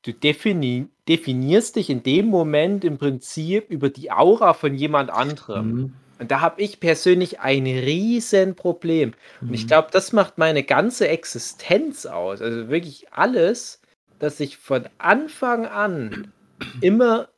du 0.03 0.13
defini 0.13 0.87
definierst 1.09 1.77
dich 1.77 1.91
in 1.91 2.03
dem 2.03 2.27
Moment 2.27 2.85
im 2.85 2.97
Prinzip 2.97 3.69
über 3.71 3.91
die 3.91 4.11
Aura 4.13 4.55
von 4.55 4.75
jemand 4.75 5.11
anderem. 5.11 5.67
Mhm. 5.73 5.93
Und 6.21 6.31
da 6.31 6.41
habe 6.41 6.63
ich 6.63 6.79
persönlich 6.79 7.41
ein 7.41 7.67
riesen 7.67 8.55
Problem. 8.55 9.13
Und 9.41 9.53
ich 9.53 9.65
Mhm. 9.65 9.69
glaube, 9.69 9.89
das 9.91 10.13
macht 10.13 10.39
meine 10.39 10.63
ganze 10.63 11.09
Existenz 11.09 12.07
aus. 12.07 12.41
Also 12.41 12.69
wirklich 12.69 13.13
alles, 13.13 13.82
dass 14.23 14.39
ich 14.39 14.57
von 14.57 14.89
Anfang 14.99 15.67
an 15.67 16.33
immer 16.81 17.29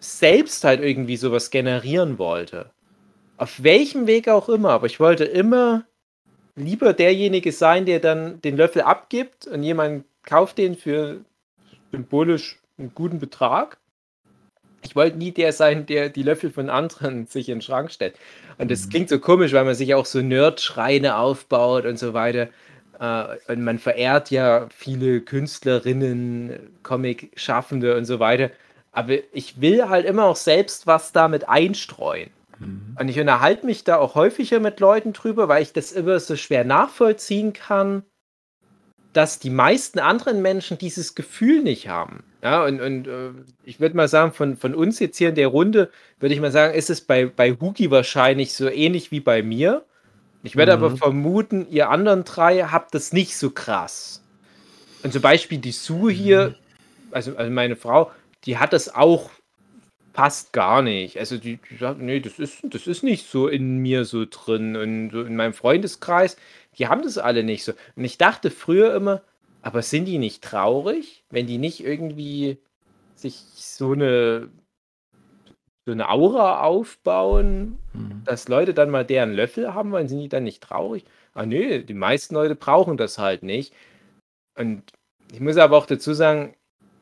selbst 0.00 0.64
halt 0.64 0.80
irgendwie 0.80 1.18
sowas 1.18 1.50
generieren 1.50 2.18
wollte. 2.18 2.70
Auf 3.36 3.62
welchem 3.62 4.06
Weg 4.06 4.28
auch 4.28 4.48
immer. 4.48 4.70
Aber 4.70 4.86
ich 4.86 5.00
wollte 5.00 5.24
immer 5.24 5.86
lieber 6.56 6.94
derjenige 6.94 7.52
sein, 7.52 7.84
der 7.86 8.00
dann 8.00 8.40
den 8.40 8.56
Löffel 8.56 8.82
abgibt 8.82 9.46
und 9.46 9.62
jemand 9.62 10.06
kauft 10.22 10.58
den 10.58 10.76
für 10.76 11.24
symbolisch 11.92 12.60
einen 12.78 12.94
guten 12.94 13.18
Betrag. 13.18 13.78
Ich 14.82 14.96
wollte 14.96 15.18
nie 15.18 15.32
der 15.32 15.52
sein, 15.52 15.86
der 15.86 16.10
die 16.10 16.22
Löffel 16.22 16.50
von 16.50 16.70
anderen 16.70 17.26
sich 17.28 17.50
in 17.50 17.56
den 17.56 17.62
Schrank 17.62 17.92
stellt. 17.92 18.16
Und 18.58 18.70
das 18.70 18.86
Mhm. 18.86 18.90
klingt 18.90 19.08
so 19.10 19.18
komisch, 19.20 19.52
weil 19.52 19.64
man 19.64 19.74
sich 19.74 19.94
auch 19.94 20.06
so 20.06 20.22
Nerd-Schreine 20.22 21.16
aufbaut 21.18 21.84
und 21.86 21.98
so 21.98 22.14
weiter. 22.14 22.48
Äh, 22.98 23.52
und 23.52 23.62
man 23.62 23.78
verehrt 23.78 24.30
ja 24.30 24.68
viele 24.74 25.20
Künstlerinnen, 25.20 26.58
Comic-Schaffende 26.82 27.96
und 27.96 28.04
so 28.04 28.20
weiter. 28.20 28.50
Aber 28.92 29.14
ich 29.32 29.60
will 29.60 29.88
halt 29.88 30.06
immer 30.06 30.24
auch 30.24 30.36
selbst 30.36 30.86
was 30.86 31.12
damit 31.12 31.48
einstreuen. 31.48 32.30
Mhm. 32.58 32.96
Und 32.98 33.08
ich 33.08 33.18
unterhalte 33.18 33.66
mich 33.66 33.84
da 33.84 33.96
auch 33.96 34.14
häufiger 34.14 34.60
mit 34.60 34.80
Leuten 34.80 35.12
drüber, 35.12 35.48
weil 35.48 35.62
ich 35.62 35.72
das 35.72 35.92
immer 35.92 36.20
so 36.20 36.36
schwer 36.36 36.64
nachvollziehen 36.64 37.52
kann, 37.52 38.04
dass 39.12 39.38
die 39.38 39.50
meisten 39.50 40.00
anderen 40.00 40.42
Menschen 40.42 40.76
dieses 40.76 41.14
Gefühl 41.14 41.62
nicht 41.62 41.88
haben. 41.88 42.24
Ja, 42.42 42.64
und, 42.64 42.80
und 42.80 43.06
äh, 43.06 43.30
ich 43.62 43.80
würde 43.80 43.96
mal 43.96 44.08
sagen, 44.08 44.32
von, 44.32 44.56
von 44.56 44.74
uns 44.74 44.98
jetzt 44.98 45.16
hier 45.16 45.30
in 45.30 45.34
der 45.34 45.48
Runde, 45.48 45.90
würde 46.18 46.34
ich 46.34 46.40
mal 46.40 46.50
sagen, 46.50 46.74
ist 46.74 46.90
es 46.90 47.00
bei, 47.00 47.26
bei 47.26 47.52
Hugi 47.52 47.90
wahrscheinlich 47.90 48.54
so 48.54 48.68
ähnlich 48.68 49.10
wie 49.12 49.20
bei 49.20 49.42
mir. 49.42 49.84
Ich 50.44 50.56
werde 50.56 50.76
Mhm. 50.76 50.84
aber 50.84 50.96
vermuten, 50.96 51.66
ihr 51.70 51.90
anderen 51.90 52.24
drei 52.24 52.60
habt 52.64 52.94
das 52.94 53.12
nicht 53.12 53.36
so 53.36 53.50
krass. 53.50 54.22
Und 55.02 55.12
zum 55.12 55.22
Beispiel 55.22 55.58
die 55.58 55.72
Sue 55.72 56.12
hier, 56.12 56.54
also, 57.10 57.36
also 57.36 57.50
meine 57.50 57.76
Frau, 57.76 58.12
die 58.44 58.58
hat 58.58 58.72
das 58.72 58.94
auch 58.94 59.30
fast 60.12 60.52
gar 60.52 60.82
nicht. 60.82 61.18
Also 61.18 61.38
die, 61.38 61.58
die 61.70 61.76
sagt, 61.78 62.00
nee, 62.00 62.20
das 62.20 62.38
ist, 62.38 62.58
das 62.64 62.86
ist 62.86 63.02
nicht 63.02 63.28
so 63.28 63.48
in 63.48 63.78
mir 63.78 64.04
so 64.04 64.26
drin. 64.30 64.76
Und 64.76 65.10
so 65.10 65.22
in 65.22 65.36
meinem 65.36 65.54
Freundeskreis, 65.54 66.36
die 66.78 66.88
haben 66.88 67.02
das 67.02 67.18
alle 67.18 67.42
nicht 67.44 67.64
so. 67.64 67.72
Und 67.96 68.04
ich 68.04 68.18
dachte 68.18 68.50
früher 68.50 68.94
immer, 68.94 69.22
aber 69.62 69.82
sind 69.82 70.04
die 70.06 70.18
nicht 70.18 70.42
traurig, 70.44 71.24
wenn 71.30 71.46
die 71.46 71.58
nicht 71.58 71.82
irgendwie 71.82 72.58
sich 73.14 73.36
so 73.54 73.92
eine, 73.92 74.50
so 75.86 75.92
eine 75.92 76.08
Aura 76.08 76.62
aufbauen, 76.62 77.78
Mhm. 77.92 78.22
dass 78.24 78.48
Leute 78.48 78.74
dann 78.74 78.90
mal 78.90 79.04
deren 79.04 79.32
Löffel 79.34 79.74
haben 79.74 79.92
wollen, 79.92 80.08
sind 80.08 80.20
die 80.20 80.28
dann 80.28 80.44
nicht 80.44 80.62
traurig? 80.62 81.04
Ah 81.34 81.46
nee, 81.46 81.80
die 81.80 81.94
meisten 81.94 82.34
Leute 82.34 82.54
brauchen 82.54 82.96
das 82.96 83.18
halt 83.18 83.42
nicht. 83.42 83.74
Und 84.58 84.82
ich 85.32 85.40
muss 85.40 85.56
aber 85.56 85.76
auch 85.76 85.86
dazu 85.86 86.14
sagen, 86.14 86.54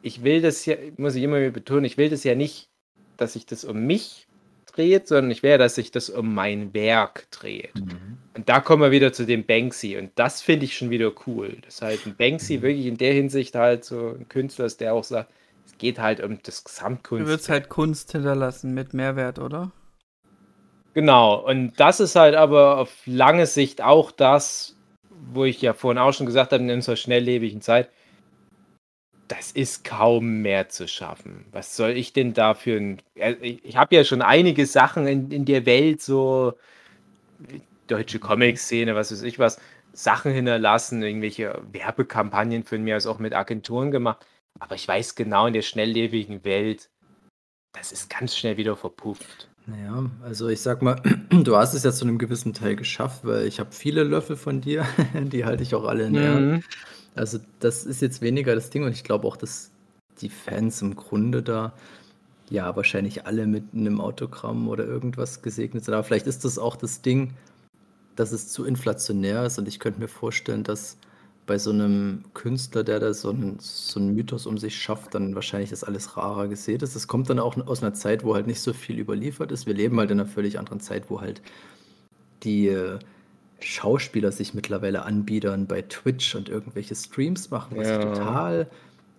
ich 0.03 0.25
will 0.25 0.43
das 0.43 0.67
ja, 0.67 0.77
muss 0.97 1.15
ich 1.15 1.23
immer 1.23 1.39
wieder 1.41 1.51
betonen, 1.51 1.85
ich 1.85 1.97
will 1.97 2.11
das 2.11 2.25
ja 2.25 2.35
nicht, 2.35 2.69
dass 3.17 3.35
sich 3.35 3.47
das 3.47 3.65
um 3.65 3.87
mich 3.87 4.27
dreht, 4.67 5.07
sondern 5.07 5.31
ich 5.31 5.43
will, 5.43 5.59
dass 5.59 5.75
sich 5.77 5.91
das 5.91 6.11
um 6.11 6.35
mein 6.35 6.75
Werk 6.75 7.31
dreht. 7.31 7.75
Mhm. 7.75 8.19
Und 8.35 8.49
da 8.49 8.61
kommen 8.61 8.83
wir 8.83 8.91
wieder 8.91 9.13
zu 9.13 9.27
dem 9.27 9.45
Banksy. 9.45 9.97
Und 9.99 10.11
das 10.15 10.41
finde 10.43 10.65
ich 10.65 10.77
schon 10.77 10.91
wieder 10.91 11.13
cool. 11.27 11.57
Dass 11.65 11.83
halt 11.83 12.05
ein 12.07 12.17
Banksy 12.17 12.63
wirklich 12.63 12.87
in 12.87 12.97
der 12.97 13.13
Hinsicht 13.13 13.55
halt 13.55 13.85
so 13.85 14.17
ein 14.19 14.29
Künstler 14.29 14.65
ist, 14.65 14.81
der 14.81 14.95
auch 14.95 15.05
sagt, 15.05 15.31
es 15.73 15.79
geht 15.79 15.99
halt 15.99 16.21
um 16.21 16.41
das 16.43 16.65
Du 17.17 17.25
Gesamtkunst. 17.25 17.27
würdest 17.27 17.49
halt 17.49 17.69
Kunst 17.71 18.13
hinterlassen 18.13 18.75
mit 18.75 18.93
Mehrwert, 18.95 19.39
oder? 19.39 19.73
Genau, 20.95 21.37
und 21.47 21.79
das 21.81 22.01
ist 22.01 22.17
halt 22.17 22.35
aber 22.35 22.79
auf 22.79 22.91
lange 23.07 23.47
Sicht 23.47 23.81
auch 23.83 24.11
das, 24.11 24.77
wo 25.11 25.45
ich 25.45 25.63
ja 25.63 25.73
vorhin 25.73 25.99
auch 25.99 26.13
schon 26.13 26.27
gesagt 26.27 26.53
habe, 26.53 26.63
in 26.63 26.71
unserer 26.71 26.97
schnelllebigen 26.97 27.63
Zeit, 27.63 27.91
das 29.29 29.51
ist 29.53 29.85
kaum 29.85 30.43
mehr 30.43 30.69
zu 30.69 30.87
schaffen. 30.89 31.47
Was 31.53 31.77
soll 31.77 31.91
ich 31.93 32.13
denn 32.13 32.35
dafür? 32.35 32.99
Äh, 33.15 33.33
ich 33.43 33.77
habe 33.77 33.95
ja 33.97 34.05
schon 34.05 34.21
einige 34.23 34.67
Sachen 34.67 35.07
in, 35.07 35.31
in 35.31 35.45
der 35.47 35.65
Welt, 35.67 36.03
so 36.03 36.55
deutsche 37.87 38.19
Comic-Szene, 38.19 38.95
was 38.95 39.13
weiß 39.13 39.23
ich 39.23 39.39
was, 39.39 39.59
Sachen 39.93 40.33
hinterlassen, 40.33 41.03
irgendwelche 41.03 41.61
Werbekampagnen 41.73 42.65
für 42.65 42.79
mir, 42.79 42.95
also 42.95 43.11
auch 43.11 43.19
mit 43.19 43.35
Agenturen 43.35 43.91
gemacht. 43.91 44.27
Aber 44.61 44.75
ich 44.75 44.87
weiß 44.87 45.15
genau, 45.15 45.47
in 45.47 45.55
der 45.55 45.63
schnelllebigen 45.63 46.45
Welt, 46.45 46.91
das 47.73 47.93
ist 47.93 48.11
ganz 48.11 48.37
schnell 48.37 48.57
wieder 48.57 48.77
verpufft. 48.77 49.49
Naja, 49.67 50.11
also 50.23 50.49
ich 50.49 50.61
sag 50.61 50.83
mal, 50.83 51.01
du 51.31 51.57
hast 51.57 51.75
es 51.75 51.85
ja 51.85 51.93
zu 51.93 52.05
einem 52.05 52.19
gewissen 52.19 52.53
Teil 52.53 52.77
geschafft, 52.77 53.25
weil 53.25 53.47
ich 53.47 53.61
habe 53.61 53.73
viele 53.73 54.03
Löffel 54.03 54.37
von 54.37 54.61
dir, 54.61 54.87
die 55.15 55.45
halte 55.45 55.63
ich 55.63 55.75
auch 55.75 55.85
alle 55.85 56.07
in 56.07 56.15
der 56.15 56.35
Hand. 56.35 56.51
Mhm. 56.51 56.63
Also 57.15 57.39
das 57.61 57.85
ist 57.85 58.03
jetzt 58.03 58.23
weniger 58.23 58.55
das 58.55 58.71
Ding 58.71 58.85
und 58.85 58.93
ich 58.93 59.05
glaube 59.05 59.27
auch, 59.27 59.37
dass 59.37 59.71
die 60.21 60.31
Fans 60.31 60.83
im 60.83 60.97
Grunde 60.97 61.43
da 61.43 61.73
ja 62.51 62.75
wahrscheinlich 62.77 63.27
alle 63.27 63.47
mit 63.47 63.65
einem 63.75 64.01
Autogramm 64.01 64.69
oder 64.69 64.85
irgendwas 64.85 65.43
gesegnet 65.43 65.85
sind. 65.85 65.95
Aber 65.95 66.05
vielleicht 66.05 66.27
ist 66.27 66.45
das 66.45 66.59
auch 66.59 66.77
das 66.77 67.03
Ding, 67.03 67.35
dass 68.17 68.33
es 68.33 68.49
zu 68.49 68.65
inflationär 68.65 69.45
ist 69.47 69.59
und 69.59 69.69
ich 69.69 69.79
könnte 69.79 70.01
mir 70.01 70.09
vorstellen, 70.09 70.65
dass 70.65 70.99
bei 71.47 71.59
so 71.59 71.71
einem 71.71 72.23
Künstler, 72.35 72.85
der 72.85 73.01
da 73.01 73.13
so 73.15 73.31
einen, 73.31 73.57
so 73.59 73.99
einen 73.99 74.15
Mythos 74.15 74.47
um 74.47 74.59
sich 74.59 74.77
schafft, 74.81 75.15
dann 75.15 75.35
wahrscheinlich 75.35 75.71
das 75.71 75.83
alles 75.85 76.17
rarer 76.17 76.47
gesät 76.49 76.83
ist. 76.83 76.95
Das 76.95 77.09
kommt 77.09 77.29
dann 77.31 77.39
auch 77.41 77.57
aus 77.67 77.83
einer 77.83 77.95
Zeit, 77.95 78.23
wo 78.25 78.35
halt 78.35 78.47
nicht 78.47 78.61
so 78.61 78.73
viel 78.73 78.99
überliefert 78.99 79.51
ist. 79.51 79.67
Wir 79.67 79.75
leben 79.75 79.99
halt 79.99 80.11
in 80.11 80.21
einer 80.21 80.29
völlig 80.29 80.59
anderen 80.59 80.81
Zeit, 80.81 81.11
wo 81.11 81.21
halt 81.21 81.43
die 82.45 82.69
äh, 82.69 82.99
Schauspieler 83.61 84.33
sich 84.33 84.55
mittlerweile 84.55 85.05
anbiedern 85.05 85.67
bei 85.67 85.83
Twitch 85.83 86.35
und 86.35 86.49
irgendwelche 86.49 86.95
Streams 86.95 87.51
machen, 87.51 87.77
was 87.77 87.89
Ja. 87.89 87.99
ich 87.99 88.05
total 88.05 88.67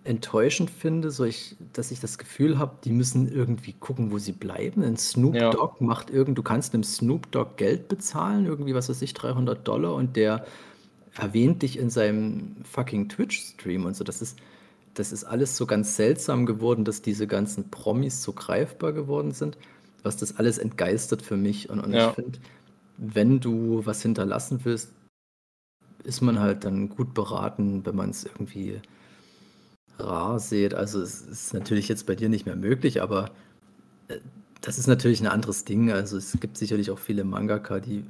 enttäuschend 0.04 0.68
finde, 0.70 1.10
so 1.10 1.24
ich, 1.24 1.56
dass 1.72 1.90
ich 1.90 1.98
das 2.00 2.18
Gefühl 2.18 2.58
habe, 2.58 2.76
die 2.84 2.92
müssen 2.92 3.26
irgendwie 3.30 3.72
gucken, 3.72 4.10
wo 4.12 4.18
sie 4.18 4.32
bleiben. 4.32 4.82
Ein 4.82 4.98
Snoop 4.98 5.34
Ja. 5.34 5.50
Dogg 5.50 5.76
macht 5.82 6.10
irgend, 6.10 6.36
du 6.36 6.42
kannst 6.42 6.74
einem 6.74 6.84
Snoop 6.84 7.30
Dogg 7.32 7.52
Geld 7.56 7.88
bezahlen, 7.88 8.44
irgendwie 8.44 8.74
was 8.74 8.90
weiß 8.90 9.00
ich, 9.00 9.14
300 9.14 9.66
Dollar 9.66 9.94
und 9.94 10.16
der 10.16 10.44
erwähnt 11.16 11.62
dich 11.62 11.78
in 11.78 11.90
seinem 11.90 12.56
fucking 12.64 13.08
Twitch-Stream 13.08 13.84
und 13.86 13.96
so. 13.96 14.04
Das 14.04 14.20
ist, 14.22 14.38
das 14.94 15.12
ist 15.12 15.24
alles 15.24 15.56
so 15.56 15.66
ganz 15.66 15.96
seltsam 15.96 16.46
geworden, 16.46 16.84
dass 16.84 17.02
diese 17.02 17.26
ganzen 17.26 17.70
Promis 17.70 18.22
so 18.22 18.32
greifbar 18.32 18.92
geworden 18.92 19.32
sind, 19.32 19.56
was 20.02 20.16
das 20.16 20.36
alles 20.38 20.58
entgeistert 20.58 21.22
für 21.22 21.36
mich. 21.36 21.70
Und, 21.70 21.80
und 21.80 21.92
Ja. 21.92 22.08
ich 22.10 22.14
finde, 22.14 22.38
wenn 22.96 23.40
du 23.40 23.84
was 23.86 24.02
hinterlassen 24.02 24.60
willst, 24.64 24.92
ist 26.04 26.20
man 26.20 26.38
halt 26.38 26.64
dann 26.64 26.88
gut 26.88 27.14
beraten, 27.14 27.84
wenn 27.86 27.96
man 27.96 28.10
es 28.10 28.24
irgendwie 28.24 28.80
rar 29.98 30.38
sieht. 30.38 30.74
Also 30.74 31.00
es 31.00 31.22
ist 31.22 31.54
natürlich 31.54 31.88
jetzt 31.88 32.06
bei 32.06 32.14
dir 32.14 32.28
nicht 32.28 32.46
mehr 32.46 32.56
möglich, 32.56 33.02
aber 33.02 33.30
äh, 34.08 34.18
das 34.60 34.78
ist 34.78 34.86
natürlich 34.86 35.20
ein 35.20 35.26
anderes 35.26 35.64
Ding. 35.64 35.90
Also 35.92 36.16
es 36.16 36.36
gibt 36.40 36.56
sicherlich 36.58 36.90
auch 36.90 36.98
viele 36.98 37.24
Mangaka, 37.24 37.80
die 37.80 38.04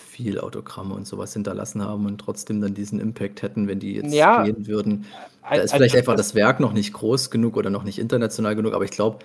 viel 0.00 0.38
Autogramme 0.40 0.94
und 0.94 1.06
sowas 1.06 1.32
hinterlassen 1.32 1.82
haben 1.82 2.06
und 2.06 2.18
trotzdem 2.18 2.60
dann 2.60 2.74
diesen 2.74 3.00
Impact 3.00 3.42
hätten, 3.42 3.68
wenn 3.68 3.78
die 3.80 3.94
jetzt 3.94 4.12
Ja. 4.12 4.34
gehen 4.34 4.66
würden. 4.66 5.06
Da 5.52 5.62
Also 5.62 5.64
ist 5.64 5.74
vielleicht 5.74 5.96
einfach 5.96 6.14
das 6.16 6.34
Werk 6.34 6.60
noch 6.60 6.72
nicht 6.72 6.92
groß 6.92 7.30
genug 7.30 7.56
oder 7.56 7.70
noch 7.70 7.84
nicht 7.84 7.98
international 7.98 8.56
genug, 8.56 8.74
aber 8.74 8.84
ich 8.84 8.90
glaube, 8.92 9.24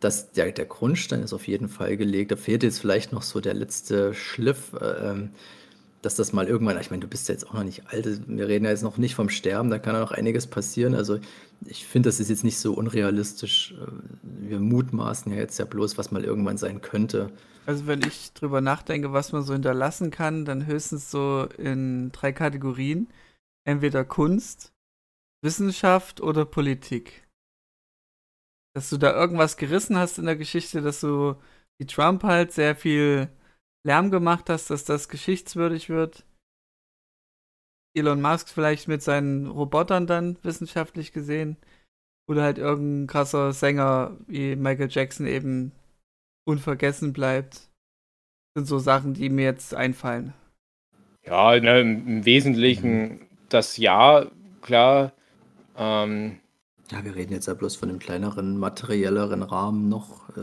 dass 0.00 0.32
der, 0.32 0.52
der 0.52 0.66
Grundstein 0.66 1.22
ist 1.22 1.32
auf 1.32 1.48
jeden 1.48 1.68
Fall 1.68 1.96
gelegt. 1.96 2.32
Da 2.32 2.36
fehlt 2.36 2.62
jetzt 2.62 2.80
vielleicht 2.80 3.12
noch 3.12 3.22
so 3.22 3.40
der 3.40 3.54
letzte 3.54 4.14
Schliff, 4.14 4.72
äh, 4.80 5.10
ähm, 5.12 5.30
dass 6.04 6.14
das 6.16 6.32
mal 6.32 6.46
irgendwann, 6.46 6.78
ich 6.80 6.90
meine, 6.90 7.00
du 7.00 7.08
bist 7.08 7.28
ja 7.28 7.34
jetzt 7.34 7.48
auch 7.48 7.54
noch 7.54 7.64
nicht 7.64 7.86
alt, 7.88 8.06
wir 8.26 8.48
reden 8.48 8.64
ja 8.64 8.70
jetzt 8.70 8.82
noch 8.82 8.98
nicht 8.98 9.14
vom 9.14 9.28
Sterben, 9.28 9.70
da 9.70 9.78
kann 9.78 9.94
ja 9.94 10.00
noch 10.00 10.12
einiges 10.12 10.46
passieren. 10.46 10.94
Also 10.94 11.18
ich 11.64 11.86
finde, 11.86 12.08
das 12.08 12.20
ist 12.20 12.28
jetzt 12.28 12.44
nicht 12.44 12.58
so 12.58 12.74
unrealistisch. 12.74 13.72
Äh, 13.72 14.50
Wir 14.50 14.60
mutmaßen 14.60 15.32
ja 15.32 15.38
jetzt 15.38 15.58
ja 15.58 15.64
bloß, 15.64 15.96
was 15.96 16.10
mal 16.10 16.24
irgendwann 16.24 16.58
sein 16.58 16.82
könnte. 16.82 17.30
Also 17.66 17.86
wenn 17.86 18.02
ich 18.02 18.32
drüber 18.34 18.60
nachdenke, 18.60 19.12
was 19.12 19.32
man 19.32 19.42
so 19.42 19.54
hinterlassen 19.54 20.10
kann, 20.10 20.44
dann 20.44 20.66
höchstens 20.66 21.10
so 21.10 21.48
in 21.56 22.12
drei 22.12 22.32
Kategorien. 22.32 23.08
Entweder 23.66 24.04
Kunst, 24.04 24.74
Wissenschaft 25.42 26.20
oder 26.20 26.44
Politik. 26.44 27.26
Dass 28.74 28.90
du 28.90 28.98
da 28.98 29.14
irgendwas 29.14 29.56
gerissen 29.56 29.96
hast 29.96 30.18
in 30.18 30.26
der 30.26 30.36
Geschichte, 30.36 30.82
dass 30.82 31.00
du 31.00 31.36
wie 31.78 31.86
Trump 31.86 32.22
halt 32.22 32.52
sehr 32.52 32.76
viel 32.76 33.28
Lärm 33.84 34.10
gemacht 34.10 34.48
hast, 34.48 34.70
dass 34.70 34.84
das 34.84 35.08
geschichtswürdig 35.08 35.88
wird. 35.88 36.24
Elon 37.96 38.20
Musk 38.20 38.48
vielleicht 38.48 38.88
mit 38.88 39.02
seinen 39.02 39.46
Robotern 39.46 40.06
dann 40.06 40.36
wissenschaftlich 40.42 41.12
gesehen. 41.12 41.56
Oder 42.26 42.42
halt 42.42 42.58
irgendein 42.58 43.06
krasser 43.06 43.52
Sänger 43.52 44.16
wie 44.26 44.56
Michael 44.56 44.88
Jackson 44.90 45.26
eben 45.26 45.72
unvergessen 46.46 47.12
bleibt. 47.12 47.68
Sind 48.56 48.66
so 48.66 48.78
Sachen, 48.78 49.14
die 49.14 49.28
mir 49.28 49.44
jetzt 49.44 49.74
einfallen. 49.74 50.32
Ja, 51.24 51.58
ne, 51.60 51.80
im, 51.80 52.06
im 52.06 52.24
Wesentlichen 52.24 53.28
das 53.48 53.76
Ja, 53.76 54.30
klar. 54.62 55.12
Ähm, 55.76 56.40
Ja, 56.92 57.02
wir 57.04 57.14
reden 57.14 57.32
jetzt 57.32 57.46
ja 57.46 57.54
bloß 57.54 57.76
von 57.76 57.88
einem 57.88 57.98
kleineren, 57.98 58.58
materielleren 58.58 59.42
Rahmen 59.42 59.88
noch. 59.88 60.28
Äh, 60.30 60.42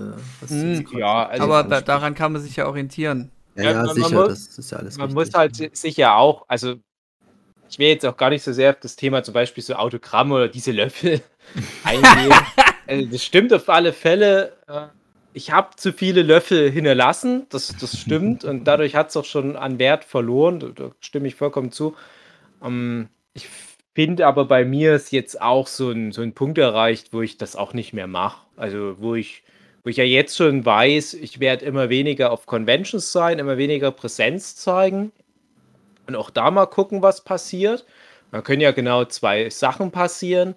grad 0.84 0.92
ja, 1.00 1.24
so 1.26 1.30
also 1.30 1.44
Aber 1.44 1.64
da, 1.64 1.82
daran 1.82 2.16
kann 2.16 2.34
man 2.34 2.42
sich 2.42 2.56
ja 2.56 2.68
orientieren. 2.68 3.32
Ja, 3.56 3.64
Ja, 3.64 3.70
ja, 3.72 3.76
man- 3.78 3.86
man 3.86 3.96
sicher, 3.96 4.16
muss- 4.16 4.28
das 4.28 4.58
ist 4.58 4.72
ja 4.72 4.78
alles 4.80 4.98
man 4.98 5.08
richtig. 5.10 5.26
muss 5.34 5.34
halt 5.38 5.56
si- 5.56 5.70
sicher 5.74 6.16
auch, 6.16 6.46
also 6.48 6.76
ich 7.70 7.80
will 7.80 7.88
jetzt 7.90 8.06
auch 8.06 8.18
gar 8.18 8.30
nicht 8.32 8.44
so 8.44 8.52
sehr 8.54 8.72
auf 8.72 8.80
das 8.82 8.96
Thema 8.96 9.24
zum 9.24 9.34
Beispiel 9.34 9.64
so 9.64 9.76
Autogramm 9.76 10.32
oder 10.32 10.48
diese 10.48 10.72
Löffel 10.72 11.22
eingehen. 11.84 12.34
also 12.88 13.06
das 13.12 13.24
stimmt 13.24 13.54
auf 13.54 13.70
alle 13.70 13.94
Fälle. 13.94 14.54
Äh, 14.68 14.88
Ich 15.34 15.52
habe 15.52 15.76
zu 15.78 15.94
viele 15.94 16.24
Löffel 16.24 16.70
hinterlassen, 16.72 17.46
das, 17.50 17.76
das 17.80 17.98
stimmt. 17.98 18.44
und 18.46 18.66
dadurch 18.66 18.96
hat 18.96 19.10
es 19.10 19.16
auch 19.18 19.24
schon 19.26 19.56
an 19.56 19.80
Wert 19.80 20.04
verloren. 20.04 20.60
Da, 20.60 20.68
da 20.70 20.92
stimme 21.00 21.28
ich 21.28 21.36
vollkommen 21.36 21.72
zu. 21.72 21.96
Ähm, 22.64 23.08
ich 23.34 23.48
finde 23.94 24.26
aber 24.28 24.46
bei 24.46 24.66
mir 24.66 24.96
ist 24.96 25.12
jetzt 25.12 25.42
auch 25.42 25.68
so 25.68 25.92
ein, 25.92 26.12
so 26.12 26.22
ein 26.22 26.34
Punkt 26.34 26.58
erreicht, 26.58 27.14
wo 27.14 27.22
ich 27.22 27.38
das 27.38 27.56
auch 27.56 27.74
nicht 27.74 27.94
mehr 27.94 28.08
mache. 28.08 28.46
Also 28.56 28.96
wo 29.00 29.16
ich, 29.16 29.44
wo 29.84 29.90
ich 29.90 29.98
ja 29.98 30.04
jetzt 30.04 30.38
schon 30.38 30.66
weiß, 30.66 31.14
ich 31.16 31.40
werde 31.40 31.66
immer 31.66 31.90
weniger 31.90 32.32
auf 32.32 32.46
Conventions 32.46 33.12
sein, 33.12 33.40
immer 33.40 33.58
weniger 33.58 33.92
Präsenz 33.92 34.56
zeigen 34.56 35.12
und 36.08 36.16
auch 36.16 36.30
da 36.30 36.52
mal 36.52 36.68
gucken, 36.68 37.02
was 37.02 37.24
passiert. 37.24 37.86
Da 38.32 38.42
können 38.42 38.62
ja 38.62 38.72
genau 38.72 39.06
zwei 39.06 39.50
Sachen 39.50 39.92
passieren. 39.92 40.56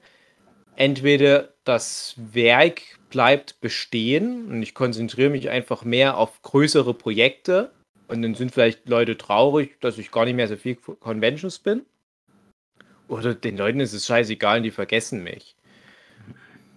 Entweder 0.76 1.50
das 1.64 2.14
Werk 2.16 2.82
bleibt 3.10 3.60
bestehen 3.60 4.48
und 4.50 4.62
ich 4.62 4.74
konzentriere 4.74 5.30
mich 5.30 5.48
einfach 5.50 5.84
mehr 5.84 6.18
auf 6.18 6.42
größere 6.42 6.94
Projekte 6.94 7.70
und 8.08 8.22
dann 8.22 8.34
sind 8.34 8.52
vielleicht 8.52 8.88
Leute 8.88 9.16
traurig, 9.16 9.80
dass 9.80 9.98
ich 9.98 10.10
gar 10.10 10.24
nicht 10.24 10.34
mehr 10.34 10.48
so 10.48 10.56
viel 10.56 10.76
Conventions 10.76 11.58
bin. 11.58 11.82
Oder 13.08 13.34
den 13.34 13.56
Leuten 13.56 13.80
ist 13.80 13.92
es 13.94 14.06
scheißegal 14.06 14.58
und 14.58 14.62
die 14.64 14.70
vergessen 14.70 15.22
mich. 15.22 15.56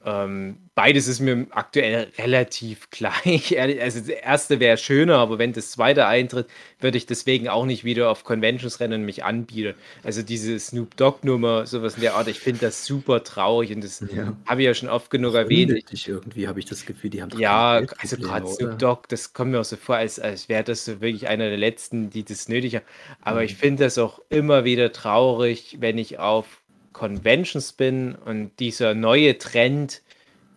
Ähm, 0.10 0.70
beides 0.74 1.08
ist 1.10 1.20
mir 1.20 1.48
aktuell 1.52 2.12
relativ 2.18 2.90
gleich. 2.92 3.60
Also 3.60 4.00
das 4.00 4.08
erste 4.10 4.60
wäre 4.62 4.78
schöner, 4.78 5.18
aber 5.18 5.38
wenn 5.38 5.52
das 5.54 5.72
zweite 5.72 6.06
eintritt, 6.08 6.48
würde 6.80 6.98
ich 6.98 7.06
deswegen 7.08 7.50
auch 7.50 7.66
nicht 7.66 7.84
wieder 7.84 8.10
auf 8.10 8.24
Conventions 8.24 8.80
rennen 8.80 9.02
und 9.02 9.06
mich 9.06 9.24
anbieten. 9.26 9.76
Also 10.04 10.22
diese 10.24 10.58
Snoop 10.60 10.96
Dogg-Nummer, 10.96 11.66
sowas 11.68 11.96
in 11.96 12.02
der 12.02 12.16
Art, 12.16 12.30
ich 12.30 12.40
finde 12.40 12.68
das 12.68 12.86
super 12.86 13.24
traurig 13.24 13.72
und 13.76 13.84
das 13.84 14.06
Ja. 14.12 14.38
habe 14.46 14.62
ich 14.62 14.66
ja 14.68 14.74
schon 14.74 14.90
oft 14.90 15.10
genug 15.10 15.36
erwähnt. 15.36 15.80
Unnötig 15.80 16.08
irgendwie 16.08 16.48
habe 16.48 16.60
ich 16.60 16.66
das 16.66 16.86
Gefühl, 16.86 17.10
die 17.10 17.22
haben 17.24 17.32
Ja, 17.34 17.84
also 17.98 18.16
gerade? 18.18 18.48
Snoop 18.48 18.78
Dogg, 18.78 19.08
das 19.10 19.34
kommt 19.34 19.52
mir 19.52 19.60
auch 19.60 19.66
so 19.66 19.76
vor, 19.76 19.98
als, 19.98 20.18
als 20.20 20.48
wäre 20.48 20.64
das 20.64 20.86
so 20.86 21.02
wirklich 21.02 21.28
einer 21.28 21.50
der 21.50 21.58
letzten, 21.58 22.10
die 22.10 22.24
das 22.24 22.48
nötig 22.48 22.76
haben. 22.76 22.86
Aber 23.22 23.44
ich 23.44 23.54
Mhm. 23.54 23.58
finde 23.58 23.84
das 23.84 23.98
auch 23.98 24.20
immer 24.30 24.64
wieder 24.64 24.94
traurig, 24.94 25.78
wenn 25.82 25.98
ich 25.98 26.20
auf 26.20 26.62
Conventions 26.98 27.74
bin 27.74 28.16
und 28.16 28.52
dieser 28.60 28.96
neue 28.96 29.38
Trend, 29.38 30.02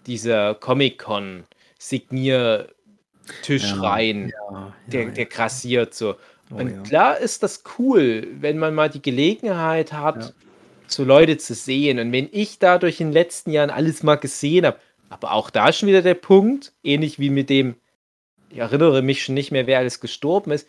dieser 0.06 0.54
Comic-Con 0.54 1.44
Signiertisch 1.78 2.68
Ja, 3.46 3.80
rein, 3.80 4.32
Ja, 4.50 4.74
der, 4.86 5.02
ja, 5.04 5.10
der 5.10 5.26
grassiert 5.26 5.94
so. 5.94 6.16
Oh, 6.50 6.56
Und 6.56 6.70
ja. 6.70 6.82
klar 6.82 7.18
ist 7.18 7.42
das 7.42 7.62
cool, 7.78 8.26
wenn 8.40 8.58
man 8.58 8.74
mal 8.74 8.88
die 8.88 9.02
Gelegenheit 9.02 9.92
hat, 9.92 10.34
so 10.86 11.04
Leute 11.04 11.36
zu 11.36 11.54
sehen. 11.54 11.98
Und 11.98 12.12
wenn 12.12 12.28
ich 12.32 12.58
dadurch 12.58 13.00
in 13.00 13.08
den 13.08 13.14
letzten 13.14 13.50
Jahren 13.50 13.70
alles 13.70 14.02
mal 14.02 14.16
gesehen 14.16 14.66
habe, 14.66 14.78
aber 15.10 15.32
auch 15.32 15.50
da 15.50 15.72
schon 15.72 15.88
wieder 15.88 16.02
der 16.02 16.14
Punkt, 16.14 16.72
ähnlich 16.82 17.18
wie 17.18 17.30
mit 17.30 17.50
dem, 17.50 17.76
ich 18.48 18.58
erinnere 18.58 19.02
mich 19.02 19.22
schon 19.22 19.34
nicht 19.34 19.52
mehr, 19.52 19.66
wer 19.66 19.78
alles 19.78 20.00
gestorben 20.00 20.52
ist, 20.52 20.66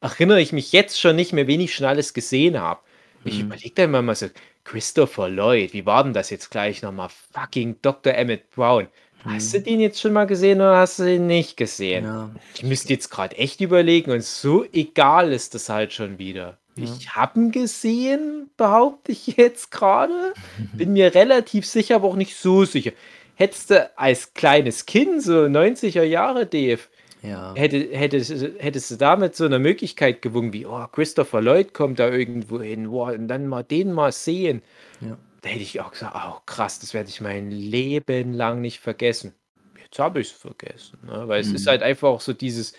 erinnere 0.00 0.40
ich 0.40 0.52
mich 0.52 0.72
jetzt 0.72 1.00
schon 1.00 1.16
nicht 1.16 1.32
mehr, 1.32 1.46
wen 1.46 1.60
ich 1.60 1.74
schon 1.74 1.86
alles 1.86 2.12
gesehen 2.12 2.60
habe. 2.60 2.80
Ich 3.24 3.38
Mhm. 3.38 3.46
überlege 3.46 3.72
dann 3.74 3.84
immer 3.86 4.02
mal 4.02 4.14
so, 4.14 4.26
Christopher 4.64 5.28
Lloyd, 5.28 5.72
wie 5.72 5.86
war 5.86 6.04
denn 6.04 6.12
das 6.12 6.30
jetzt 6.30 6.50
gleich 6.50 6.82
nochmal? 6.82 7.08
Fucking 7.32 7.76
Dr. 7.82 8.14
Emmett 8.14 8.50
Brown. 8.50 8.88
Hast 9.24 9.54
du 9.54 9.60
den 9.60 9.78
jetzt 9.80 10.00
schon 10.00 10.12
mal 10.12 10.26
gesehen 10.26 10.58
oder 10.60 10.76
hast 10.78 10.98
du 10.98 11.04
den 11.04 11.26
nicht 11.28 11.56
gesehen? 11.56 12.04
Mhm. 12.04 12.10
Ja, 12.10 12.30
Ich 12.56 12.62
müsste 12.64 12.92
jetzt 12.92 13.10
gerade 13.10 13.36
echt 13.38 13.60
überlegen 13.60 14.10
und 14.10 14.24
so 14.24 14.64
egal 14.72 15.32
ist 15.32 15.54
das 15.54 15.68
halt 15.68 15.92
schon 15.92 16.18
wieder. 16.18 16.58
Ich 16.74 17.10
habe 17.14 17.38
ihn 17.38 17.52
gesehen, 17.52 18.50
behaupte 18.56 19.12
ich 19.12 19.26
jetzt 19.36 19.70
gerade. 19.70 20.32
Bin 20.72 20.92
mir 20.94 21.14
relativ 21.14 21.66
sicher, 21.66 21.96
aber 21.96 22.08
auch 22.08 22.16
nicht 22.16 22.36
so 22.36 22.64
sicher. 22.64 22.92
Hättest 23.34 23.70
du 23.70 23.90
als 23.98 24.34
kleines 24.34 24.86
Kind, 24.86 25.22
so 25.22 25.48
90er 25.48 26.02
Jahre, 26.02 26.46
Dave, 26.46 26.80
ja. 27.22 27.54
hätte, 27.56 27.88
hättest, 27.92 28.30
hättest 28.58 28.90
du 28.90 28.96
damit 28.96 29.36
so 29.36 29.44
eine 29.44 29.58
Möglichkeit 29.58 30.22
gewungen, 30.22 30.52
wie, 30.52 30.66
oh, 30.66 30.86
Christopher 30.92 31.40
Lloyd 31.40 31.74
kommt 31.74 31.98
da 31.98 32.08
irgendwo 32.10 32.60
hin, 32.60 32.88
oh, 32.88 33.04
und 33.06 33.28
dann 33.28 33.48
mal 33.48 33.62
den 33.64 33.92
mal 33.92 34.12
sehen. 34.12 34.62
Ja. 35.00 35.18
Da 35.42 35.48
hätte 35.50 35.62
ich 35.62 35.80
auch 35.80 35.92
gesagt, 35.92 36.14
oh 36.16 36.40
krass, 36.46 36.78
das 36.80 36.94
werde 36.94 37.08
ich 37.08 37.20
mein 37.20 37.50
Leben 37.50 38.32
lang 38.32 38.60
nicht 38.60 38.80
vergessen. 38.80 39.34
Jetzt 39.82 39.98
habe 39.98 40.20
ich 40.20 40.28
es 40.28 40.32
vergessen. 40.32 40.98
Ne? 41.06 41.28
Weil 41.28 41.40
es 41.40 41.52
ist 41.52 41.66
Mhm. 41.66 41.70
halt 41.70 41.82
einfach 41.82 42.08
auch 42.08 42.20
so 42.20 42.32
dieses, 42.32 42.74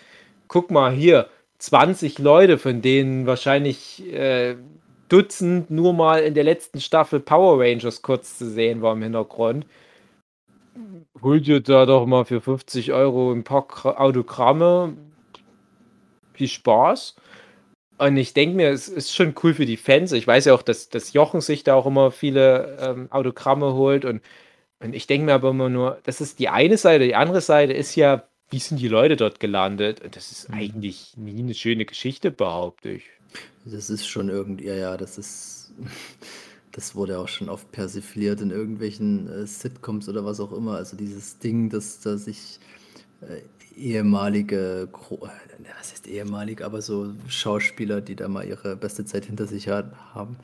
guck 0.48 0.70
mal 0.70 0.92
hier, 0.92 1.28
20 1.58 2.18
Leute, 2.18 2.58
von 2.58 2.82
denen 2.82 3.26
wahrscheinlich 3.26 4.02
äh, 4.12 4.56
Dutzend 5.08 5.70
nur 5.70 5.92
mal 5.92 6.22
in 6.22 6.34
der 6.34 6.44
letzten 6.44 6.80
Staffel 6.80 7.20
Power 7.20 7.60
Rangers 7.60 8.02
kurz 8.02 8.38
zu 8.38 8.50
sehen 8.50 8.82
war 8.82 8.94
im 8.94 9.02
Hintergrund. 9.02 9.66
Hol 11.22 11.40
dir 11.40 11.60
da 11.60 11.86
doch 11.86 12.06
mal 12.06 12.24
für 12.24 12.40
50 12.40 12.92
Euro 12.92 13.32
ein 13.32 13.44
paar 13.44 13.66
Gra- 13.66 13.96
Autogramme. 13.96 14.96
Viel 16.34 16.48
Spaß. 16.48 17.14
Und 17.98 18.16
ich 18.16 18.34
denke 18.34 18.56
mir, 18.56 18.70
es 18.70 18.88
ist 18.88 19.14
schon 19.14 19.34
cool 19.42 19.54
für 19.54 19.66
die 19.66 19.76
Fans. 19.76 20.12
Ich 20.12 20.26
weiß 20.26 20.46
ja 20.46 20.54
auch, 20.54 20.62
dass, 20.62 20.88
dass 20.90 21.12
Jochen 21.12 21.40
sich 21.40 21.64
da 21.64 21.74
auch 21.74 21.86
immer 21.86 22.10
viele 22.10 22.78
ähm, 22.80 23.08
Autogramme 23.12 23.74
holt. 23.74 24.04
Und, 24.04 24.22
und 24.80 24.94
ich 24.94 25.06
denke 25.06 25.26
mir 25.26 25.34
aber 25.34 25.50
immer 25.50 25.68
nur, 25.70 26.00
das 26.04 26.20
ist 26.20 26.38
die 26.40 26.48
eine 26.50 26.78
Seite. 26.78 27.04
Die 27.06 27.16
andere 27.16 27.40
Seite 27.40 27.72
ist 27.74 27.96
ja, 27.96 28.24
wie 28.50 28.58
sind 28.60 28.80
die 28.80 28.88
Leute 28.88 29.16
dort 29.16 29.40
gelandet? 29.40 30.02
Und 30.02 30.16
das 30.16 30.32
ist 30.32 30.50
Mhm. 30.50 30.54
eigentlich 30.56 31.16
nie 31.16 31.40
eine 31.40 31.54
schöne 31.54 31.84
Geschichte, 31.86 32.30
behaupte 32.30 32.90
ich. 32.90 33.04
Das 33.64 33.90
ist 33.90 34.06
schon 34.06 34.28
irgendwie, 34.28 34.66
ja, 34.66 34.74
ja, 34.74 34.96
das 34.96 35.18
ist, 35.18 35.72
das 36.74 36.96
wurde 36.96 37.18
auch 37.20 37.28
schon 37.28 37.48
oft 37.48 37.70
persifliert 37.70 38.40
in 38.40 38.50
irgendwelchen 38.50 39.28
äh, 39.28 39.46
Sitcoms 39.46 40.08
oder 40.08 40.24
was 40.24 40.40
auch 40.40 40.52
immer. 40.52 40.74
Also 40.76 40.96
dieses 40.96 41.38
Ding, 41.38 41.70
dass 41.70 42.00
da 42.00 42.16
sich 42.18 42.58
äh, 43.20 43.42
ehemalige, 43.76 44.88
Gro- 44.90 45.26
äh, 45.26 45.64
was 45.78 45.92
heißt 45.92 46.08
ehemalig, 46.08 46.62
aber 46.62 46.82
so 46.82 47.12
Schauspieler, 47.28 48.00
die 48.00 48.16
da 48.16 48.26
mal 48.26 48.44
ihre 48.44 48.76
beste 48.76 49.04
Zeit 49.04 49.26
hinter 49.26 49.46
sich 49.46 49.68
haben, 49.68 50.36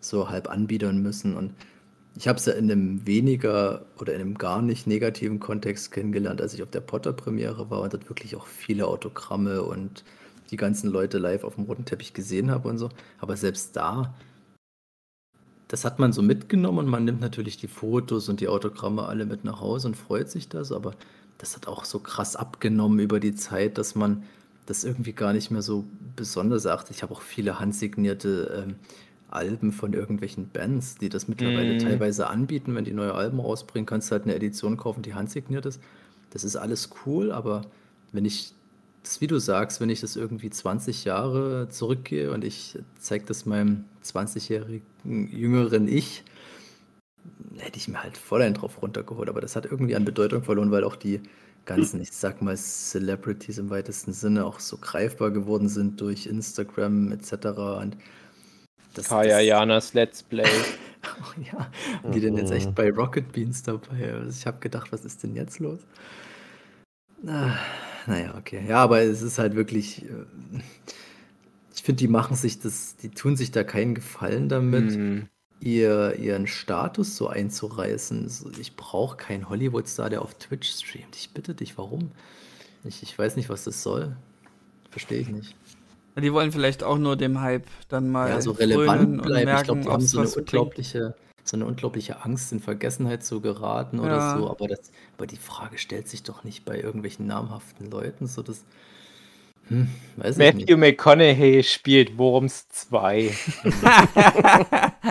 so 0.00 0.28
halb 0.28 0.50
anbiedern 0.50 1.00
müssen. 1.02 1.36
Und 1.36 1.54
ich 2.16 2.26
habe 2.26 2.38
es 2.38 2.46
ja 2.46 2.54
in 2.54 2.68
einem 2.68 3.06
weniger 3.06 3.86
oder 4.00 4.12
in 4.14 4.20
einem 4.20 4.38
gar 4.38 4.62
nicht 4.62 4.88
negativen 4.88 5.38
Kontext 5.38 5.92
kennengelernt, 5.92 6.40
als 6.40 6.52
ich 6.52 6.64
auf 6.64 6.70
der 6.70 6.80
Potter-Premiere 6.80 7.70
war 7.70 7.82
und 7.82 7.92
dort 7.92 8.08
wirklich 8.08 8.34
auch 8.34 8.48
viele 8.48 8.88
Autogramme 8.88 9.62
und 9.62 10.04
die 10.50 10.56
ganzen 10.56 10.90
Leute 10.90 11.18
live 11.18 11.44
auf 11.44 11.54
dem 11.54 11.64
roten 11.64 11.84
Teppich 11.84 12.12
gesehen 12.12 12.50
habe 12.50 12.68
und 12.68 12.78
so. 12.78 12.88
Aber 13.18 13.36
selbst 13.36 13.76
da, 13.76 14.12
das 15.70 15.84
hat 15.84 16.00
man 16.00 16.12
so 16.12 16.20
mitgenommen 16.20 16.78
und 16.80 16.88
man 16.88 17.04
nimmt 17.04 17.20
natürlich 17.20 17.56
die 17.56 17.68
Fotos 17.68 18.28
und 18.28 18.40
die 18.40 18.48
Autogramme 18.48 19.04
alle 19.04 19.24
mit 19.24 19.44
nach 19.44 19.60
Hause 19.60 19.86
und 19.86 19.96
freut 19.96 20.28
sich 20.28 20.48
das, 20.48 20.72
aber 20.72 20.94
das 21.38 21.54
hat 21.54 21.68
auch 21.68 21.84
so 21.84 22.00
krass 22.00 22.34
abgenommen 22.34 22.98
über 22.98 23.20
die 23.20 23.36
Zeit, 23.36 23.78
dass 23.78 23.94
man 23.94 24.24
das 24.66 24.82
irgendwie 24.82 25.12
gar 25.12 25.32
nicht 25.32 25.52
mehr 25.52 25.62
so 25.62 25.84
besonders 26.16 26.66
achtet. 26.66 26.96
Ich 26.96 27.02
habe 27.04 27.14
auch 27.14 27.22
viele 27.22 27.60
handsignierte 27.60 28.64
ähm, 28.66 28.74
Alben 29.30 29.70
von 29.70 29.92
irgendwelchen 29.92 30.48
Bands, 30.50 30.96
die 30.96 31.08
das 31.08 31.28
mittlerweile 31.28 31.74
Mhm. 31.74 31.78
teilweise 31.78 32.26
anbieten. 32.26 32.74
Wenn 32.74 32.84
die 32.84 32.92
neue 32.92 33.14
Alben 33.14 33.38
rausbringen, 33.38 33.86
kannst 33.86 34.10
du 34.10 34.12
halt 34.14 34.24
eine 34.24 34.34
Edition 34.34 34.76
kaufen, 34.76 35.02
die 35.02 35.14
handsigniert 35.14 35.66
ist. 35.66 35.80
Das 36.30 36.42
ist 36.42 36.56
alles 36.56 36.90
cool, 37.06 37.30
aber 37.30 37.62
wenn 38.12 38.24
ich 38.24 38.54
das, 39.02 39.20
wie 39.20 39.26
du 39.26 39.38
sagst, 39.38 39.80
wenn 39.80 39.90
ich 39.90 40.00
das 40.00 40.16
irgendwie 40.16 40.50
20 40.50 41.04
Jahre 41.04 41.68
zurückgehe 41.68 42.32
und 42.32 42.44
ich 42.44 42.78
zeige 42.98 43.24
das 43.24 43.46
meinem 43.46 43.84
20-jährigen 44.04 44.82
jüngeren 45.04 45.88
Ich, 45.88 46.22
hätte 47.58 47.78
ich 47.78 47.88
mir 47.88 48.02
halt 48.02 48.16
voll 48.16 48.42
einen 48.42 48.54
drauf 48.54 48.82
runtergeholt. 48.82 49.28
Aber 49.28 49.40
das 49.40 49.56
hat 49.56 49.66
irgendwie 49.66 49.96
an 49.96 50.04
Bedeutung 50.04 50.42
verloren, 50.42 50.70
weil 50.70 50.84
auch 50.84 50.96
die 50.96 51.20
ganzen, 51.64 52.00
ich 52.00 52.12
sag 52.12 52.42
mal, 52.42 52.56
Celebrities 52.56 53.58
im 53.58 53.70
weitesten 53.70 54.12
Sinne 54.12 54.44
auch 54.44 54.60
so 54.60 54.76
greifbar 54.78 55.30
geworden 55.30 55.68
sind 55.68 56.00
durch 56.00 56.26
Instagram 56.26 57.12
etc. 57.12 57.32
Und 57.80 57.96
das, 58.94 59.08
Kaya 59.08 59.38
das- 59.38 59.46
Janas 59.46 59.94
Let's 59.94 60.22
Play. 60.22 60.48
Oh 61.04 61.40
ja, 61.52 61.70
und 62.02 62.14
die 62.14 62.20
denn 62.20 62.36
jetzt 62.36 62.50
echt 62.50 62.74
bei 62.74 62.90
Rocket 62.90 63.32
Beans 63.32 63.62
dabei? 63.62 64.12
Also 64.14 64.38
ich 64.38 64.46
habe 64.46 64.58
gedacht, 64.58 64.92
was 64.92 65.04
ist 65.04 65.22
denn 65.22 65.34
jetzt 65.34 65.58
los? 65.58 65.80
Ah, 67.26 67.54
naja, 68.10 68.34
okay. 68.38 68.62
Ja, 68.68 68.78
aber 68.82 69.00
es 69.02 69.22
ist 69.22 69.38
halt 69.38 69.54
wirklich. 69.54 70.02
äh, 70.04 70.60
Ich 71.74 71.82
finde, 71.82 72.00
die 72.00 72.08
machen 72.08 72.36
sich 72.36 72.60
das, 72.60 72.96
die 72.96 73.08
tun 73.08 73.36
sich 73.36 73.52
da 73.52 73.64
keinen 73.64 73.94
Gefallen 73.94 74.48
damit, 74.50 74.90
Mhm. 74.96 75.28
ihr, 75.60 76.16
ihren 76.16 76.46
Status 76.46 77.16
so 77.16 77.28
einzureißen. 77.28 78.28
So, 78.28 78.50
Ich 78.60 78.76
brauche 78.76 79.16
keinen 79.16 79.48
Hollywood-Star, 79.48 80.10
der 80.10 80.20
auf 80.22 80.34
Twitch 80.34 80.68
streamt. 80.70 81.16
Ich 81.16 81.30
bitte 81.30 81.54
dich, 81.54 81.78
warum? 81.78 82.10
Ich, 82.84 83.02
ich 83.02 83.18
weiß 83.18 83.36
nicht, 83.36 83.48
was 83.48 83.64
das 83.64 83.82
soll. 83.82 84.14
Verstehe 84.90 85.20
ich 85.20 85.28
nicht. 85.28 85.54
Die 86.20 86.32
wollen 86.32 86.52
vielleicht 86.52 86.82
auch 86.82 86.98
nur 86.98 87.16
dem 87.16 87.40
Hype 87.40 87.66
dann 87.88 88.10
mal 88.10 88.28
ja, 88.28 88.40
so 88.42 88.52
frönen 88.52 88.72
relevant 88.72 89.20
und 89.20 89.22
bleiben. 89.22 89.38
Ich 89.38 89.44
merken, 89.46 89.64
glaube, 89.64 89.80
die 89.82 89.88
haben 89.88 90.00
so 90.02 90.18
eine 90.18 90.26
was 90.26 90.34
bringt. 90.34 90.48
unglaubliche, 90.52 91.14
so 91.44 91.56
eine 91.56 91.66
unglaubliche 91.66 92.24
Angst, 92.24 92.52
in 92.52 92.60
Vergessenheit 92.60 93.24
zu 93.24 93.40
geraten 93.40 93.98
oder 94.00 94.16
Ja. 94.18 94.36
so. 94.36 94.50
Aber, 94.50 94.68
das, 94.68 94.92
aber 95.16 95.26
die 95.26 95.36
Frage 95.36 95.78
stellt 95.78 96.08
sich 96.08 96.22
doch 96.22 96.44
nicht 96.44 96.64
bei 96.64 96.80
irgendwelchen 96.80 97.26
namhaften 97.26 97.90
Leuten. 97.90 98.26
So 98.26 98.42
das, 98.42 98.64
hm, 99.68 99.88
weiß 100.16 100.38
ich 100.38 100.54
Matthew 100.54 100.76
McConaughey 100.76 101.62
spielt 101.62 102.18
Worms 102.18 102.68
2. 102.68 103.22
nicht. 103.64 103.74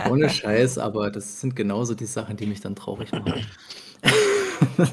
Ohne 0.10 0.30
Scheiß, 0.30 0.78
aber 0.78 1.12
das 1.12 1.40
sind 1.42 1.56
genauso 1.56 1.94
die 1.96 2.06
Sachen, 2.06 2.38
die 2.38 2.46
mich 2.46 2.62
dann 2.62 2.76
traurig 2.76 3.12
machen. 3.12 3.46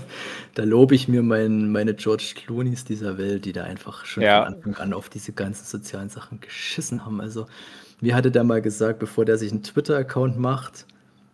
da 0.55 0.63
lobe 0.65 0.95
ich 0.95 1.09
mir 1.09 1.23
mein, 1.23 1.71
meine 1.71 1.95
George 1.95 2.35
Clooney's 2.37 2.85
dieser 2.85 3.19
Welt, 3.19 3.45
die 3.45 3.53
da 3.53 3.65
einfach 3.65 4.05
schon 4.05 4.23
Ja. 4.23 4.45
von 4.45 4.55
Anfang 4.55 4.75
an 4.77 4.93
auf 4.93 5.09
diese 5.09 5.33
ganzen 5.33 5.65
sozialen 5.65 6.09
Sachen 6.09 6.41
geschissen 6.41 7.05
haben. 7.05 7.21
Also, 7.21 7.47
wie 8.01 8.15
hatte 8.15 8.31
der 8.31 8.45
mal 8.45 8.63
gesagt, 8.63 8.99
bevor 8.99 9.25
der 9.25 9.39
sich 9.39 9.53
einen 9.53 9.63
Twitter-Account 9.63 10.39
macht, 10.39 10.87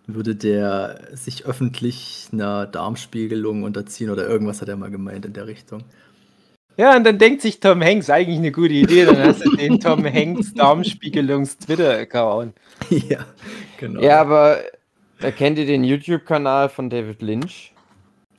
würde 0.07 0.35
der 0.35 1.01
sich 1.13 1.47
öffentlich 1.47 2.29
einer 2.33 2.67
Darmspiegelung 2.67 3.63
unterziehen 3.63 4.11
oder 4.11 4.29
irgendwas 4.29 4.61
hat 4.61 4.69
er 4.69 4.77
mal 4.77 4.91
gemeint 4.91 5.27
in 5.27 5.33
der 5.33 5.47
Richtung. 5.47 5.85
Ja, 6.77 6.97
und 6.97 7.05
dann 7.05 7.19
denkt 7.19 7.43
sich 7.43 7.61
Tom 7.61 7.83
Hanks 7.83 8.09
eigentlich 8.09 8.39
eine 8.39 8.51
gute 8.51 8.73
Idee, 8.73 9.05
dann 9.05 9.19
hast 9.19 9.45
du 9.45 9.55
den 9.57 9.79
Tom 9.79 10.05
Hanks 10.05 10.55
Darmspiegelungs-Twitter-Account. 10.55 12.55
ja, 12.89 13.27
genau. 13.79 14.01
Ja, 14.01 14.23
aber 14.23 14.61
erkennt 15.21 15.59
ihr 15.59 15.67
den 15.67 15.85
YouTube-Kanal 15.85 16.71
von 16.71 16.89
David 16.89 17.21
Lynch? 17.21 17.75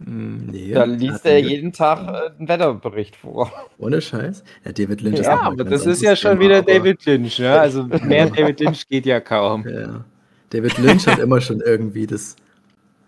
Hm, 0.04 0.48
nee, 0.48 0.74
Da 0.74 0.86
liest 0.86 1.26
er 1.26 1.40
jeden 1.40 1.72
Tag 1.72 2.08
äh, 2.08 2.32
einen 2.38 2.48
Wetterbericht 2.48 3.16
vor. 3.16 3.52
Ohne 3.78 4.02
Scheiß. 4.02 4.44
Ja, 4.66 4.72
David 4.72 5.02
Lynch 5.02 5.20
Ja, 5.20 5.36
auch 5.36 5.52
ein 5.52 5.60
aber 5.60 5.64
das 5.64 5.86
ist 5.86 6.02
ja 6.02 6.16
schon 6.16 6.40
wieder 6.40 6.64
David 6.64 7.06
Lynch, 7.06 7.40
ne? 7.40 7.60
Also 7.60 7.84
mehr 7.84 8.30
David 8.30 8.60
Lynch 8.60 8.88
geht 8.88 9.06
ja 9.06 9.20
kaum. 9.20 9.66
Ja. 9.68 10.04
David 10.54 10.78
Lynch 10.78 11.08
hat 11.08 11.20
immer 11.20 11.42
schon 11.42 11.62
irgendwie 11.62 12.06
das. 12.06 12.36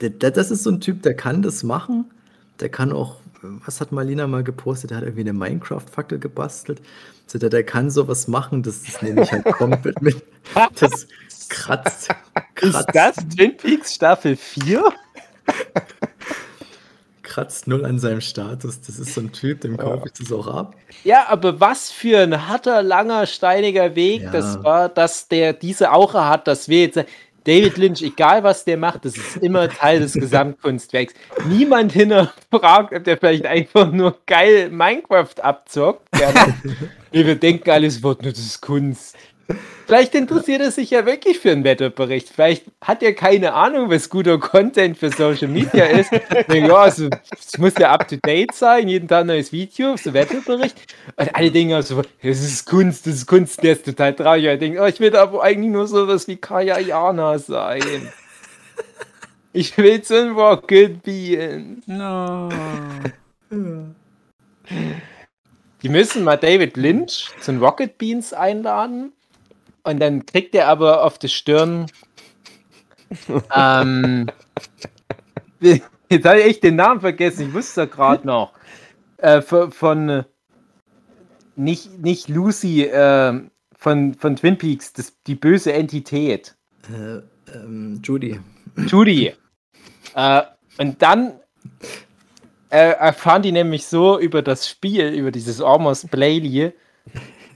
Der, 0.02 0.10
das 0.10 0.52
ist 0.52 0.64
so 0.64 0.72
ein 0.72 0.82
Typ, 0.82 1.04
der 1.04 1.14
kann 1.16 1.42
das 1.42 1.64
machen, 1.64 2.06
der 2.60 2.70
kann 2.70 2.92
auch, 2.92 3.18
was 3.42 3.80
hat 3.80 3.92
Marlina 3.92 4.28
mal 4.28 4.44
gepostet? 4.44 4.90
Der 4.90 4.98
hat 4.98 5.04
irgendwie 5.04 5.22
eine 5.22 5.34
Minecraft-Fackel 5.34 6.20
gebastelt. 6.20 6.82
Also 7.28 7.40
der, 7.40 7.50
der 7.50 7.64
kann 7.64 7.90
sowas 7.90 8.28
machen, 8.28 8.62
das, 8.64 8.84
das 8.84 9.02
nehme 9.02 9.24
ich 9.24 9.32
halt 9.32 9.46
komplett 9.46 10.02
mit. 10.02 10.22
Das 10.80 11.08
kratzt. 11.50 12.10
kratzt 12.56 12.76
Ist 12.76 12.88
das 12.94 13.16
Twin 13.36 13.56
Peaks 13.56 13.94
Staffel 13.96 14.36
4? 14.36 14.84
kratzt 17.24 17.68
null 17.68 17.86
an 17.86 18.00
seinem 18.00 18.22
Status. 18.22 18.80
Das 18.82 18.98
ist 18.98 19.14
so 19.14 19.22
ein 19.22 19.32
Typ, 19.32 19.62
dem 19.62 19.76
kaufe 19.78 20.08
ich 20.08 20.14
das 20.14 20.32
auch 20.32 20.48
ab. 20.48 20.76
Ja, 21.04 21.26
aber 21.28 21.60
was 21.60 21.92
für 21.92 22.20
ein 22.20 22.48
harter, 22.48 22.82
langer, 22.82 23.26
steiniger 23.26 23.96
Weg 23.96 24.24
Ja. 24.24 24.32
das 24.32 24.64
war, 24.64 24.88
dass 24.90 25.28
der 25.28 25.54
diese 25.54 25.92
Aura 25.92 26.30
hat, 26.30 26.48
dass 26.48 26.70
wir 26.70 26.82
jetzt 26.84 27.00
David 27.46 27.78
Lynch, 27.78 28.02
egal 28.02 28.44
was 28.44 28.66
der 28.66 28.76
macht, 28.76 29.06
das 29.06 29.16
ist 29.18 29.38
immer 29.38 29.70
Teil 29.70 30.00
des 30.00 30.14
Gesamtkunstwerks. 30.14 31.14
Niemand 31.48 31.92
hinterfragt, 31.92 32.92
ob 32.94 33.04
der 33.04 33.18
vielleicht 33.18 33.46
einfach 33.46 33.92
nur 33.92 34.18
geil 34.26 34.70
Minecraft 34.72 35.36
abzockt. 35.42 36.08
Nee, 37.12 37.26
wir 37.26 37.36
denken 37.36 37.70
alles 37.70 38.02
wird 38.02 38.24
nur 38.24 38.32
das 38.32 38.42
ist 38.42 38.62
Kunst. 38.62 39.16
Vielleicht 39.86 40.16
interessiert 40.16 40.62
er 40.62 40.72
sich 40.72 40.90
ja 40.90 41.06
wirklich 41.06 41.40
für 41.40 41.52
einen 41.52 41.64
Wetterbericht. 41.64 42.30
Vielleicht 42.30 42.66
hat 42.82 43.04
er 43.04 43.14
keine 43.14 43.54
Ahnung, 43.54 43.92
was 43.92 44.10
guter 44.10 44.40
Content 44.40 44.98
für 44.98 45.12
Social 45.12 45.48
Media 45.48 45.86
ist. 45.86 46.12
Ja, 46.48 46.76
also, 46.76 47.10
es 47.38 47.58
muss 47.58 47.74
ja 47.78 47.92
up 47.92 48.08
to 48.08 48.16
date 48.16 48.54
sein, 48.54 48.88
jeden 48.88 49.08
Tag 49.08 49.22
ein 49.22 49.28
neues 49.28 49.52
Video, 49.52 49.96
so 49.98 50.14
Wetterbericht. 50.14 50.76
Und 51.16 51.36
alle 51.36 51.52
denken 51.52 51.74
also, 51.74 52.02
das 52.24 52.42
ist 52.42 52.66
Kunst, 52.66 53.06
das 53.06 53.16
ist 53.16 53.28
Kunst, 53.28 53.62
der 53.62 53.74
ist 53.74 53.86
total 53.86 54.14
traurig. 54.16 54.46
Ich 54.46 54.60
denke, 54.60 54.82
oh, 54.82 54.86
ich 54.86 55.00
will 55.00 55.16
aber 55.16 55.44
eigentlich 55.44 55.72
nur 55.72 55.88
sowas 55.88 56.28
wie 56.28 56.38
Kaya 56.38 56.80
Jana 56.80 57.38
sein. 57.38 57.82
Ich 59.54 59.78
will 59.78 60.04
so 60.04 60.16
ein 60.16 60.32
Rocket 60.32 61.04
Bean. 61.04 61.82
No. 61.86 62.50
Die 65.82 65.90
müssen 65.90 66.24
mal 66.24 66.38
David 66.38 66.76
Lynch 66.78 67.30
zu 67.40 67.52
den 67.52 67.62
Rocket 67.62 67.98
Beans 67.98 68.34
einladen. 68.34 69.14
Und 69.86 70.00
dann 70.00 70.26
kriegt 70.26 70.56
er 70.56 70.68
aber 70.68 71.04
auf 71.04 71.20
die 71.20 71.30
Stirn. 71.30 71.86
ähm, 73.56 74.26
jetzt 75.60 76.26
habe 76.26 76.40
ich 76.40 76.46
echt 76.46 76.64
den 76.64 76.76
Namen 76.76 77.02
vergessen. 77.02 77.48
Ich 77.48 77.54
wusste 77.54 77.84
es 77.84 77.92
gerade 77.92 78.26
noch. 78.26 78.52
Äh, 79.18 79.42
von, 79.42 79.72
von 79.72 80.10
äh, 80.10 80.24
nicht, 81.56 82.00
nicht 82.00 82.30
Lucy, 82.30 82.84
äh, 82.86 83.42
von, 83.78 84.16
von 84.16 84.36
Twin 84.36 84.58
Peaks, 84.58 84.92
das, 84.92 85.14
die 85.28 85.36
böse 85.36 85.72
Entität. 85.72 86.56
Äh, 86.90 87.22
ähm, 87.54 88.02
Judy. 88.04 88.40
Judy. 88.88 89.34
äh, 90.16 90.42
und 90.80 91.00
dann 91.00 91.40
äh, 92.72 92.94
erfahren 92.94 93.44
die 93.44 93.52
nämlich 93.52 93.86
so 93.86 94.20
über 94.20 94.42
das 94.42 94.68
Spiel, 94.68 95.10
über 95.10 95.32
dieses 95.32 95.62
Almost 95.62 96.10
Playly, 96.10 96.74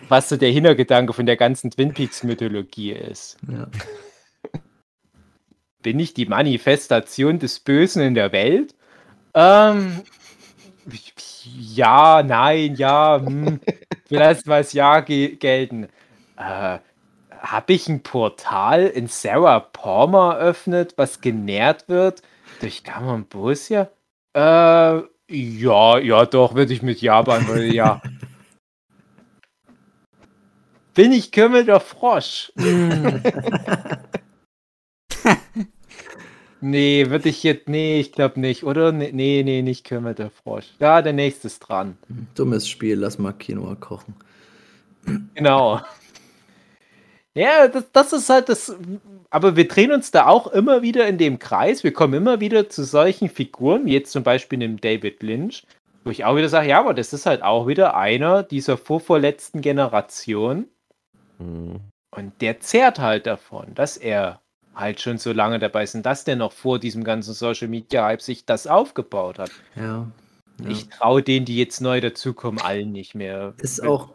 was 0.09 0.29
so 0.29 0.37
der 0.37 0.51
Hintergedanke 0.51 1.13
von 1.13 1.25
der 1.25 1.37
ganzen 1.37 1.71
Twin 1.71 1.93
Peaks 1.93 2.23
Mythologie 2.23 2.91
ist. 2.91 3.37
Ja. 3.49 3.67
Bin 5.81 5.99
ich 5.99 6.13
die 6.13 6.25
Manifestation 6.25 7.39
des 7.39 7.59
Bösen 7.59 8.01
in 8.01 8.13
der 8.13 8.31
Welt? 8.31 8.75
Ähm, 9.33 10.01
ja, 11.43 12.23
nein, 12.23 12.75
ja, 12.75 13.21
hm, 13.23 13.59
vielleicht 14.07 14.45
mal 14.47 14.61
das 14.61 14.73
Ja 14.73 14.99
ge 14.99 15.35
gelten. 15.35 15.85
Äh, 16.37 16.79
habe 17.41 17.73
ich 17.73 17.87
ein 17.87 18.03
Portal 18.03 18.87
in 18.87 19.07
Sarah 19.07 19.61
Palmer 19.61 20.37
öffnet, 20.37 20.95
was 20.97 21.21
genährt 21.21 21.87
wird 21.87 22.21
durch 22.59 22.83
Cameron 22.83 23.25
Borussia? 23.25 23.89
Äh, 24.33 25.01
ja, 25.31 25.99
ja, 25.99 26.25
doch, 26.25 26.55
würde 26.55 26.73
ich 26.73 26.81
mit 26.81 27.01
Ja 27.01 27.21
beantworten, 27.21 27.71
ja. 27.71 28.01
Bin 30.99 31.13
ich 31.13 31.31
Kümmel 31.31 31.63
der 31.63 31.79
Frosch? 31.79 32.51
Nee, 36.61 37.09
würde 37.09 37.29
ich 37.29 37.41
jetzt, 37.43 37.69
nee, 37.69 38.01
ich 38.01 38.11
glaube 38.11 38.37
nicht, 38.37 38.65
oder? 38.65 38.91
Nee, 38.91 39.11
nee, 39.13 39.43
nee, 39.45 39.61
nicht 39.61 39.85
Kümmel 39.85 40.13
der 40.13 40.29
Frosch. 40.29 40.65
Ja, 40.79 41.01
der 41.01 41.13
nächste 41.13 41.47
ist 41.47 41.59
dran. 41.59 41.97
Dummes 42.35 42.67
Spiel, 42.67 42.99
lass 42.99 43.17
mal 43.17 43.31
Quinoa 43.31 43.75
kochen. 43.75 44.13
Genau. 45.35 45.79
Ja, 47.33 47.69
das, 47.69 47.89
das 47.93 48.11
ist 48.11 48.29
halt 48.29 48.49
das. 48.49 48.75
Aber 49.29 49.55
wir 49.55 49.69
drehen 49.69 49.93
uns 49.93 50.11
da 50.11 50.27
auch 50.27 50.47
immer 50.47 50.81
wieder 50.81 51.07
in 51.07 51.17
dem 51.17 51.39
Kreis. 51.39 51.85
Wir 51.85 51.93
kommen 51.93 52.15
immer 52.15 52.41
wieder 52.41 52.67
zu 52.67 52.83
solchen 52.83 53.29
Figuren, 53.29 53.85
wie 53.85 53.93
jetzt 53.93 54.11
zum 54.11 54.23
Beispiel 54.23 54.59
dem 54.59 54.81
David 54.81 55.23
Lynch, 55.23 55.65
wo 56.03 56.11
ich 56.11 56.25
auch 56.25 56.35
wieder 56.35 56.49
sage, 56.49 56.67
ja, 56.67 56.81
aber 56.81 56.93
das 56.93 57.13
ist 57.13 57.25
halt 57.25 57.41
auch 57.41 57.67
wieder 57.67 57.95
einer 57.95 58.43
dieser 58.43 58.75
vorvorletzten 58.75 59.61
Generation. 59.61 60.67
Hm. 61.39 61.79
Und 62.15 62.41
der 62.41 62.59
zehrt 62.59 62.99
halt 62.99 63.27
davon, 63.27 63.73
dass 63.75 63.97
er 63.97 64.41
halt 64.75 65.01
schon 65.01 65.17
so 65.17 65.31
lange 65.31 65.59
dabei 65.59 65.83
ist 65.83 65.95
und 65.95 66.05
dass 66.05 66.23
der 66.23 66.35
noch 66.35 66.53
vor 66.53 66.79
diesem 66.79 67.03
ganzen 67.03 67.33
Social 67.33 67.67
Media 67.67 68.05
Hype 68.05 68.21
sich 68.21 68.45
das 68.45 68.67
aufgebaut 68.67 69.39
hat. 69.39 69.51
Ja. 69.75 70.07
ja. 70.61 70.69
Ich 70.69 70.89
traue 70.89 71.21
denen, 71.21 71.45
die 71.45 71.57
jetzt 71.57 71.81
neu 71.81 72.01
dazukommen, 72.01 72.61
allen 72.61 72.91
nicht 72.91 73.13
mehr. 73.13 73.53
Ist 73.57 73.83
auch, 73.83 74.09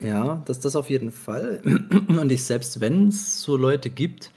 ja, 0.00 0.42
das 0.46 0.60
das 0.60 0.76
auf 0.76 0.90
jeden 0.90 1.12
Fall. 1.12 1.60
Und 2.08 2.32
ich 2.32 2.44
selbst, 2.44 2.80
wenn 2.80 3.08
es 3.08 3.40
so 3.42 3.56
Leute 3.56 3.90
gibt, 3.90 4.32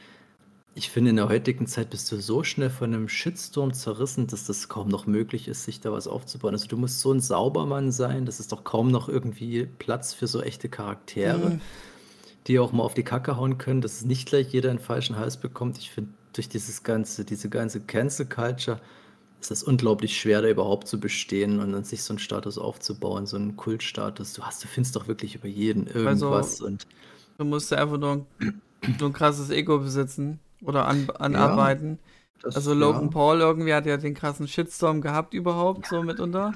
ich 0.76 0.90
finde, 0.90 1.12
in 1.12 1.18
der 1.18 1.30
heutigen 1.30 1.68
Zeit 1.68 1.92
bist 1.92 2.12
du 2.12 2.20
so 2.20 2.44
schnell 2.44 2.70
von 2.72 2.94
einem 2.94 3.08
Shitstorm 3.08 3.74
zerrissen, 3.74 4.26
dass 4.28 4.46
das 4.46 4.70
kaum 4.70 4.88
noch 4.88 5.06
möglich 5.06 5.48
ist, 5.48 5.66
sich 5.66 5.82
da 5.82 5.92
was 5.92 6.08
aufzubauen. 6.08 6.54
Also 6.54 6.68
du 6.68 6.78
musst 6.78 7.00
so 7.00 7.12
ein 7.12 7.20
Saubermann 7.20 7.92
sein, 7.92 8.26
das 8.26 8.40
ist 8.40 8.52
doch 8.52 8.64
kaum 8.64 8.90
noch 8.90 9.08
irgendwie 9.08 9.68
Platz 9.78 10.14
für 10.14 10.26
so 10.28 10.42
echte 10.42 10.70
Charaktere, 10.70 11.52
Mhm. 11.52 11.62
Die 12.48 12.60
auch 12.60 12.72
mal 12.72 12.84
auf 12.84 12.94
die 12.94 13.04
Kacke 13.04 13.38
hauen 13.38 13.58
können, 13.58 13.82
dass 13.82 13.94
es 13.94 14.06
nicht 14.06 14.28
gleich 14.28 14.52
jeder 14.52 14.70
einen 14.70 14.80
falschen 14.80 15.18
Hals 15.18 15.38
bekommt. 15.38 15.78
Ich 15.78 15.92
finde, 15.92 16.12
durch 16.34 16.50
dieses 16.50 16.84
ganze, 16.84 17.26
diese 17.26 17.50
ganze 17.50 17.82
Cancel 17.82 18.26
Culture 18.26 18.80
ist 19.40 19.52
das 19.52 19.64
unglaublich 19.64 20.18
schwer, 20.20 20.42
da 20.42 20.50
überhaupt 20.50 20.88
zu 20.88 21.00
bestehen 21.00 21.60
und 21.60 21.74
dann 21.74 21.84
sich 21.84 22.04
so 22.04 22.14
einen 22.14 22.20
Status 22.20 22.58
aufzubauen, 22.58 23.26
so 23.26 23.36
einen 23.38 23.56
Kultstatus. 23.56 24.34
Du 24.34 24.44
hast, 24.44 24.64
du 24.64 24.68
findest 24.68 24.96
doch 24.96 25.08
wirklich 25.08 25.36
über 25.36 25.48
jeden 25.48 25.88
irgendwas 25.88 26.62
und 26.62 26.88
Du 27.38 27.46
musst 27.46 27.72
ja 27.72 27.78
einfach 27.80 27.98
nur 27.98 28.26
ein, 28.40 28.62
nur 29.00 29.10
ein 29.10 29.14
krasses 29.14 29.50
Ego 29.50 29.80
besitzen 29.80 30.40
oder 30.62 30.88
an, 30.88 31.10
anarbeiten. 31.10 32.00
das, 32.42 32.56
Also 32.56 32.74
Logan 32.74 33.10
Paul 33.10 33.42
irgendwie 33.42 33.74
hat 33.74 33.86
ja 33.86 33.98
den 33.98 34.14
krassen 34.14 34.48
Shitstorm 34.48 35.02
gehabt 35.02 35.34
überhaupt, 35.34 35.88
so 35.88 36.04
mitunter. 36.04 36.54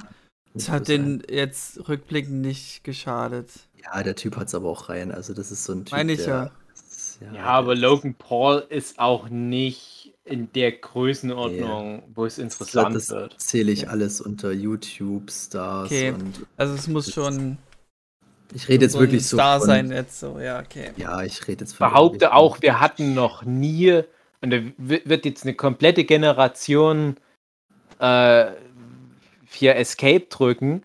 Das 0.53 0.69
hat 0.69 0.87
den 0.87 1.23
jetzt 1.29 1.87
rückblickend 1.87 2.41
nicht 2.41 2.83
geschadet. 2.83 3.51
Ja, 3.83 4.03
der 4.03 4.15
Typ 4.15 4.35
hat 4.37 4.47
es 4.47 4.55
aber 4.55 4.69
auch 4.69 4.89
rein. 4.89 5.11
Also 5.11 5.33
das 5.33 5.51
ist 5.51 5.63
so 5.65 5.73
ein 5.73 5.85
Typ, 5.85 5.93
Meine 5.93 6.13
ich 6.13 6.23
der, 6.25 6.27
ja. 6.27 6.51
ist- 6.73 7.19
Ja, 7.33 7.43
aber 7.45 7.75
Logan 7.75 8.13
Paul 8.15 8.63
ist 8.69 8.99
auch 8.99 9.29
nicht 9.29 10.13
in 10.25 10.51
der 10.53 10.73
Größenordnung, 10.73 12.03
wo 12.13 12.25
es 12.25 12.37
ist- 12.37 12.59
ich 12.61 12.69
glaub, 12.69 12.87
interessant 12.87 12.95
das 12.95 13.09
wird. 13.09 13.39
zähle 13.41 13.71
ich 13.71 13.89
alles 13.89 14.19
unter 14.21 14.51
YouTube-Stars 14.51 15.85
Okay. 15.87 16.11
und 16.11 16.45
Also 16.57 16.73
es 16.73 16.87
muss 16.87 17.05
Das- 17.05 17.13
schon 17.15 17.57
ich 18.53 18.67
rede 18.67 18.85
jetzt 18.85 18.93
so 18.93 18.99
wirklich 18.99 19.25
so 19.25 19.37
Star 19.37 19.59
von, 19.59 19.67
sein 19.67 19.91
jetzt 19.91 20.19
so, 20.19 20.39
ja, 20.39 20.59
okay. 20.59 20.91
Ja, 20.97 21.21
ich 21.23 21.47
rede 21.47 21.63
jetzt 21.65 21.75
von 21.75 21.87
behaupte 21.89 22.33
auch, 22.33 22.61
wir 22.61 22.79
hatten 22.79 23.13
noch 23.13 23.43
nie, 23.43 24.01
und 24.41 24.49
da 24.51 24.57
wi- 24.77 25.01
wird 25.05 25.25
jetzt 25.25 25.43
eine 25.43 25.53
komplette 25.55 26.03
Generation 26.03 27.15
äh, 27.99 28.51
hier 29.49 29.75
Escape 29.77 30.27
drücken. 30.29 30.83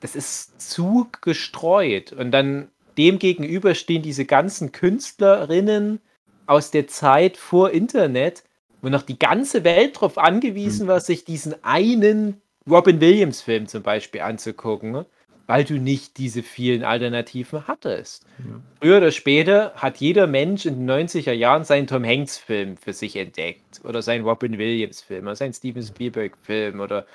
das 0.00 0.14
ist 0.16 0.60
zu 0.60 1.08
gestreut. 1.22 2.12
Und 2.12 2.30
dann 2.32 2.68
dem 2.98 3.18
gegenüber 3.18 3.74
stehen 3.74 4.02
diese 4.02 4.24
ganzen 4.26 4.72
Künstlerinnen 4.72 6.00
aus 6.46 6.70
der 6.70 6.86
Zeit 6.88 7.36
vor 7.36 7.70
Internet, 7.70 8.44
wo 8.84 8.88
noch 8.90 9.02
die 9.02 9.18
ganze 9.18 9.64
Welt 9.64 9.96
darauf 9.96 10.18
angewiesen 10.18 10.86
war, 10.86 11.00
sich 11.00 11.24
diesen 11.24 11.54
einen 11.64 12.40
Robin 12.68 13.00
Williams-Film 13.00 13.66
zum 13.66 13.82
Beispiel 13.82 14.20
anzugucken. 14.20 14.92
ne? 14.92 15.06
weil 15.46 15.64
du 15.64 15.74
nicht 15.74 16.16
diese 16.16 16.42
vielen 16.42 16.84
Alternativen 16.84 17.66
hattest. 17.66 18.24
Ja. 18.38 18.60
Früher 18.80 18.96
oder 18.98 19.10
später 19.10 19.74
hat 19.76 19.98
jeder 19.98 20.26
Mensch 20.26 20.64
in 20.64 20.86
den 20.86 20.90
90er 20.90 21.32
Jahren 21.32 21.64
seinen 21.64 21.86
Tom 21.86 22.04
Hanks-Film 22.04 22.76
für 22.76 22.92
sich 22.92 23.16
entdeckt 23.16 23.80
oder 23.84 24.00
seinen 24.00 24.24
Robin 24.24 24.56
Williams-Film 24.56 25.26
oder 25.26 25.36
seinen 25.36 25.52
Steven 25.52 25.82
Spielberg-Film 25.82 26.80
oder 26.80 27.06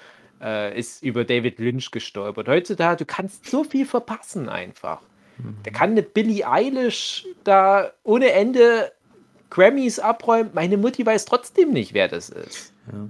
äh, 0.42 0.78
ist 0.78 1.04
über 1.04 1.24
David 1.24 1.58
Lynch 1.60 1.90
gestolpert. 1.92 2.48
Heutzutage, 2.48 2.98
du 2.98 3.06
kannst 3.06 3.50
so 3.50 3.64
viel 3.64 3.86
verpassen 3.86 4.48
einfach. 4.48 5.02
Da 5.64 5.72
kann 5.72 5.92
eine 5.92 6.04
Billie 6.04 6.46
Eilish 6.46 7.26
da 7.46 7.92
ohne 8.04 8.34
Ende 8.34 8.92
Grammys 9.50 10.00
abräumen. 10.00 10.52
Meine 10.54 10.78
Mutti 10.78 11.06
weiß 11.06 11.26
trotzdem 11.26 11.72
nicht, 11.72 11.94
wer 11.94 12.08
das 12.08 12.30
ist. 12.30 12.74
Ja. 12.92 13.10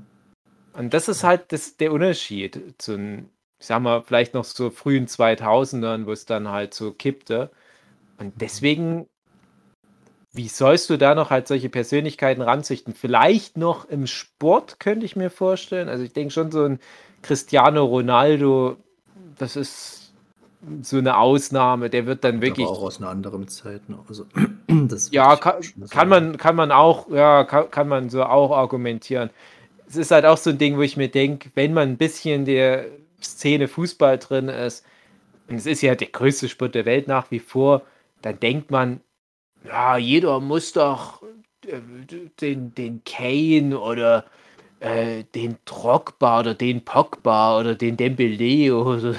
Und 0.73 0.93
das 0.93 1.07
ist 1.07 1.23
halt 1.23 1.51
das, 1.51 1.77
der 1.77 1.91
Unterschied 1.91 2.75
zu, 2.77 3.25
ich 3.59 3.65
sag 3.65 3.81
mal, 3.81 4.01
vielleicht 4.03 4.33
noch 4.33 4.45
so 4.45 4.69
frühen 4.69 5.07
2000ern, 5.07 6.05
wo 6.05 6.11
es 6.11 6.25
dann 6.25 6.47
halt 6.47 6.73
so 6.73 6.91
kippte. 6.91 7.51
Und 8.17 8.39
deswegen, 8.39 9.07
wie 10.31 10.47
sollst 10.47 10.89
du 10.89 10.97
da 10.97 11.15
noch 11.15 11.31
halt 11.31 11.47
solche 11.47 11.69
Persönlichkeiten 11.69 12.41
ranzüchten? 12.41 12.93
Vielleicht 12.93 13.57
noch 13.57 13.85
im 13.85 14.07
Sport, 14.07 14.79
könnte 14.79 15.05
ich 15.05 15.15
mir 15.15 15.29
vorstellen. 15.29 15.89
Also 15.89 16.03
ich 16.03 16.13
denke 16.13 16.31
schon 16.31 16.51
so 16.51 16.63
ein 16.63 16.79
Cristiano 17.21 17.83
Ronaldo, 17.83 18.77
das 19.37 19.55
ist 19.55 19.98
so 20.81 20.97
eine 20.97 21.17
Ausnahme, 21.17 21.89
der 21.89 22.05
wird 22.05 22.23
dann 22.23 22.41
wirklich 22.41 22.67
Aber 22.67 22.77
auch 22.77 22.83
aus 22.83 22.99
einer 22.99 23.09
anderen 23.09 23.47
Zeit. 23.47 23.87
Ne? 23.87 23.97
Also, 24.07 24.25
ja, 25.11 25.35
kann, 25.37 25.61
kann 25.89 26.09
man, 26.09 26.37
kann 26.37 26.55
man 26.55 26.71
auch, 26.71 27.09
ja, 27.09 27.43
kann, 27.45 27.71
kann 27.71 27.87
man 27.87 28.09
so 28.09 28.23
auch 28.23 28.51
argumentieren. 28.51 29.29
Es 29.87 29.95
ist 29.95 30.11
halt 30.11 30.25
auch 30.25 30.37
so 30.37 30.49
ein 30.49 30.57
Ding, 30.57 30.77
wo 30.77 30.81
ich 30.81 30.97
mir 30.97 31.09
denke, 31.09 31.49
wenn 31.55 31.73
man 31.73 31.89
ein 31.89 31.97
bisschen 31.97 32.45
der 32.45 32.85
Szene 33.21 33.67
Fußball 33.67 34.17
drin 34.19 34.49
ist, 34.49 34.85
und 35.47 35.55
es 35.55 35.65
ist 35.65 35.81
ja 35.81 35.95
der 35.95 36.09
größte 36.09 36.47
Sport 36.47 36.75
der 36.75 36.85
Welt 36.85 37.07
nach 37.07 37.31
wie 37.31 37.39
vor, 37.39 37.81
dann 38.21 38.39
denkt 38.39 38.69
man, 38.69 39.01
ja, 39.65 39.97
jeder 39.97 40.39
muss 40.39 40.73
doch 40.73 41.23
äh, 41.65 41.79
den, 42.39 42.75
den 42.75 43.01
Kane 43.03 43.79
oder 43.79 44.25
äh, 44.79 45.23
den 45.35 45.57
Drogba 45.65 46.41
oder 46.41 46.53
den 46.53 46.83
Pogba 46.85 47.59
oder 47.59 47.75
den 47.75 47.97
Dembele 47.97 48.75
oder 48.75 49.15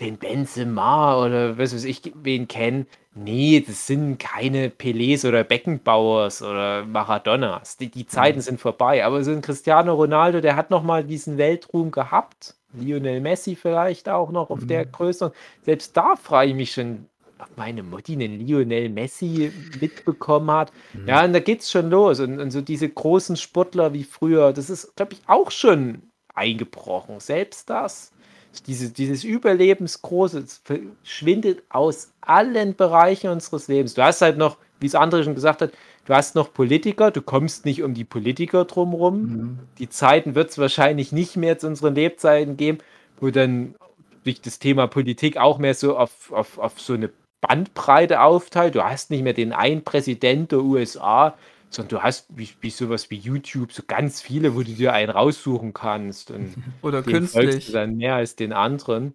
den 0.00 0.18
Benzema 0.18 1.24
oder 1.24 1.56
was 1.56 1.74
weiß 1.74 1.84
ich, 1.84 2.12
wen 2.14 2.48
kennen. 2.48 2.86
Nee, 3.14 3.64
das 3.64 3.86
sind 3.86 4.18
keine 4.18 4.68
Pelés 4.68 5.26
oder 5.26 5.44
Beckenbauers 5.44 6.42
oder 6.42 6.84
Maradonas. 6.84 7.76
Die, 7.76 7.88
die 7.88 8.06
Zeiten 8.06 8.40
sind 8.40 8.60
vorbei. 8.60 9.04
Aber 9.04 9.22
so 9.22 9.30
ein 9.30 9.40
Cristiano 9.40 9.94
Ronaldo, 9.94 10.40
der 10.40 10.56
hat 10.56 10.70
noch 10.70 10.82
mal 10.82 11.04
diesen 11.04 11.38
Weltruhm 11.38 11.92
gehabt. 11.92 12.56
Lionel 12.72 13.20
Messi 13.20 13.54
vielleicht 13.54 14.08
auch 14.08 14.32
noch 14.32 14.50
auf 14.50 14.66
der 14.66 14.84
Größe. 14.84 15.32
Selbst 15.62 15.96
da 15.96 16.16
frage 16.16 16.50
ich 16.50 16.56
mich 16.56 16.72
schon, 16.72 17.06
ob 17.38 17.56
meine 17.56 17.84
Mutti 17.84 18.14
einen 18.14 18.44
Lionel 18.44 18.88
Messi 18.88 19.52
mitbekommen 19.80 20.50
hat. 20.50 20.72
Ja, 21.06 21.24
und 21.24 21.32
da 21.32 21.38
geht's 21.38 21.70
schon 21.70 21.90
los. 21.90 22.18
Und, 22.18 22.40
und 22.40 22.50
so 22.50 22.60
diese 22.60 22.88
großen 22.88 23.36
Sportler 23.36 23.92
wie 23.92 24.04
früher, 24.04 24.52
das 24.52 24.70
ist, 24.70 24.96
glaube 24.96 25.12
ich, 25.12 25.20
auch 25.28 25.52
schon 25.52 26.10
eingebrochen. 26.34 27.20
Selbst 27.20 27.70
das. 27.70 28.13
Diese, 28.62 28.90
dieses 28.90 29.24
Überlebensgroße 29.24 30.44
verschwindet 30.64 31.62
aus 31.68 32.12
allen 32.20 32.74
Bereichen 32.74 33.30
unseres 33.30 33.68
Lebens. 33.68 33.94
Du 33.94 34.02
hast 34.02 34.22
halt 34.22 34.38
noch, 34.38 34.56
wie 34.80 34.86
es 34.86 34.94
André 34.94 35.24
schon 35.24 35.34
gesagt 35.34 35.62
hat, 35.62 35.72
du 36.06 36.14
hast 36.14 36.34
noch 36.34 36.52
Politiker, 36.52 37.10
du 37.10 37.22
kommst 37.22 37.64
nicht 37.64 37.82
um 37.82 37.94
die 37.94 38.04
Politiker 38.04 38.64
drumherum. 38.64 39.20
Mhm. 39.20 39.58
Die 39.78 39.88
Zeiten 39.88 40.34
wird 40.34 40.50
es 40.50 40.58
wahrscheinlich 40.58 41.12
nicht 41.12 41.36
mehr 41.36 41.58
zu 41.58 41.66
unseren 41.66 41.94
Lebzeiten 41.94 42.56
geben, 42.56 42.78
wo 43.20 43.30
dann 43.30 43.74
sich 44.24 44.40
das 44.40 44.58
Thema 44.58 44.86
Politik 44.86 45.36
auch 45.36 45.58
mehr 45.58 45.74
so 45.74 45.96
auf, 45.96 46.32
auf, 46.32 46.58
auf 46.58 46.80
so 46.80 46.94
eine 46.94 47.10
Bandbreite 47.40 48.22
aufteilt. 48.22 48.74
Du 48.74 48.82
hast 48.82 49.10
nicht 49.10 49.22
mehr 49.22 49.34
den 49.34 49.52
einen 49.52 49.84
Präsident 49.84 50.52
der 50.52 50.60
USA, 50.60 51.34
sondern 51.74 51.88
du 51.98 52.02
hast 52.02 52.26
wie, 52.36 52.48
wie 52.60 52.70
sowas 52.70 53.10
wie 53.10 53.16
YouTube 53.16 53.72
so 53.72 53.82
ganz 53.86 54.20
viele, 54.22 54.54
wo 54.54 54.62
du 54.62 54.72
dir 54.72 54.92
einen 54.92 55.10
raussuchen 55.10 55.72
kannst. 55.74 56.30
Und 56.30 56.54
Oder 56.82 57.02
künstlich. 57.02 57.66
du 57.66 57.72
dann 57.72 57.96
mehr 57.96 58.14
als 58.16 58.36
den 58.36 58.52
anderen. 58.52 59.14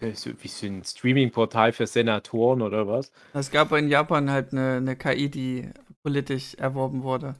So- 0.00 0.12
So, 0.14 0.30
wie 0.42 0.48
so 0.48 0.66
ein 0.66 0.82
Streaming-Portal 0.84 1.72
für 1.72 1.86
Senatoren 1.86 2.62
oder 2.62 2.86
was? 2.88 3.12
Es 3.34 3.50
gab 3.50 3.70
in 3.72 3.88
Japan 3.88 4.30
halt 4.30 4.52
eine, 4.52 4.76
eine 4.76 4.96
KI, 4.96 5.28
die 5.28 5.68
politisch 6.02 6.54
erworben 6.54 7.02
wurde. 7.02 7.34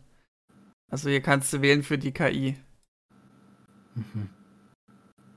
Also 0.90 1.08
hier 1.08 1.22
kannst 1.22 1.52
du 1.52 1.62
wählen 1.62 1.82
für 1.82 1.96
die 1.98 2.12
KI. 2.12 2.56
Mhm. 3.94 4.28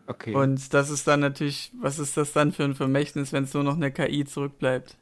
Okay. 0.05 0.35
Und 0.35 0.73
das 0.73 0.89
ist 0.89 1.07
dann 1.07 1.21
natürlich, 1.21 1.71
was 1.79 1.97
ist 1.97 2.17
das 2.17 2.33
dann 2.33 2.51
für 2.51 2.65
ein 2.65 2.75
Vermächtnis, 2.75 3.31
wenn 3.31 3.45
es 3.45 3.53
nur 3.53 3.63
noch 3.63 3.75
eine 3.77 3.91
KI 3.91 4.25
zurückbleibt? 4.25 4.97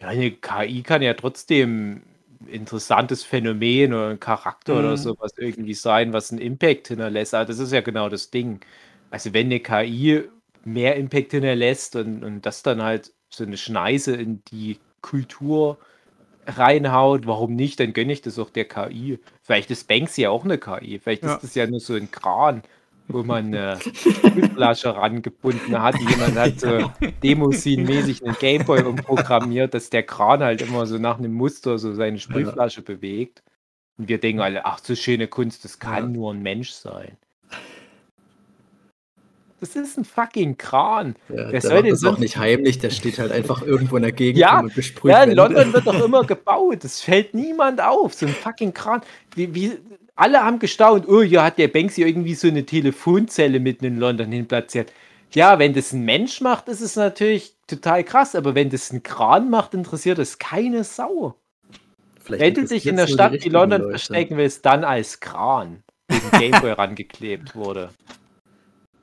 Ja, 0.00 0.08
eine 0.08 0.30
KI 0.32 0.82
kann 0.82 1.02
ja 1.02 1.14
trotzdem 1.14 2.02
ein 2.42 2.46
interessantes 2.48 3.24
Phänomen 3.24 3.92
oder 3.94 4.08
ein 4.10 4.20
Charakter 4.20 4.78
oder 4.78 4.96
Mhm. 4.96 4.96
sowas 4.96 5.32
irgendwie 5.38 5.74
sein, 5.74 6.12
was 6.12 6.30
einen 6.30 6.40
Impact 6.40 6.88
hinterlässt. 6.88 7.34
Aber 7.34 7.44
das 7.46 7.58
ist 7.58 7.72
ja 7.72 7.80
genau 7.80 8.08
das 8.08 8.30
Ding. 8.30 8.60
Also 9.10 9.32
wenn 9.32 9.46
eine 9.46 9.60
KI 9.60 10.30
mehr 10.64 10.96
Impact 10.96 11.32
hinterlässt 11.32 11.96
und, 11.96 12.24
und 12.24 12.42
das 12.46 12.62
dann 12.62 12.82
halt 12.82 13.12
so 13.32 13.44
eine 13.44 13.56
Schneise 13.56 14.14
in 14.16 14.42
die 14.44 14.80
Kultur 15.00 15.78
reinhaut, 16.46 17.26
warum 17.26 17.54
nicht? 17.56 17.80
Dann 17.80 17.92
gönne 17.92 18.12
ich 18.12 18.22
das 18.22 18.38
auch 18.38 18.50
der 18.50 18.66
KI. 18.66 19.18
Vielleicht 19.42 19.70
ist 19.70 19.88
Banksy 19.88 20.22
ja 20.22 20.30
auch 20.30 20.44
eine 20.44 20.58
KI. 20.58 20.98
Vielleicht 20.98 21.24
Ja. 21.24 21.40
ist 21.40 21.42
das 21.42 21.54
ja 21.54 21.66
nur 21.66 21.80
so 21.80 21.94
ein 21.94 22.10
Kran, 22.10 22.62
wo 23.08 23.22
man 23.22 23.46
eine 23.46 23.78
Sprühflasche 23.80 24.94
rangebunden 24.96 25.80
hat. 25.80 25.96
Jemand 25.98 26.36
hat 26.36 26.60
so 26.60 26.68
Demoscene-mäßig 27.22 28.24
einen 28.24 28.36
Gameboy 28.38 28.82
umprogrammiert, 28.82 29.74
dass 29.74 29.90
der 29.90 30.02
Kran 30.02 30.42
halt 30.42 30.62
immer 30.62 30.86
so 30.86 30.98
nach 30.98 31.18
einem 31.18 31.32
Muster 31.34 31.78
so 31.78 31.92
seine 31.94 32.18
Sprühflasche 32.18 32.82
bewegt. 32.82 33.42
Und 33.98 34.08
wir 34.08 34.18
denken 34.18 34.40
alle, 34.40 34.64
ach, 34.64 34.78
so 34.80 34.94
schöne 34.94 35.28
Kunst, 35.28 35.64
das 35.64 35.78
kann 35.78 36.04
Ja. 36.04 36.08
nur 36.10 36.32
ein 36.32 36.42
Mensch 36.42 36.70
sein. 36.70 37.16
Das 39.64 39.76
ist 39.76 39.96
ein 39.96 40.04
fucking 40.04 40.58
Kran. 40.58 41.16
Ja, 41.28 41.50
der 41.50 41.60
soll 41.60 41.82
das 41.84 42.04
auch 42.04 42.18
nicht 42.18 42.36
heimlich, 42.36 42.78
der 42.78 42.90
steht 42.90 43.18
halt 43.18 43.32
einfach 43.32 43.62
irgendwo 43.66 43.96
in 43.96 44.02
der 44.02 44.12
Gegend 44.12 44.38
Ja, 44.38 44.60
und 44.60 44.74
besprüht 44.74 45.12
Ja, 45.12 45.22
in 45.22 45.30
Wände. 45.30 45.42
London 45.42 45.72
wird 45.72 45.86
doch 45.86 46.04
immer 46.04 46.24
gebaut. 46.26 46.84
Das 46.84 47.00
fällt 47.00 47.34
niemand 47.34 47.80
auf. 47.80 48.14
So 48.14 48.26
ein 48.26 48.32
fucking 48.34 48.74
Kran. 48.74 49.02
Wie, 49.34 49.54
wie, 49.54 49.72
alle 50.16 50.42
haben 50.42 50.58
gestaunt, 50.58 51.08
oh, 51.08 51.22
hier 51.22 51.42
hat 51.42 51.58
der 51.58 51.68
Banksy 51.68 52.02
irgendwie 52.02 52.34
so 52.34 52.48
eine 52.48 52.64
Telefonzelle 52.66 53.58
mitten 53.60 53.84
in 53.84 53.98
London 53.98 54.30
hin 54.30 54.46
platziert. 54.46 54.92
Ja, 55.32 55.58
wenn 55.58 55.74
das 55.74 55.92
ein 55.92 56.04
Mensch 56.04 56.40
macht, 56.40 56.68
ist 56.68 56.80
es 56.80 56.94
natürlich 56.94 57.56
total 57.66 58.04
krass, 58.04 58.36
aber 58.36 58.54
wenn 58.54 58.70
das 58.70 58.92
ein 58.92 59.02
Kran 59.02 59.50
macht, 59.50 59.74
interessiert 59.74 60.18
es 60.20 60.38
keine 60.38 60.84
Sau. 60.84 61.34
Vielleicht 62.20 62.40
Wenn 62.42 62.54
du 62.54 62.64
dich 62.66 62.86
in 62.86 62.96
der 62.96 63.06
Stadt 63.08 63.34
die 63.42 63.44
wie 63.44 63.48
London 63.48 63.80
Leute. 63.82 63.90
verstecken 63.90 64.36
willst, 64.36 64.64
dann 64.64 64.84
als 64.84 65.20
Kran, 65.20 65.82
ein 66.08 66.30
Gameboy 66.30 66.70
rangeklebt 66.72 67.54
wurde. 67.56 67.90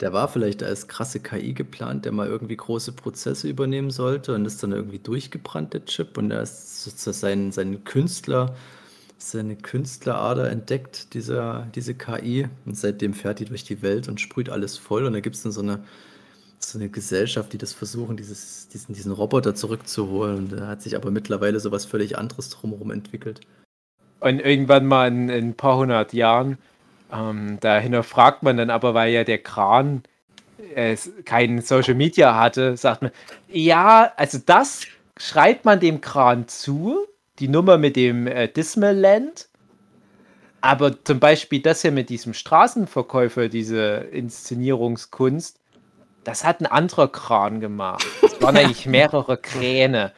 Der 0.02 0.14
war 0.14 0.28
vielleicht 0.28 0.64
als 0.64 0.88
krasse 0.88 1.20
KI 1.20 1.54
geplant, 1.54 2.06
der 2.06 2.12
mal 2.12 2.28
irgendwie 2.28 2.58
große 2.58 2.92
Prozesse 2.92 3.48
übernehmen 3.48 3.92
sollte 3.92 4.34
und 4.34 4.46
ist 4.46 4.62
dann 4.64 4.72
irgendwie 4.72 4.98
durchgebrannt, 4.98 5.74
der 5.74 5.86
Chip. 5.86 6.18
Und 6.18 6.32
er 6.32 6.42
ist 6.42 6.84
sozusagen 6.84 7.14
seinen, 7.14 7.52
seinen 7.52 7.84
Künstler, 7.84 8.56
seine 9.20 9.56
Künstlerader 9.56 10.50
entdeckt, 10.50 11.14
dieser, 11.14 11.68
diese 11.76 11.94
KI. 11.94 12.48
Und 12.66 12.76
seitdem 12.76 13.14
fährt 13.14 13.40
die 13.40 13.46
durch 13.46 13.64
die 13.64 13.84
Welt 13.84 14.08
und 14.08 14.20
sprüht 14.20 14.50
alles 14.50 14.76
voll. 14.76 15.06
Und 15.06 15.14
da 15.14 15.20
gibt 15.20 15.36
es 15.36 15.44
dann 15.44 15.52
so 15.52 15.62
eine, 15.62 15.84
so 16.58 16.80
eine 16.80 16.90
Gesellschaft, 16.90 17.54
die 17.54 17.60
das 17.60 17.72
versuchen, 17.72 18.18
dieses, 18.18 18.70
diesen, 18.70 18.96
diesen 18.96 19.12
Roboter 19.12 19.54
zurückzuholen. 19.54 20.38
Und 20.38 20.52
da 20.54 20.66
hat 20.66 20.82
sich 20.82 20.96
aber 20.96 21.12
mittlerweile 21.12 21.60
sowas 21.60 21.86
völlig 21.86 22.18
anderes 22.18 22.50
drumherum 22.50 22.90
entwickelt. 22.90 23.42
Und 24.20 24.40
irgendwann 24.40 24.88
mal 24.88 25.08
in, 25.08 25.30
in 25.30 25.50
ein 25.50 25.56
paar 25.56 25.78
hundert 25.78 26.14
Jahren, 26.14 26.58
ähm, 27.12 27.58
da 27.60 27.80
hinterfragt 27.80 28.44
man 28.44 28.58
dann 28.58 28.70
aber, 28.70 28.94
weil 28.94 29.12
ja 29.12 29.24
der 29.24 29.40
Kran 29.40 30.04
äh, 30.76 30.96
kein 31.26 31.62
Social 31.62 31.96
Media 31.96 32.36
hatte, 32.36 32.78
sagt 32.78 33.02
man, 33.02 33.12
ja, 33.50 34.12
also 34.16 34.38
das 34.46 34.86
schreibt 35.18 35.66
man 35.66 35.80
dem 35.80 36.02
Kran 36.02 36.48
zu, 36.48 37.06
die 37.40 37.48
Nummer 37.48 37.78
mit 37.78 37.96
dem 37.96 38.28
äh, 38.28 38.48
Dismaland, 38.48 39.50
aber 40.62 41.04
zum 41.04 41.20
Beispiel 41.20 41.62
das 41.62 41.82
hier 41.82 41.92
mit 41.92 42.10
diesem 42.10 42.34
Straßenverkäufer, 42.34 43.50
diese 43.50 44.08
Inszenierungskunst, 44.12 45.58
das 46.24 46.44
hat 46.44 46.62
ein 46.62 46.68
anderer 46.68 47.08
Kran 47.08 47.60
gemacht. 47.60 48.06
Das 48.22 48.40
waren 48.42 48.56
eigentlich 48.56 48.86
mehrere 48.86 49.38
Kräne. 49.38 50.14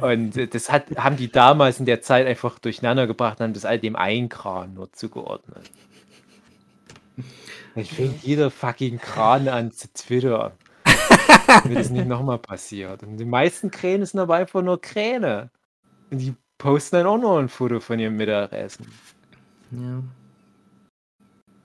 Und 0.00 0.36
äh, 0.36 0.46
das 0.46 0.70
hat, 0.70 0.84
haben 0.96 1.16
die 1.16 1.32
damals 1.32 1.80
in 1.80 1.86
der 1.86 2.02
Zeit 2.02 2.26
einfach 2.26 2.58
durcheinander 2.58 3.06
gebracht 3.06 3.40
und 3.40 3.44
haben 3.44 3.54
das 3.54 3.64
all 3.64 3.78
dem 3.78 3.96
einen 3.96 4.28
Kran 4.28 4.74
nur 4.74 4.92
zugeordnet. 4.92 5.70
Jetzt 7.74 7.92
fängt 7.92 8.22
jeder 8.22 8.50
fucking 8.50 8.98
Kran 8.98 9.48
an 9.48 9.70
zu 9.72 9.92
twittern. 9.92 10.52
Damit 11.46 11.78
es 11.78 11.90
nicht 11.90 12.06
nochmal 12.06 12.38
passiert. 12.38 13.02
Und 13.02 13.16
die 13.16 13.24
meisten 13.24 13.70
Kräne 13.70 14.04
sind 14.06 14.20
aber 14.20 14.36
einfach 14.36 14.62
nur 14.62 14.80
Kräne. 14.80 15.50
Und 16.10 16.18
die 16.18 16.34
posten 16.58 16.96
dann 16.96 17.06
auch 17.06 17.18
noch 17.18 17.38
ein 17.38 17.48
Foto 17.48 17.80
von 17.80 17.98
ihrem 17.98 18.16
Mittagessen. 18.16 18.86
Ja. 19.70 20.02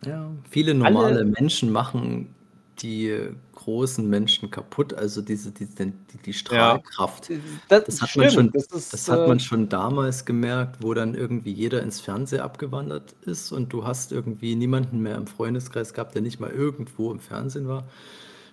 Ja, 0.06 0.32
viele 0.50 0.74
normale 0.74 1.24
Menschen 1.24 1.72
machen 1.72 2.36
die 2.80 3.30
großen 3.64 4.08
Menschen 4.10 4.52
kaputt. 4.52 4.94
Also 4.94 5.22
diese, 5.22 5.52
die, 5.52 5.68
die, 5.68 5.94
die 6.26 6.34
Strahlkraft. 6.34 7.32
Das, 7.68 7.84
Das 7.86 8.02
hat 8.02 8.10
stimmt. 8.10 8.16
man 8.16 8.30
schon, 8.30 8.52
das 8.52 8.66
ist, 8.68 8.94
das 8.94 9.10
hat 9.10 9.26
äh, 9.26 9.28
man 9.28 9.40
schon 9.40 9.70
damals 9.70 10.26
gemerkt, 10.26 10.82
wo 10.84 10.94
dann 10.94 11.16
irgendwie 11.16 11.52
jeder 11.52 11.82
ins 11.84 12.00
Fernsehen 12.02 12.42
abgewandert 12.42 13.14
ist 13.22 13.52
und 13.52 13.72
du 13.74 13.86
hast 13.86 14.12
irgendwie 14.12 14.56
niemanden 14.56 15.00
mehr 15.02 15.16
im 15.16 15.28
Freundeskreis 15.28 15.94
gehabt, 15.94 16.16
der 16.16 16.22
nicht 16.22 16.40
mal 16.40 16.52
irgendwo 16.52 17.12
im 17.12 17.20
Fernsehen 17.20 17.68
war. 17.68 17.90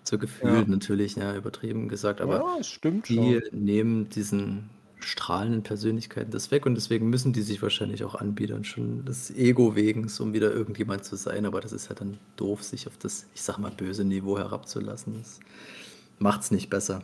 So 0.04 0.18
gefühlt 0.18 0.68
Ja. 0.68 0.68
natürlich, 0.68 1.16
ja, 1.16 1.34
übertrieben 1.36 1.88
gesagt, 1.88 2.20
aber 2.20 2.46
ja, 2.46 2.56
es 2.60 2.68
stimmt 2.68 3.08
die 3.08 3.40
schon. 3.40 3.42
nehmen 3.52 4.08
diesen 4.10 4.70
strahlenden 5.00 5.62
Persönlichkeiten 5.62 6.30
das 6.30 6.50
weg 6.50 6.66
und 6.66 6.74
deswegen 6.74 7.10
müssen 7.10 7.32
die 7.32 7.42
sich 7.42 7.62
wahrscheinlich 7.62 8.04
auch 8.04 8.14
anbiedern, 8.14 8.64
schon 8.64 9.04
des 9.04 9.30
Ego 9.30 9.74
wegen, 9.76 10.10
um 10.18 10.32
wieder 10.32 10.52
irgendjemand 10.52 11.04
zu 11.04 11.16
sein, 11.16 11.46
aber 11.46 11.60
das 11.60 11.72
ist 11.72 11.88
ja 11.88 11.94
dann 11.94 12.18
doof, 12.36 12.62
sich 12.62 12.86
auf 12.86 12.96
das, 12.98 13.26
ich 13.34 13.42
sag 13.42 13.58
mal, 13.58 13.70
böse 13.70 14.04
Niveau 14.04 14.38
herabzulassen. 14.38 15.18
Das 15.18 15.40
macht's 16.18 16.50
nicht 16.50 16.70
besser. 16.70 17.02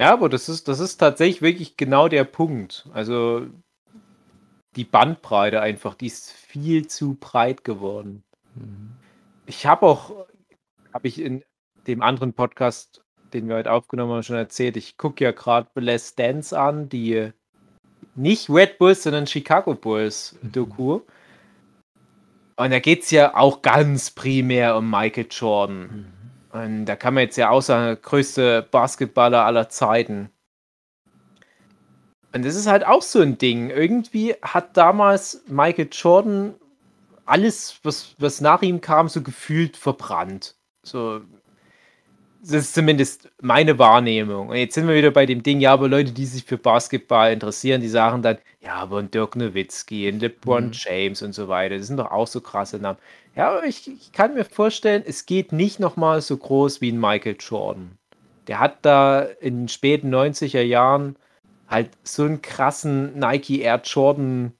Ja, 0.00 0.12
aber 0.12 0.28
das 0.28 0.48
ist, 0.48 0.68
das 0.68 0.78
ist 0.78 0.98
tatsächlich 0.98 1.42
wirklich 1.42 1.76
genau 1.76 2.08
der 2.08 2.24
Punkt. 2.24 2.88
Also 2.92 3.46
die 4.76 4.84
Bandbreite 4.84 5.60
einfach, 5.60 5.94
die 5.94 6.06
ist 6.06 6.30
viel 6.30 6.86
zu 6.86 7.14
breit 7.14 7.64
geworden. 7.64 8.22
Mhm. 8.54 8.92
Ich 9.46 9.66
habe 9.66 9.86
auch, 9.86 10.26
habe 10.92 11.08
ich 11.08 11.20
in 11.20 11.42
dem 11.86 12.02
anderen 12.02 12.32
Podcast, 12.32 13.02
den 13.32 13.48
wir 13.48 13.56
heute 13.56 13.72
aufgenommen 13.72 14.12
haben, 14.12 14.22
schon 14.22 14.36
erzählt, 14.36 14.76
ich 14.76 14.96
gucke 14.96 15.24
ja 15.24 15.32
gerade 15.32 15.68
The 15.74 15.80
Last 15.80 16.18
Dance 16.18 16.58
an, 16.58 16.88
die 16.88 17.30
nicht 18.14 18.50
Red 18.50 18.78
Bulls, 18.78 19.02
sondern 19.02 19.26
Chicago 19.26 19.74
Bulls 19.74 20.36
Doku. 20.42 21.00
Und 22.56 22.70
da 22.72 22.80
geht 22.80 23.04
es 23.04 23.10
ja 23.10 23.36
auch 23.36 23.62
ganz 23.62 24.10
primär 24.10 24.76
um 24.76 24.90
Michael 24.90 25.26
Jordan. 25.30 26.12
Und 26.50 26.86
da 26.86 26.96
kann 26.96 27.14
man 27.14 27.22
jetzt 27.22 27.36
ja 27.36 27.50
auch 27.50 27.60
sagen, 27.62 27.84
der 27.84 27.96
größte 27.96 28.66
Basketballer 28.70 29.44
aller 29.44 29.68
Zeiten. 29.68 30.30
Und 32.32 32.44
das 32.44 32.56
ist 32.56 32.66
halt 32.66 32.84
auch 32.84 33.02
so 33.02 33.20
ein 33.20 33.38
Ding. 33.38 33.70
Irgendwie 33.70 34.34
hat 34.42 34.76
damals 34.76 35.44
Michael 35.46 35.88
Jordan 35.92 36.54
alles, 37.24 37.78
was, 37.82 38.14
was 38.18 38.40
nach 38.40 38.62
ihm 38.62 38.80
kam, 38.80 39.08
so 39.08 39.22
gefühlt 39.22 39.76
verbrannt. 39.76 40.56
So, 40.82 41.20
das 42.40 42.52
ist 42.66 42.74
zumindest 42.74 43.30
meine 43.42 43.78
Wahrnehmung. 43.78 44.48
Und 44.50 44.56
jetzt 44.56 44.74
sind 44.74 44.86
wir 44.88 44.94
wieder 44.94 45.10
bei 45.10 45.26
dem 45.26 45.42
Ding, 45.42 45.60
ja, 45.60 45.72
aber 45.72 45.88
Leute, 45.88 46.12
die 46.12 46.26
sich 46.26 46.44
für 46.44 46.56
Basketball 46.58 47.32
interessieren, 47.32 47.80
die 47.80 47.88
sagen 47.88 48.22
dann, 48.22 48.38
ja, 48.60 48.74
aber 48.74 48.98
ein 48.98 49.10
Dirk 49.10 49.36
Nowitzki, 49.36 50.08
ein 50.08 50.20
LeBron 50.20 50.66
Mhm. 50.66 50.70
James 50.72 51.22
und 51.22 51.32
so 51.34 51.48
weiter, 51.48 51.76
das 51.78 51.88
sind 51.88 51.96
doch 51.98 52.10
auch 52.10 52.26
so 52.28 52.40
krasse 52.40 52.78
Namen. 52.78 52.98
Ja, 53.34 53.50
aber 53.50 53.64
ich, 53.64 53.88
ich 53.90 54.12
kann 54.12 54.34
mir 54.34 54.44
vorstellen, 54.44 55.02
es 55.06 55.26
geht 55.26 55.52
nicht 55.52 55.80
nochmal 55.80 56.20
so 56.20 56.36
groß 56.36 56.80
wie 56.80 56.92
ein 56.92 57.00
Michael 57.00 57.36
Jordan. 57.38 57.98
Der 58.46 58.60
hat 58.60 58.78
da 58.82 59.22
in 59.22 59.62
den 59.62 59.68
späten 59.68 60.10
90er 60.10 60.62
Jahren 60.62 61.16
halt 61.68 61.90
so 62.04 62.24
einen 62.24 62.40
krassen 62.42 63.18
Nike 63.18 63.60
Air 63.62 63.80
Jordan 63.84 64.52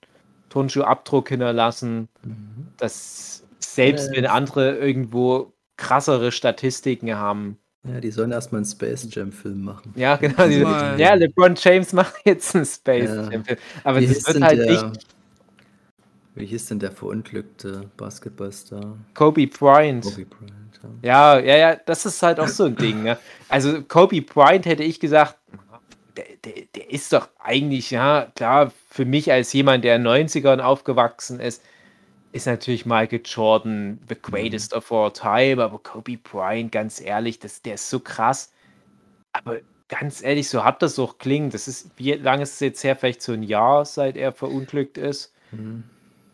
Turnschuhabdruck 0.51 1.29
hinterlassen, 1.31 2.09
Mhm. 2.23 2.69
dass 2.79 3.45
selbst 3.61 4.11
Äh. 4.13 4.17
wenn 4.17 4.27
andere 4.27 4.77
irgendwo 4.79 5.53
krassere 5.77 6.33
Statistiken 6.33 7.15
haben. 7.17 7.59
Ja, 7.85 8.01
die 8.01 8.11
sollen 8.11 8.33
erstmal 8.33 8.61
einen 8.61 8.67
Space 8.67 9.09
Jam 9.11 9.33
Film 9.33 9.63
machen. 9.63 9.93
Ja, 9.95 10.17
genau. 10.17 10.37
Mal. 10.37 10.99
ja, 11.01 11.15
LeBron 11.15 11.55
James 11.57 11.93
macht 11.93 12.15
jetzt 12.25 12.55
einen 12.55 12.67
Space 12.67 13.09
Ja. 13.09 13.31
Jam 13.31 13.45
Film. 13.45 13.59
Aber 13.85 14.01
Wie 14.01 14.07
das 14.07 14.27
wird 14.27 14.43
halt 14.43 14.59
der, 14.59 14.71
nicht 14.71 15.07
wie 16.39 16.47
hieß 16.47 16.67
denn 16.67 16.79
der 16.79 16.93
verunglückte 16.93 17.91
Basketballstar? 17.97 18.97
Kobe 19.15 19.47
Bryant. 19.47 20.05
Kobe 20.05 20.25
Bryant. 20.25 20.81
Ja. 21.03 21.39
Ja, 21.39 21.41
ja, 21.41 21.57
ja, 21.57 21.77
das 21.85 22.07
ist 22.07 22.23
halt 22.23 22.39
auch 22.39 22.49
so 22.49 22.67
ein 22.67 22.77
Ding. 22.77 23.03
Ne? 23.03 23.19
Also 23.49 23.83
Kobe 23.83 24.23
Bryant 24.23 24.65
hätte 24.65 24.85
ich 24.85 25.01
gesagt, 25.01 25.37
der, 26.17 26.25
der, 26.45 26.65
der 26.75 26.93
ist 26.93 27.13
doch 27.13 27.29
eigentlich, 27.41 27.91
ja, 27.91 28.31
klar, 28.37 28.73
für 28.89 29.05
mich 29.05 29.33
als 29.33 29.53
jemand, 29.53 29.85
der 29.85 29.97
in 29.97 30.05
den 30.05 30.29
90ern 30.29 30.61
aufgewachsen 30.61 31.41
ist, 31.41 31.63
ist 32.33 32.47
natürlich 32.47 32.85
Michael 32.85 33.23
Jordan 33.25 33.99
the 34.09 34.17
greatest 34.21 34.75
of 34.75 34.93
all 34.93 35.11
time, 35.11 35.63
aber 35.63 35.79
Kobe 35.79 36.19
Bryant, 36.19 36.73
ganz 36.73 37.01
ehrlich, 37.01 37.39
das, 37.39 37.63
der 37.63 37.75
ist 37.75 37.89
so 37.89 38.01
krass. 38.01 38.53
Aber 39.33 39.59
ganz 39.89 40.23
ehrlich, 40.23 40.49
so 40.49 40.65
hart 40.65 40.83
das 40.83 40.99
auch 40.99 41.19
klingt, 41.19 41.55
das 41.55 41.69
ist, 41.69 41.91
wie 41.97 42.13
lange 42.13 42.43
ist 42.43 42.55
es 42.55 42.61
jetzt 42.61 42.85
her? 42.85 42.97
Vielleicht 42.97 43.23
so 43.23 43.33
ein 43.33 43.43
Jahr, 43.43 43.85
seit 43.85 44.17
er 44.17 44.33
verunglückt 44.33 44.99
ist. 44.99 45.33
Mhm. 45.51 45.85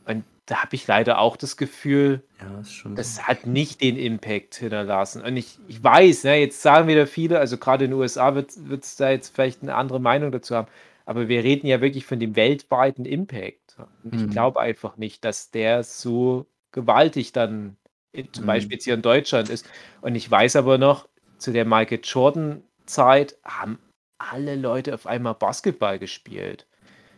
Und 0.05 0.25
da 0.47 0.63
habe 0.63 0.75
ich 0.75 0.87
leider 0.87 1.19
auch 1.19 1.37
das 1.37 1.57
Gefühl, 1.57 2.23
Ja, 2.41 2.63
das 2.95 3.27
hat 3.27 3.47
nicht 3.47 3.81
den 3.81 3.97
Impact 3.97 4.57
hinterlassen. 4.57 5.23
Und 5.23 5.37
ich, 5.37 5.59
ich 5.69 5.83
weiß, 5.83 6.25
ne, 6.25 6.37
jetzt 6.37 6.61
sagen 6.61 6.89
wieder 6.89 7.07
viele, 7.07 7.39
also 7.39 7.57
gerade 7.57 7.85
in 7.85 7.93
den 7.93 8.01
USA 8.01 8.35
wird 8.35 8.53
es 8.57 8.97
da 8.97 9.11
jetzt 9.11 9.35
vielleicht 9.35 9.63
eine 9.63 9.75
andere 9.75 10.01
Meinung 10.01 10.33
dazu 10.33 10.55
haben, 10.55 10.69
aber 11.07 11.29
wir 11.29 11.43
reden 11.43 11.67
ja 11.67 11.81
wirklich 11.81 12.05
von 12.05 12.19
dem 12.21 12.37
weltweiten 12.37 13.07
Impact. 13.07 13.64
Und 14.03 14.15
ich 14.15 14.29
Mhm. 14.29 14.31
glaube 14.31 14.61
einfach 14.61 14.97
nicht, 14.97 15.25
dass 15.25 15.51
der 15.51 15.83
so 15.85 16.47
gewaltig 16.73 17.33
dann 17.33 17.77
in, 18.13 18.33
zum 18.33 18.47
Mhm. 18.47 18.47
Beispiel 18.47 18.77
jetzt 18.77 18.85
hier 18.85 18.95
in 18.95 19.03
Deutschland 19.03 19.51
ist. 19.51 19.69
Und 20.01 20.15
ich 20.15 20.31
weiß 20.31 20.57
aber 20.57 20.79
noch, 20.79 21.09
zu 21.39 21.53
der 21.53 21.65
Michael 21.65 22.01
Jordan-Zeit 22.03 23.39
haben 23.45 23.79
alle 24.19 24.57
Leute 24.57 24.95
auf 24.95 25.07
einmal 25.07 25.35
Basketball 25.35 25.99
gespielt. 25.99 26.67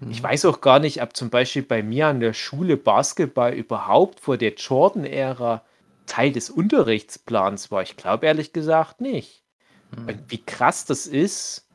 Ich 0.08 0.22
Mhm. 0.22 0.22
weiß 0.22 0.44
auch 0.46 0.60
gar 0.60 0.78
nicht, 0.78 1.02
ob 1.02 1.16
zum 1.16 1.30
Beispiel 1.30 1.62
bei 1.62 1.82
mir 1.82 2.08
an 2.08 2.20
der 2.20 2.32
Schule 2.32 2.76
Basketball 2.76 3.54
überhaupt 3.54 4.20
vor 4.20 4.36
der 4.36 4.54
Jordan-Ära 4.54 5.64
Teil 6.06 6.32
des 6.32 6.50
Unterrichtsplans 6.50 7.70
war. 7.70 7.82
Ich 7.82 7.96
glaube 7.96 8.26
ehrlich 8.26 8.52
gesagt 8.52 9.00
nicht. 9.00 9.44
Mhm. 9.96 10.08
Und 10.08 10.30
wie 10.30 10.44
krass 10.44 10.84
das 10.86 11.06
ist, 11.06 11.65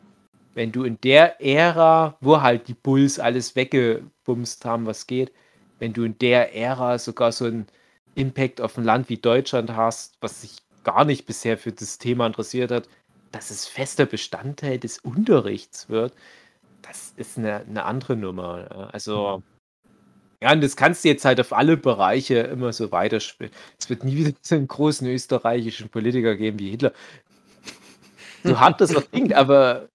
wenn 0.54 0.72
du 0.72 0.84
in 0.84 1.00
der 1.02 1.42
Ära, 1.42 2.18
wo 2.22 2.42
halt 2.42 2.68
die 2.68 2.74
Bulls 2.74 3.20
alles 3.20 3.56
weggebumst 3.56 4.66
haben, 4.66 4.86
was 4.86 5.08
geht, 5.08 5.32
wenn 5.80 5.94
du 5.94 6.04
in 6.04 6.18
der 6.20 6.56
Ära 6.56 7.00
sogar 7.00 7.32
so 7.32 7.46
einen 7.46 7.68
Impact 8.16 8.62
auf 8.62 8.78
ein 8.78 8.84
Land 8.84 9.10
wie 9.10 9.18
Deutschland 9.18 9.76
hast, 9.76 10.18
was 10.22 10.42
sich 10.42 10.58
gar 10.84 11.06
nicht 11.06 11.26
bisher 11.26 11.58
für 11.58 11.72
das 11.72 11.98
Thema 11.98 12.28
interessiert 12.28 12.72
hat, 12.72 12.90
dass 13.32 13.50
es 13.50 13.66
fester 13.66 14.06
Bestandteil 14.06 14.78
des 14.78 15.00
Unterrichts 15.00 15.90
wird, 15.90 16.14
das 16.82 17.14
ist 17.16 17.38
eine, 17.38 17.58
eine 17.62 17.86
andere 17.86 18.16
Nummer. 18.16 18.90
Also, 18.92 19.44
ja, 20.42 20.52
und 20.52 20.62
das 20.62 20.76
kannst 20.76 21.04
du 21.04 21.10
jetzt 21.10 21.24
halt 21.24 21.40
auf 21.40 21.54
alle 21.54 21.78
Bereiche 21.78 22.40
immer 22.40 22.74
so 22.74 22.92
weiterspielen. 22.92 23.54
Es 23.80 23.90
wird 23.90 24.04
nie 24.04 24.18
wieder 24.18 24.32
so 24.42 24.56
einen 24.56 24.68
großen 24.68 25.08
österreichischen 25.08 25.90
Politiker 25.90 26.36
geben 26.36 26.60
wie 26.60 26.72
Hitler. 26.72 26.94
So 28.44 28.60
hart 28.60 28.82
das 28.82 28.96
auch 28.96 29.10
klingt, 29.12 29.34
aber 29.34 29.88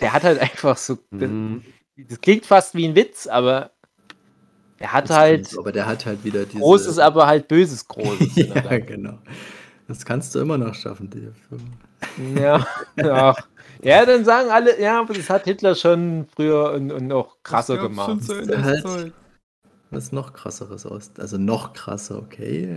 der 0.00 0.12
hat 0.12 0.24
halt 0.24 0.38
einfach 0.38 0.76
so. 0.76 0.98
Das, 1.10 1.28
Mhm. 1.30 1.62
das 1.96 2.20
klingt 2.20 2.46
fast 2.46 2.74
wie 2.74 2.86
ein 2.86 2.94
Witz, 2.94 3.26
aber 3.26 3.70
er 4.78 4.92
hat 4.92 5.04
Ist 5.04 5.16
halt 5.16 5.48
so, 5.48 5.60
aber 5.60 5.72
der 5.72 5.86
hat 5.86 6.04
halt 6.06 6.24
wieder 6.24 6.44
diese. 6.44 6.58
Großes, 6.58 6.98
aber 6.98 7.26
halt 7.26 7.48
Böses 7.48 7.86
Großes. 7.86 8.36
ja, 8.36 8.78
genau. 8.78 9.18
Das 9.88 10.04
kannst 10.04 10.34
du 10.34 10.40
immer 10.40 10.58
noch 10.58 10.74
schaffen, 10.74 11.10
die 11.10 11.28
Ja, 12.40 12.66
ja. 12.96 13.34
ja, 13.82 14.06
dann 14.06 14.24
sagen 14.24 14.50
alle, 14.50 14.80
ja, 14.80 15.00
aber 15.00 15.14
das 15.14 15.28
hat 15.28 15.44
Hitler 15.44 15.74
schon 15.74 16.26
früher 16.34 16.72
und, 16.72 16.90
und 16.90 17.12
auch 17.12 17.36
krasser 17.42 17.76
Das 17.76 17.82
gemacht. 17.84 18.24
zu 18.24 18.34
Das 18.34 18.48
Ende 18.48 18.64
halt-. 18.64 19.12
Was 19.90 20.10
noch 20.10 20.32
krasseres 20.32 20.86
aus. 20.86 21.12
Also 21.18 21.38
noch 21.38 21.72
krasser, 21.72 22.18
okay. 22.18 22.74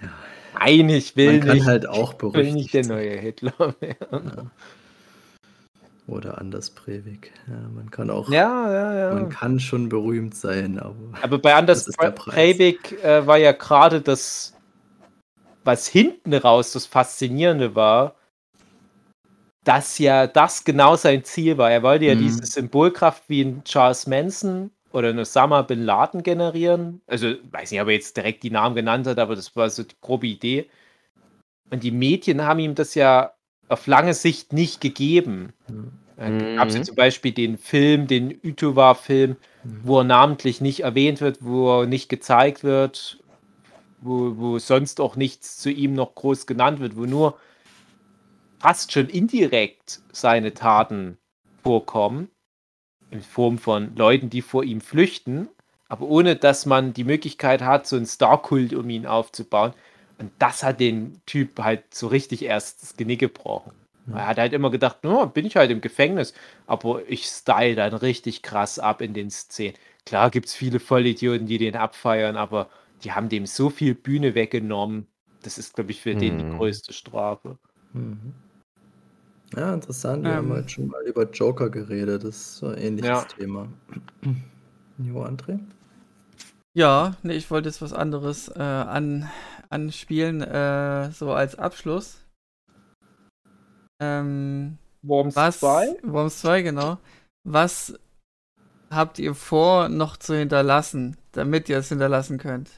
Ja. 0.00 0.08
Nein, 0.58 0.88
ich 0.88 1.16
will 1.16 1.38
Man 1.38 1.40
kann 1.40 1.56
nicht, 1.58 1.66
halt 1.66 1.86
auch 1.88 2.14
ich 2.14 2.22
will 2.34 2.52
nicht 2.52 2.72
der 2.72 2.82
berüchtigt 2.82 2.88
neue 2.88 3.16
Hitler 3.18 3.74
werden. 3.80 4.32
Ja. 4.36 4.50
Oder 6.08 6.38
Anders 6.38 6.70
Breivik. 6.70 7.32
Ja, 7.46 7.68
man 7.74 7.90
kann 7.90 8.08
auch. 8.08 8.30
Ja, 8.30 8.72
ja, 8.72 9.14
Man 9.14 9.24
ja. 9.24 9.28
kann 9.28 9.60
schon 9.60 9.90
berühmt 9.90 10.34
sein, 10.34 10.78
aber. 10.78 10.96
Aber 11.20 11.38
bei 11.38 11.54
Anders. 11.54 11.84
Breivik 11.86 12.92
äh, 13.04 13.26
war 13.26 13.36
ja 13.36 13.52
gerade 13.52 14.00
das, 14.00 14.54
was 15.64 15.86
hinten 15.86 16.32
raus 16.32 16.72
das 16.72 16.86
Faszinierende 16.86 17.74
war, 17.74 18.14
dass 19.64 19.98
ja 19.98 20.26
das 20.26 20.64
genau 20.64 20.96
sein 20.96 21.24
Ziel 21.24 21.58
war. 21.58 21.70
Er 21.70 21.82
wollte 21.82 22.06
ja 22.06 22.14
Mhm. 22.14 22.20
diese 22.20 22.46
Symbolkraft 22.46 23.28
wie 23.28 23.42
ein 23.42 23.62
Charles 23.64 24.06
Manson 24.06 24.70
oder 24.92 25.10
ein 25.10 25.18
Osama 25.18 25.60
Bin 25.60 25.84
Laden 25.84 26.22
generieren. 26.22 27.02
Also, 27.06 27.34
weiß 27.50 27.70
nicht, 27.70 27.82
ob 27.82 27.88
er 27.88 27.94
jetzt 27.94 28.16
direkt 28.16 28.42
die 28.44 28.50
Namen 28.50 28.74
genannt 28.74 29.06
hat, 29.06 29.18
aber 29.18 29.36
das 29.36 29.54
war 29.56 29.68
so 29.68 29.82
die 29.82 29.96
grobe 30.00 30.26
Idee. 30.26 30.70
Und 31.70 31.82
die 31.82 31.90
Medien 31.90 32.40
haben 32.42 32.60
ihm 32.60 32.74
das 32.74 32.94
ja 32.94 33.34
auf 33.68 33.86
lange 33.86 34.14
Sicht 34.14 34.52
nicht 34.52 34.80
gegeben. 34.80 35.52
Da 36.16 36.30
gab 36.56 36.68
es 36.68 36.74
ja 36.74 36.80
Mhm. 36.80 36.84
zum 36.84 36.96
Beispiel 36.96 37.32
den 37.32 37.58
Film, 37.58 38.06
den 38.06 38.38
Utuwa-Film, 38.42 39.36
Mhm. 39.64 39.80
wo 39.84 39.98
er 40.00 40.04
namentlich 40.04 40.60
nicht 40.60 40.80
erwähnt 40.80 41.20
wird, 41.20 41.38
wo 41.40 41.82
er 41.82 41.86
nicht 41.86 42.08
gezeigt 42.08 42.64
wird, 42.64 43.22
wo, 44.00 44.36
wo 44.36 44.58
sonst 44.58 45.00
auch 45.00 45.16
nichts 45.16 45.58
zu 45.58 45.70
ihm 45.70 45.92
noch 45.94 46.14
groß 46.14 46.46
genannt 46.46 46.80
wird, 46.80 46.96
wo 46.96 47.04
nur 47.04 47.38
fast 48.58 48.92
schon 48.92 49.08
indirekt 49.08 50.00
seine 50.12 50.54
Taten 50.54 51.18
vorkommen, 51.62 52.28
in 53.10 53.22
Form 53.22 53.58
von 53.58 53.94
Leuten, 53.96 54.30
die 54.30 54.42
vor 54.42 54.64
ihm 54.64 54.80
flüchten, 54.80 55.48
aber 55.88 56.06
ohne 56.06 56.36
dass 56.36 56.66
man 56.66 56.92
die 56.92 57.04
Möglichkeit 57.04 57.62
hat, 57.62 57.86
so 57.86 57.96
einen 57.96 58.06
Star-Kult 58.06 58.74
um 58.74 58.90
ihn 58.90 59.06
aufzubauen. 59.06 59.72
Und 60.18 60.32
das 60.38 60.62
hat 60.62 60.80
den 60.80 61.20
Typ 61.26 61.58
halt 61.60 61.94
so 61.94 62.08
richtig 62.08 62.42
erst 62.44 62.82
das 62.82 62.96
Genick 62.96 63.20
gebrochen. 63.20 63.72
Er 64.10 64.26
hat 64.26 64.38
halt 64.38 64.52
immer 64.54 64.70
gedacht, 64.70 65.04
no, 65.04 65.26
bin 65.26 65.44
ich 65.44 65.56
halt 65.56 65.70
im 65.70 65.80
Gefängnis, 65.82 66.32
aber 66.66 67.06
ich 67.08 67.26
style 67.26 67.74
dann 67.74 67.92
richtig 67.94 68.42
krass 68.42 68.78
ab 68.78 69.02
in 69.02 69.12
den 69.12 69.30
Szenen. 69.30 69.74
Klar 70.06 70.30
gibt 70.30 70.46
es 70.46 70.54
viele 70.54 70.80
Vollidioten, 70.80 71.46
die 71.46 71.58
den 71.58 71.76
abfeiern, 71.76 72.36
aber 72.36 72.70
die 73.04 73.12
haben 73.12 73.28
dem 73.28 73.44
so 73.44 73.68
viel 73.68 73.94
Bühne 73.94 74.34
weggenommen. 74.34 75.06
Das 75.42 75.58
ist, 75.58 75.74
glaube 75.74 75.90
ich, 75.90 76.00
für 76.00 76.14
den 76.14 76.38
die 76.38 76.44
Hm. 76.44 76.56
größte 76.56 76.92
Strafe. 76.94 77.58
Mhm. 77.92 78.32
Ja, 79.54 79.74
interessant. 79.74 80.24
Wir 80.24 80.34
haben 80.36 80.48
Ähm. 80.48 80.54
heute 80.56 80.68
schon 80.68 80.86
mal 80.88 81.02
über 81.06 81.28
Joker 81.30 81.70
geredet. 81.70 82.24
Das 82.24 82.36
ist 82.36 82.56
so 82.56 82.66
ein 82.68 82.78
ähnliches 82.78 83.08
Ja. 83.08 83.24
Thema. 83.24 83.68
Jo, 84.98 85.22
André? 85.22 85.58
Ja, 86.74 87.16
nee, 87.22 87.34
ich 87.34 87.50
wollte 87.50 87.68
jetzt 87.68 87.82
was 87.82 87.92
anderes 87.92 88.48
äh, 88.48 88.60
an, 88.60 89.28
anspielen, 89.70 90.42
äh, 90.42 91.10
so 91.10 91.32
als 91.32 91.56
Abschluss. 91.56 92.24
Ähm, 94.00 94.78
Worms 95.02 95.34
was, 95.36 95.58
2? 95.60 95.96
Worms 96.02 96.40
2, 96.40 96.62
genau. 96.62 96.98
Was 97.44 97.98
habt 98.90 99.18
ihr 99.18 99.34
vor, 99.34 99.88
noch 99.88 100.16
zu 100.16 100.36
hinterlassen, 100.36 101.16
damit 101.32 101.68
ihr 101.68 101.78
es 101.78 101.88
hinterlassen 101.88 102.38
könnt? 102.38 102.70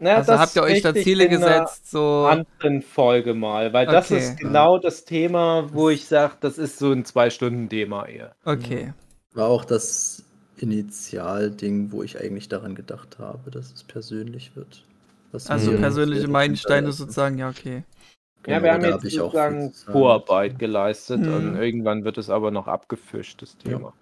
Na, 0.00 0.14
also 0.16 0.38
habt 0.38 0.54
ihr 0.56 0.62
euch 0.62 0.80
da 0.82 0.94
Ziele 0.94 1.24
in 1.24 1.42
einer 1.42 1.66
gesetzt, 1.66 1.90
so 1.90 2.26
anderen 2.26 2.82
Folge 2.82 3.34
mal, 3.34 3.72
weil 3.72 3.86
das 3.86 4.12
Okay. 4.12 4.18
ist 4.18 4.36
genau 4.38 4.78
das 4.78 5.04
Thema, 5.04 5.72
wo 5.72 5.88
ich 5.90 6.06
sage, 6.06 6.34
das 6.40 6.56
ist 6.58 6.78
so 6.78 6.92
ein 6.92 7.04
Zwei-Stunden-Thema 7.04 8.06
eher. 8.06 8.36
okay. 8.44 8.92
War 9.34 9.48
auch 9.48 9.64
das 9.64 10.27
Initialding, 10.58 11.92
wo 11.92 12.02
ich 12.02 12.20
eigentlich 12.20 12.48
daran 12.48 12.74
gedacht 12.74 13.18
habe, 13.18 13.50
dass 13.50 13.72
es 13.72 13.82
persönlich 13.84 14.54
wird. 14.56 14.84
Was 15.32 15.48
Also 15.50 15.72
wir 15.72 15.78
persönliche 15.78 16.28
Meilensteine 16.28 16.92
sozusagen, 16.92 17.38
ja, 17.38 17.48
okay. 17.50 17.76
ja, 17.76 18.58
Genau, 18.58 18.62
wir 18.62 18.72
haben 18.72 18.82
da 18.82 18.88
jetzt 18.90 19.04
hab 19.04 19.10
sozusagen. 19.10 19.72
Vorarbeit 19.72 20.58
geleistet 20.58 21.20
Mhm. 21.20 21.34
und 21.34 21.56
irgendwann 21.56 22.04
wird 22.04 22.18
es 22.18 22.30
aber 22.30 22.50
noch 22.50 22.66
abgefischt, 22.66 23.42
das 23.42 23.56
Ja. 23.64 23.70
Thema. 23.72 23.92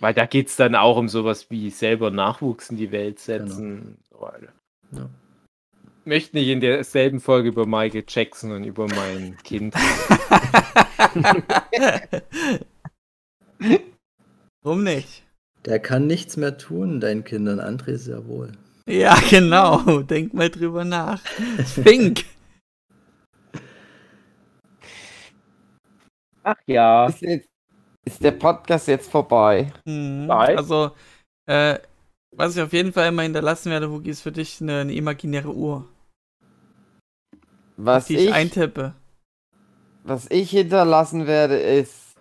Weil 0.00 0.14
da 0.14 0.26
geht 0.26 0.48
es 0.48 0.56
dann 0.56 0.74
auch 0.74 0.96
um 0.96 1.08
sowas 1.08 1.50
wie 1.50 1.70
selber 1.70 2.10
Nachwuchs 2.10 2.70
in 2.70 2.76
die 2.76 2.90
Welt 2.90 3.18
setzen 3.20 3.96
und 4.10 4.18
so. 4.18 4.28
Ja. 4.98 5.08
Ich 6.00 6.06
möchte 6.06 6.36
nicht 6.36 6.48
in 6.48 6.60
derselben 6.60 7.20
Folge 7.20 7.48
über 7.48 7.64
Michael 7.66 8.04
Jackson 8.08 8.52
und 8.52 8.64
über 8.64 8.86
mein 8.88 9.36
Kind. 9.44 9.74
Warum 14.64 14.82
nicht? 14.82 15.22
Der 15.66 15.78
kann 15.78 16.06
nichts 16.06 16.38
mehr 16.38 16.56
tun, 16.56 16.98
deinen 16.98 17.22
Kindern. 17.22 17.60
André 17.60 17.96
sehr 17.98 18.26
wohl. 18.26 18.52
Ja, 18.88 19.14
genau. 19.30 20.00
Denk 20.02 20.32
mal 20.32 20.48
drüber 20.50 20.84
nach. 20.84 21.20
Fink. 21.66 22.24
Ach 26.42 26.56
ja. 26.66 27.06
Ist, 27.06 27.20
jetzt, 27.22 27.48
ist 28.04 28.22
der 28.22 28.32
Podcast 28.32 28.88
jetzt 28.88 29.10
vorbei? 29.10 29.72
Mhm. 29.84 30.26
Nein. 30.26 30.56
Also, 30.56 30.92
äh, 31.46 31.78
was 32.36 32.56
ich 32.56 32.62
auf 32.62 32.72
jeden 32.72 32.92
Fall 32.92 33.08
immer 33.08 33.22
hinterlassen 33.22 33.70
werde, 33.70 33.90
Wookie, 33.90 34.10
ist 34.10 34.22
für 34.22 34.32
dich 34.32 34.60
eine, 34.60 34.80
eine 34.80 34.94
imaginäre 34.94 35.54
Uhr, 35.54 35.88
Was 37.76 38.06
die 38.06 38.16
ich, 38.16 38.24
ich, 38.28 38.32
eintippe. 38.34 38.94
was 40.02 40.30
ich 40.30 40.50
hinterlassen 40.50 41.26
werde, 41.26 41.56
ist 41.58 42.14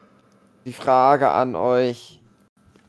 die 0.66 0.74
Frage 0.74 1.32
an 1.32 1.56
euch: 1.56 2.22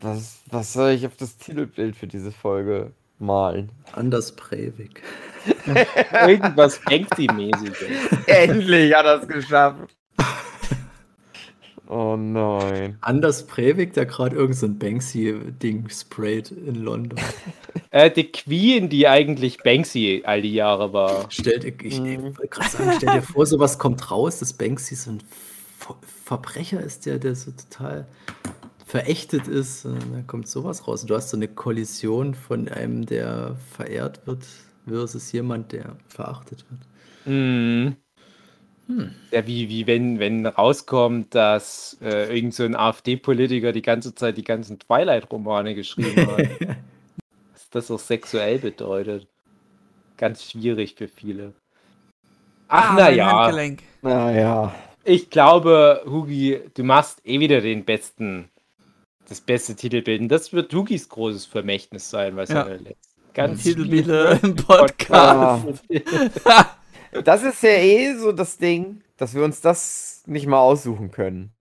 Was, 0.04 0.42
was 0.50 0.72
soll 0.74 0.90
ich 0.90 1.06
auf 1.06 1.16
das 1.16 1.38
Titelbild 1.38 1.96
für 1.96 2.06
diese 2.06 2.30
Folge 2.30 2.92
malen? 3.18 3.70
Anders 3.92 4.32
Breivik. 4.32 5.02
Irgendwas 6.26 6.78
Banksy-mäßiges. 6.82 8.26
Endlich 8.26 8.94
hat 8.94 9.06
er 9.06 9.22
es 9.22 9.28
geschafft. 9.28 9.96
Oh 11.88 12.16
nein. 12.16 12.98
Anders 13.00 13.46
Breivik, 13.46 13.94
der 13.94 14.04
gerade 14.04 14.36
irgend 14.36 14.56
so 14.56 14.66
ein 14.66 14.78
Banksy-Ding 14.78 15.88
sprayt 15.88 16.50
in 16.50 16.76
London. 16.76 17.18
Äh, 17.90 18.10
die 18.10 18.24
Queen, 18.32 18.88
die 18.88 19.06
eigentlich 19.06 19.58
Banksy 19.58 20.22
all 20.26 20.42
die 20.42 20.52
Jahre 20.54 20.92
war. 20.92 21.26
Stell 21.28 21.60
dir, 21.60 21.68
ich, 21.68 21.84
ich 21.84 22.00
Mhm. 22.00 22.36
wollte 22.36 22.48
gerade 22.48 22.68
sagen, 22.68 22.90
stell 22.96 23.12
dir 23.12 23.22
vor, 23.22 23.46
sowas 23.46 23.78
kommt 23.78 24.10
raus, 24.10 24.40
dass 24.40 24.52
Banksy 24.52 24.96
so 24.96 25.12
ein 25.12 25.22
Ver 25.78 25.94
Verbrecher 26.24 26.80
ist, 26.80 27.06
der, 27.06 27.18
der 27.20 27.36
so 27.36 27.52
total 27.52 28.08
verächtet 28.94 29.48
ist. 29.48 29.84
Und 29.86 30.12
dann 30.12 30.26
kommt 30.28 30.46
sowas 30.46 30.86
raus. 30.86 31.04
Du 31.04 31.16
hast 31.16 31.30
so 31.30 31.36
eine 31.36 31.48
Kollision 31.48 32.34
von 32.36 32.68
einem, 32.68 33.06
der 33.06 33.56
verehrt 33.72 34.24
wird, 34.24 34.46
versus 34.86 35.32
jemand, 35.32 35.72
der 35.72 35.96
verachtet 36.06 36.64
wird. 36.70 36.80
Mhm. 37.24 37.96
Hm. 38.86 39.16
Ja, 39.32 39.46
wie, 39.46 39.68
wie 39.68 39.86
wenn, 39.88 40.20
wenn 40.20 40.46
rauskommt, 40.46 41.34
dass 41.34 41.98
äh, 42.02 42.34
irgend 42.36 42.54
so 42.54 42.64
ein 42.64 42.76
AfD-Politiker 42.76 43.72
die 43.72 43.82
ganze 43.82 44.14
Zeit 44.14 44.36
die 44.36 44.44
ganzen 44.44 44.78
Twilight-Romane 44.78 45.74
geschrieben 45.74 46.26
hat. 46.28 46.46
Was 47.52 47.70
das 47.70 47.90
auch 47.90 47.98
sexuell 48.00 48.58
bedeutet. 48.60 49.28
Ganz 50.18 50.44
schwierig 50.50 50.96
für 50.96 51.08
viele. 51.08 51.54
Ach, 52.68 52.90
Ah, 52.90 52.94
na 52.94 53.10
mein 53.10 53.16
ja. 53.16 53.26
Handgelenk. 53.26 53.82
Naja. 54.02 54.74
Ich 55.04 55.30
glaube, 55.30 56.02
Hugi, 56.06 56.60
du 56.74 56.84
machst 56.84 57.20
eh 57.26 57.40
wieder 57.40 57.60
den 57.60 57.84
besten, 57.84 58.50
das 59.28 59.40
beste 59.40 59.74
Titelbild. 59.76 60.20
Und 60.22 60.28
das 60.28 60.52
wird 60.52 60.72
Hugis 60.74 61.08
großes 61.08 61.46
Vermächtnis 61.46 62.10
sein, 62.10 62.36
was 62.36 62.50
Ja. 62.50 62.62
er 62.62 62.78
letzt. 62.78 63.14
Ganz 63.32 63.62
Titelbilder 63.64 64.42
im 64.44 64.54
Podcast. 64.56 65.82
Das 67.24 67.42
ist 67.42 67.62
ja 67.62 67.70
eh 67.70 68.14
so 68.16 68.32
das 68.32 68.58
Ding, 68.58 69.02
dass 69.16 69.34
wir 69.34 69.44
uns 69.44 69.60
das 69.60 70.22
nicht 70.26 70.46
mal 70.46 70.58
aussuchen 70.60 71.10
können. 71.10 71.52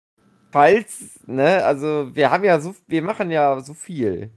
Falls, 0.52 1.20
ne, 1.26 1.64
also 1.66 2.10
wir 2.16 2.30
haben 2.32 2.44
ja 2.44 2.60
so, 2.60 2.76
wir 2.88 3.02
machen 3.02 3.32
ja 3.32 3.60
so 3.60 3.74
viel. 3.74 4.32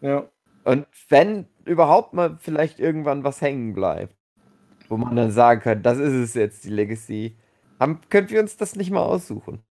ja. 0.00 0.28
Und 0.62 0.86
wenn 1.08 1.46
überhaupt 1.64 2.12
mal 2.12 2.36
vielleicht 2.38 2.78
irgendwann 2.80 3.24
was 3.24 3.40
hängen 3.40 3.72
bleibt, 3.72 4.14
wo 4.90 4.98
man 4.98 5.16
dann 5.16 5.30
sagen 5.30 5.62
kann, 5.62 5.82
das 5.82 5.96
ist 5.98 6.12
es 6.12 6.34
jetzt, 6.34 6.64
die 6.64 6.68
Legacy, 6.70 7.36
haben, 7.78 8.00
können 8.10 8.28
wir 8.28 8.40
uns 8.40 8.58
das 8.58 8.76
nicht 8.76 8.90
mal 8.90 9.02
aussuchen. 9.02 9.62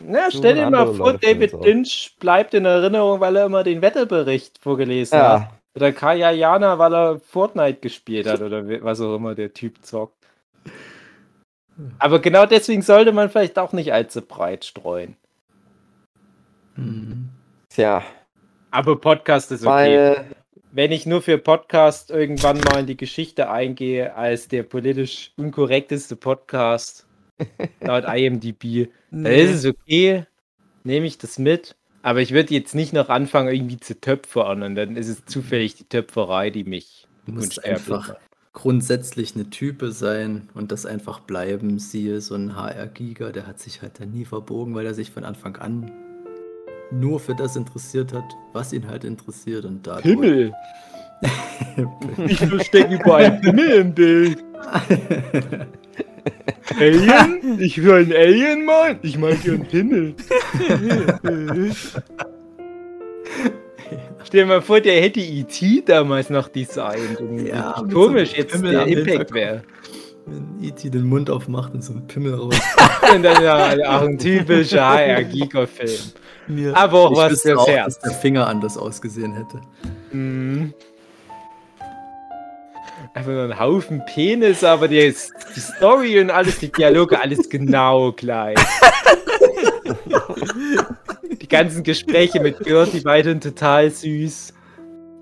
Na, 0.00 0.30
stell 0.30 0.54
dir 0.54 0.70
mal 0.70 0.86
vor, 0.94 1.12
Leute 1.12 1.26
David. 1.26 1.52
Lynch 1.52 2.16
bleibt 2.20 2.54
in 2.54 2.64
Erinnerung, 2.64 3.20
weil 3.20 3.36
er 3.36 3.46
immer 3.46 3.64
den 3.64 3.82
Wetterbericht 3.82 4.58
vorgelesen 4.58 5.18
hat. 5.18 5.40
Ja, 5.40 5.50
Oder 5.74 5.92
Kaya 5.92 6.30
Jana, 6.30 6.78
weil 6.78 6.94
er 6.94 7.18
Fortnite 7.20 7.80
gespielt 7.80 8.26
hat 8.26 8.40
oder 8.42 8.64
was 8.82 9.00
auch 9.00 9.16
immer 9.16 9.34
der 9.34 9.52
Typ 9.52 9.82
zockt. 9.84 10.14
Aber 11.98 12.20
genau 12.20 12.46
deswegen 12.46 12.82
sollte 12.82 13.12
man 13.12 13.30
vielleicht 13.30 13.58
auch 13.58 13.72
nicht 13.72 13.92
allzu 13.92 14.22
breit 14.22 14.64
streuen. 14.64 15.16
Mhm. 16.76 17.28
tja, 17.70 18.02
Aber 18.70 19.00
Podcast 19.00 19.50
ist 19.50 19.62
okay. 19.66 19.70
meine, 19.70 20.24
Wenn 20.72 20.92
ich 20.92 21.06
nur 21.06 21.22
für 21.22 21.38
Podcast 21.38 22.10
irgendwann 22.10 22.60
mal 22.60 22.80
in 22.80 22.86
die 22.86 22.96
Geschichte 22.98 23.48
eingehe 23.50 24.14
als 24.14 24.48
der 24.48 24.62
politisch 24.62 25.32
unkorrekteste 25.36 26.16
Podcast 26.16 27.06
laut 27.80 28.04
IMDb, 28.04 28.88
dann 29.10 29.22
Nee. 29.22 29.44
ist 29.44 29.64
es 29.64 29.66
okay, 29.66 30.24
nehme 30.84 31.06
ich 31.06 31.18
das 31.18 31.38
mit. 31.38 31.76
Aber 32.02 32.20
ich 32.20 32.32
würde 32.32 32.54
jetzt 32.54 32.74
nicht 32.74 32.92
noch 32.92 33.08
anfangen, 33.08 33.52
irgendwie 33.52 33.80
zu 33.80 34.00
töpfern 34.00 34.62
und 34.62 34.74
dann 34.76 34.96
ist 34.96 35.08
es 35.08 35.24
zufällig 35.24 35.74
die 35.74 35.84
Töpferei, 35.88 36.50
die 36.50 36.64
mich 36.64 37.06
Du 37.26 37.32
musst 37.32 37.64
einfach 37.64 38.08
macht. 38.10 38.16
grundsätzlich 38.52 39.34
eine 39.34 39.50
Type 39.50 39.90
sein 39.90 40.48
und 40.54 40.70
das 40.70 40.86
einfach 40.86 41.18
bleiben. 41.20 41.80
Siehe 41.80 42.20
so 42.20 42.36
ein 42.36 42.54
HR-Giga, 42.54 43.30
der 43.32 43.46
hat 43.48 43.58
sich 43.58 43.82
halt 43.82 43.98
da 43.98 44.06
nie 44.06 44.24
verbogen, 44.24 44.74
weil 44.76 44.86
er 44.86 44.94
sich 44.94 45.10
von 45.10 45.24
Anfang 45.24 45.56
an 45.56 45.90
nur 46.92 47.18
für 47.18 47.34
das 47.34 47.56
interessiert 47.56 48.12
hat, 48.12 48.24
was 48.52 48.72
ihn 48.72 48.86
halt 48.86 49.02
interessiert. 49.02 49.64
Und 49.64 49.86
da 49.86 49.98
Himmel! 50.00 50.52
Ich 52.26 52.38
verstecke 52.38 52.94
überall 52.96 53.40
Himmel 53.40 53.70
im 53.70 53.94
Bild. 53.94 54.44
Alien? 56.78 57.58
Ich 57.60 57.82
will 57.82 57.94
ein 57.94 58.12
Alien 58.12 58.64
malen? 58.64 58.98
Ich 59.02 59.18
meine 59.18 59.36
hier 59.36 59.52
einen 59.54 59.64
Himmel. 59.64 60.14
Stell 64.24 64.40
dir 64.40 64.46
mal 64.46 64.62
vor, 64.62 64.80
der 64.80 65.00
hätte 65.00 65.20
E.T. 65.20 65.82
damals 65.86 66.30
noch 66.30 66.48
designt. 66.48 67.20
Und 67.20 67.46
Ja, 67.46 67.82
komisch 67.92 68.30
so 68.30 68.36
jetzt 68.36 68.52
Pimmel 68.52 68.72
der 68.72 68.86
Impact 68.86 69.32
wäre. 69.32 69.62
Wenn 70.26 70.64
E.T. 70.68 70.90
den 70.90 71.04
Mund 71.04 71.30
aufmacht 71.30 71.72
und 71.74 71.84
so 71.84 71.92
ein 71.92 72.06
Pimmel 72.08 72.34
raus. 72.34 72.56
Und 73.14 73.22
dann 73.22 73.42
ja, 73.42 73.96
auch 73.96 74.02
ein 74.02 74.18
typischer 74.18 74.84
HR-Giga-Film. 74.84 76.72
Aber 76.74 76.98
auch 76.98 77.12
ich 77.12 77.16
was 77.18 77.42
fürs 77.42 77.56
auch, 77.58 77.66
dass 77.66 77.74
Herz. 77.74 77.98
der 78.00 78.12
Finger 78.12 78.46
anders 78.48 78.76
ausgesehen 78.76 79.32
hätte. 79.34 79.60
Mhm. 80.12 80.74
Einfach 83.16 83.30
nur 83.32 83.44
ein 83.44 83.58
Haufen 83.58 84.02
Penis, 84.04 84.62
aber 84.62 84.88
die, 84.88 85.00
die 85.54 85.60
Story 85.60 86.20
und 86.20 86.28
alles, 86.30 86.58
die 86.58 86.70
Dialoge, 86.70 87.18
alles 87.18 87.48
genau 87.48 88.12
gleich. 88.12 88.58
die 91.40 91.48
ganzen 91.48 91.82
Gespräche 91.82 92.40
mit 92.40 92.58
Gertie 92.60 93.04
weiterhin 93.04 93.40
total 93.40 93.90
süß. 93.90 94.52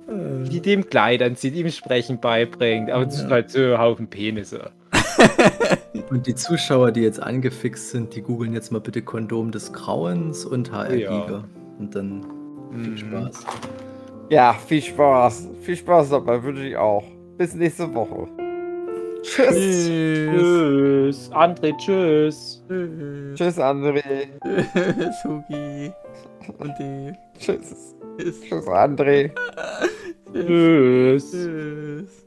die 0.07 0.61
dem 0.61 0.91
Kleid 0.91 1.23
anzieht, 1.23 1.55
ihm 1.55 1.71
Sprechen 1.71 2.21
beibringt, 2.21 2.91
aber 2.91 3.07
es 3.07 3.17
Ja. 3.17 3.25
ist 3.25 3.31
halt 3.31 3.51
so 3.51 3.61
ein 3.61 3.79
Haufen 3.79 4.07
Penisse. 4.09 4.71
Und 6.11 6.27
die 6.27 6.35
Zuschauer, 6.35 6.91
die 6.93 7.01
jetzt 7.01 7.23
angefixt 7.23 7.91
sind, 7.91 8.15
die 8.15 8.21
googeln 8.21 8.53
jetzt 8.53 8.71
mal 8.71 8.81
bitte 8.81 9.01
Kondom 9.03 9.51
des 9.51 9.73
Grauens 9.73 10.45
und 10.45 10.71
HR 10.73 10.95
Ja. 10.95 11.21
Giga. 11.25 11.45
Und 11.79 11.95
dann 11.95 12.23
viel 12.73 12.91
Mhm. 12.91 12.97
Spaß. 12.99 13.47
Ja, 14.31 14.53
viel 14.67 14.83
Spaß. 14.83 15.49
Viel 15.63 15.77
Spaß 15.77 16.11
dabei 16.11 16.43
wünsche 16.43 16.67
ich 16.67 16.77
auch. 16.77 17.05
Bis 17.37 17.55
nächste 17.55 17.93
Woche. 17.95 18.29
Tschüss. 19.23 19.87
Tschüss. 19.87 21.31
André, 21.33 21.77
tschüss. 21.79 22.63
Tschüss. 22.69 23.39
Tschüss, 23.39 23.59
André. 23.59 24.29
Sugi. 25.23 25.93
Und 26.59 26.73
die. 26.79 27.13
Tschüss. 27.39 27.95
Tschüss. 28.19 28.41
Tschüss, 28.43 28.67
André. 28.69 29.31
Tschüss. 30.33 31.31
Tschüss. 31.33 32.24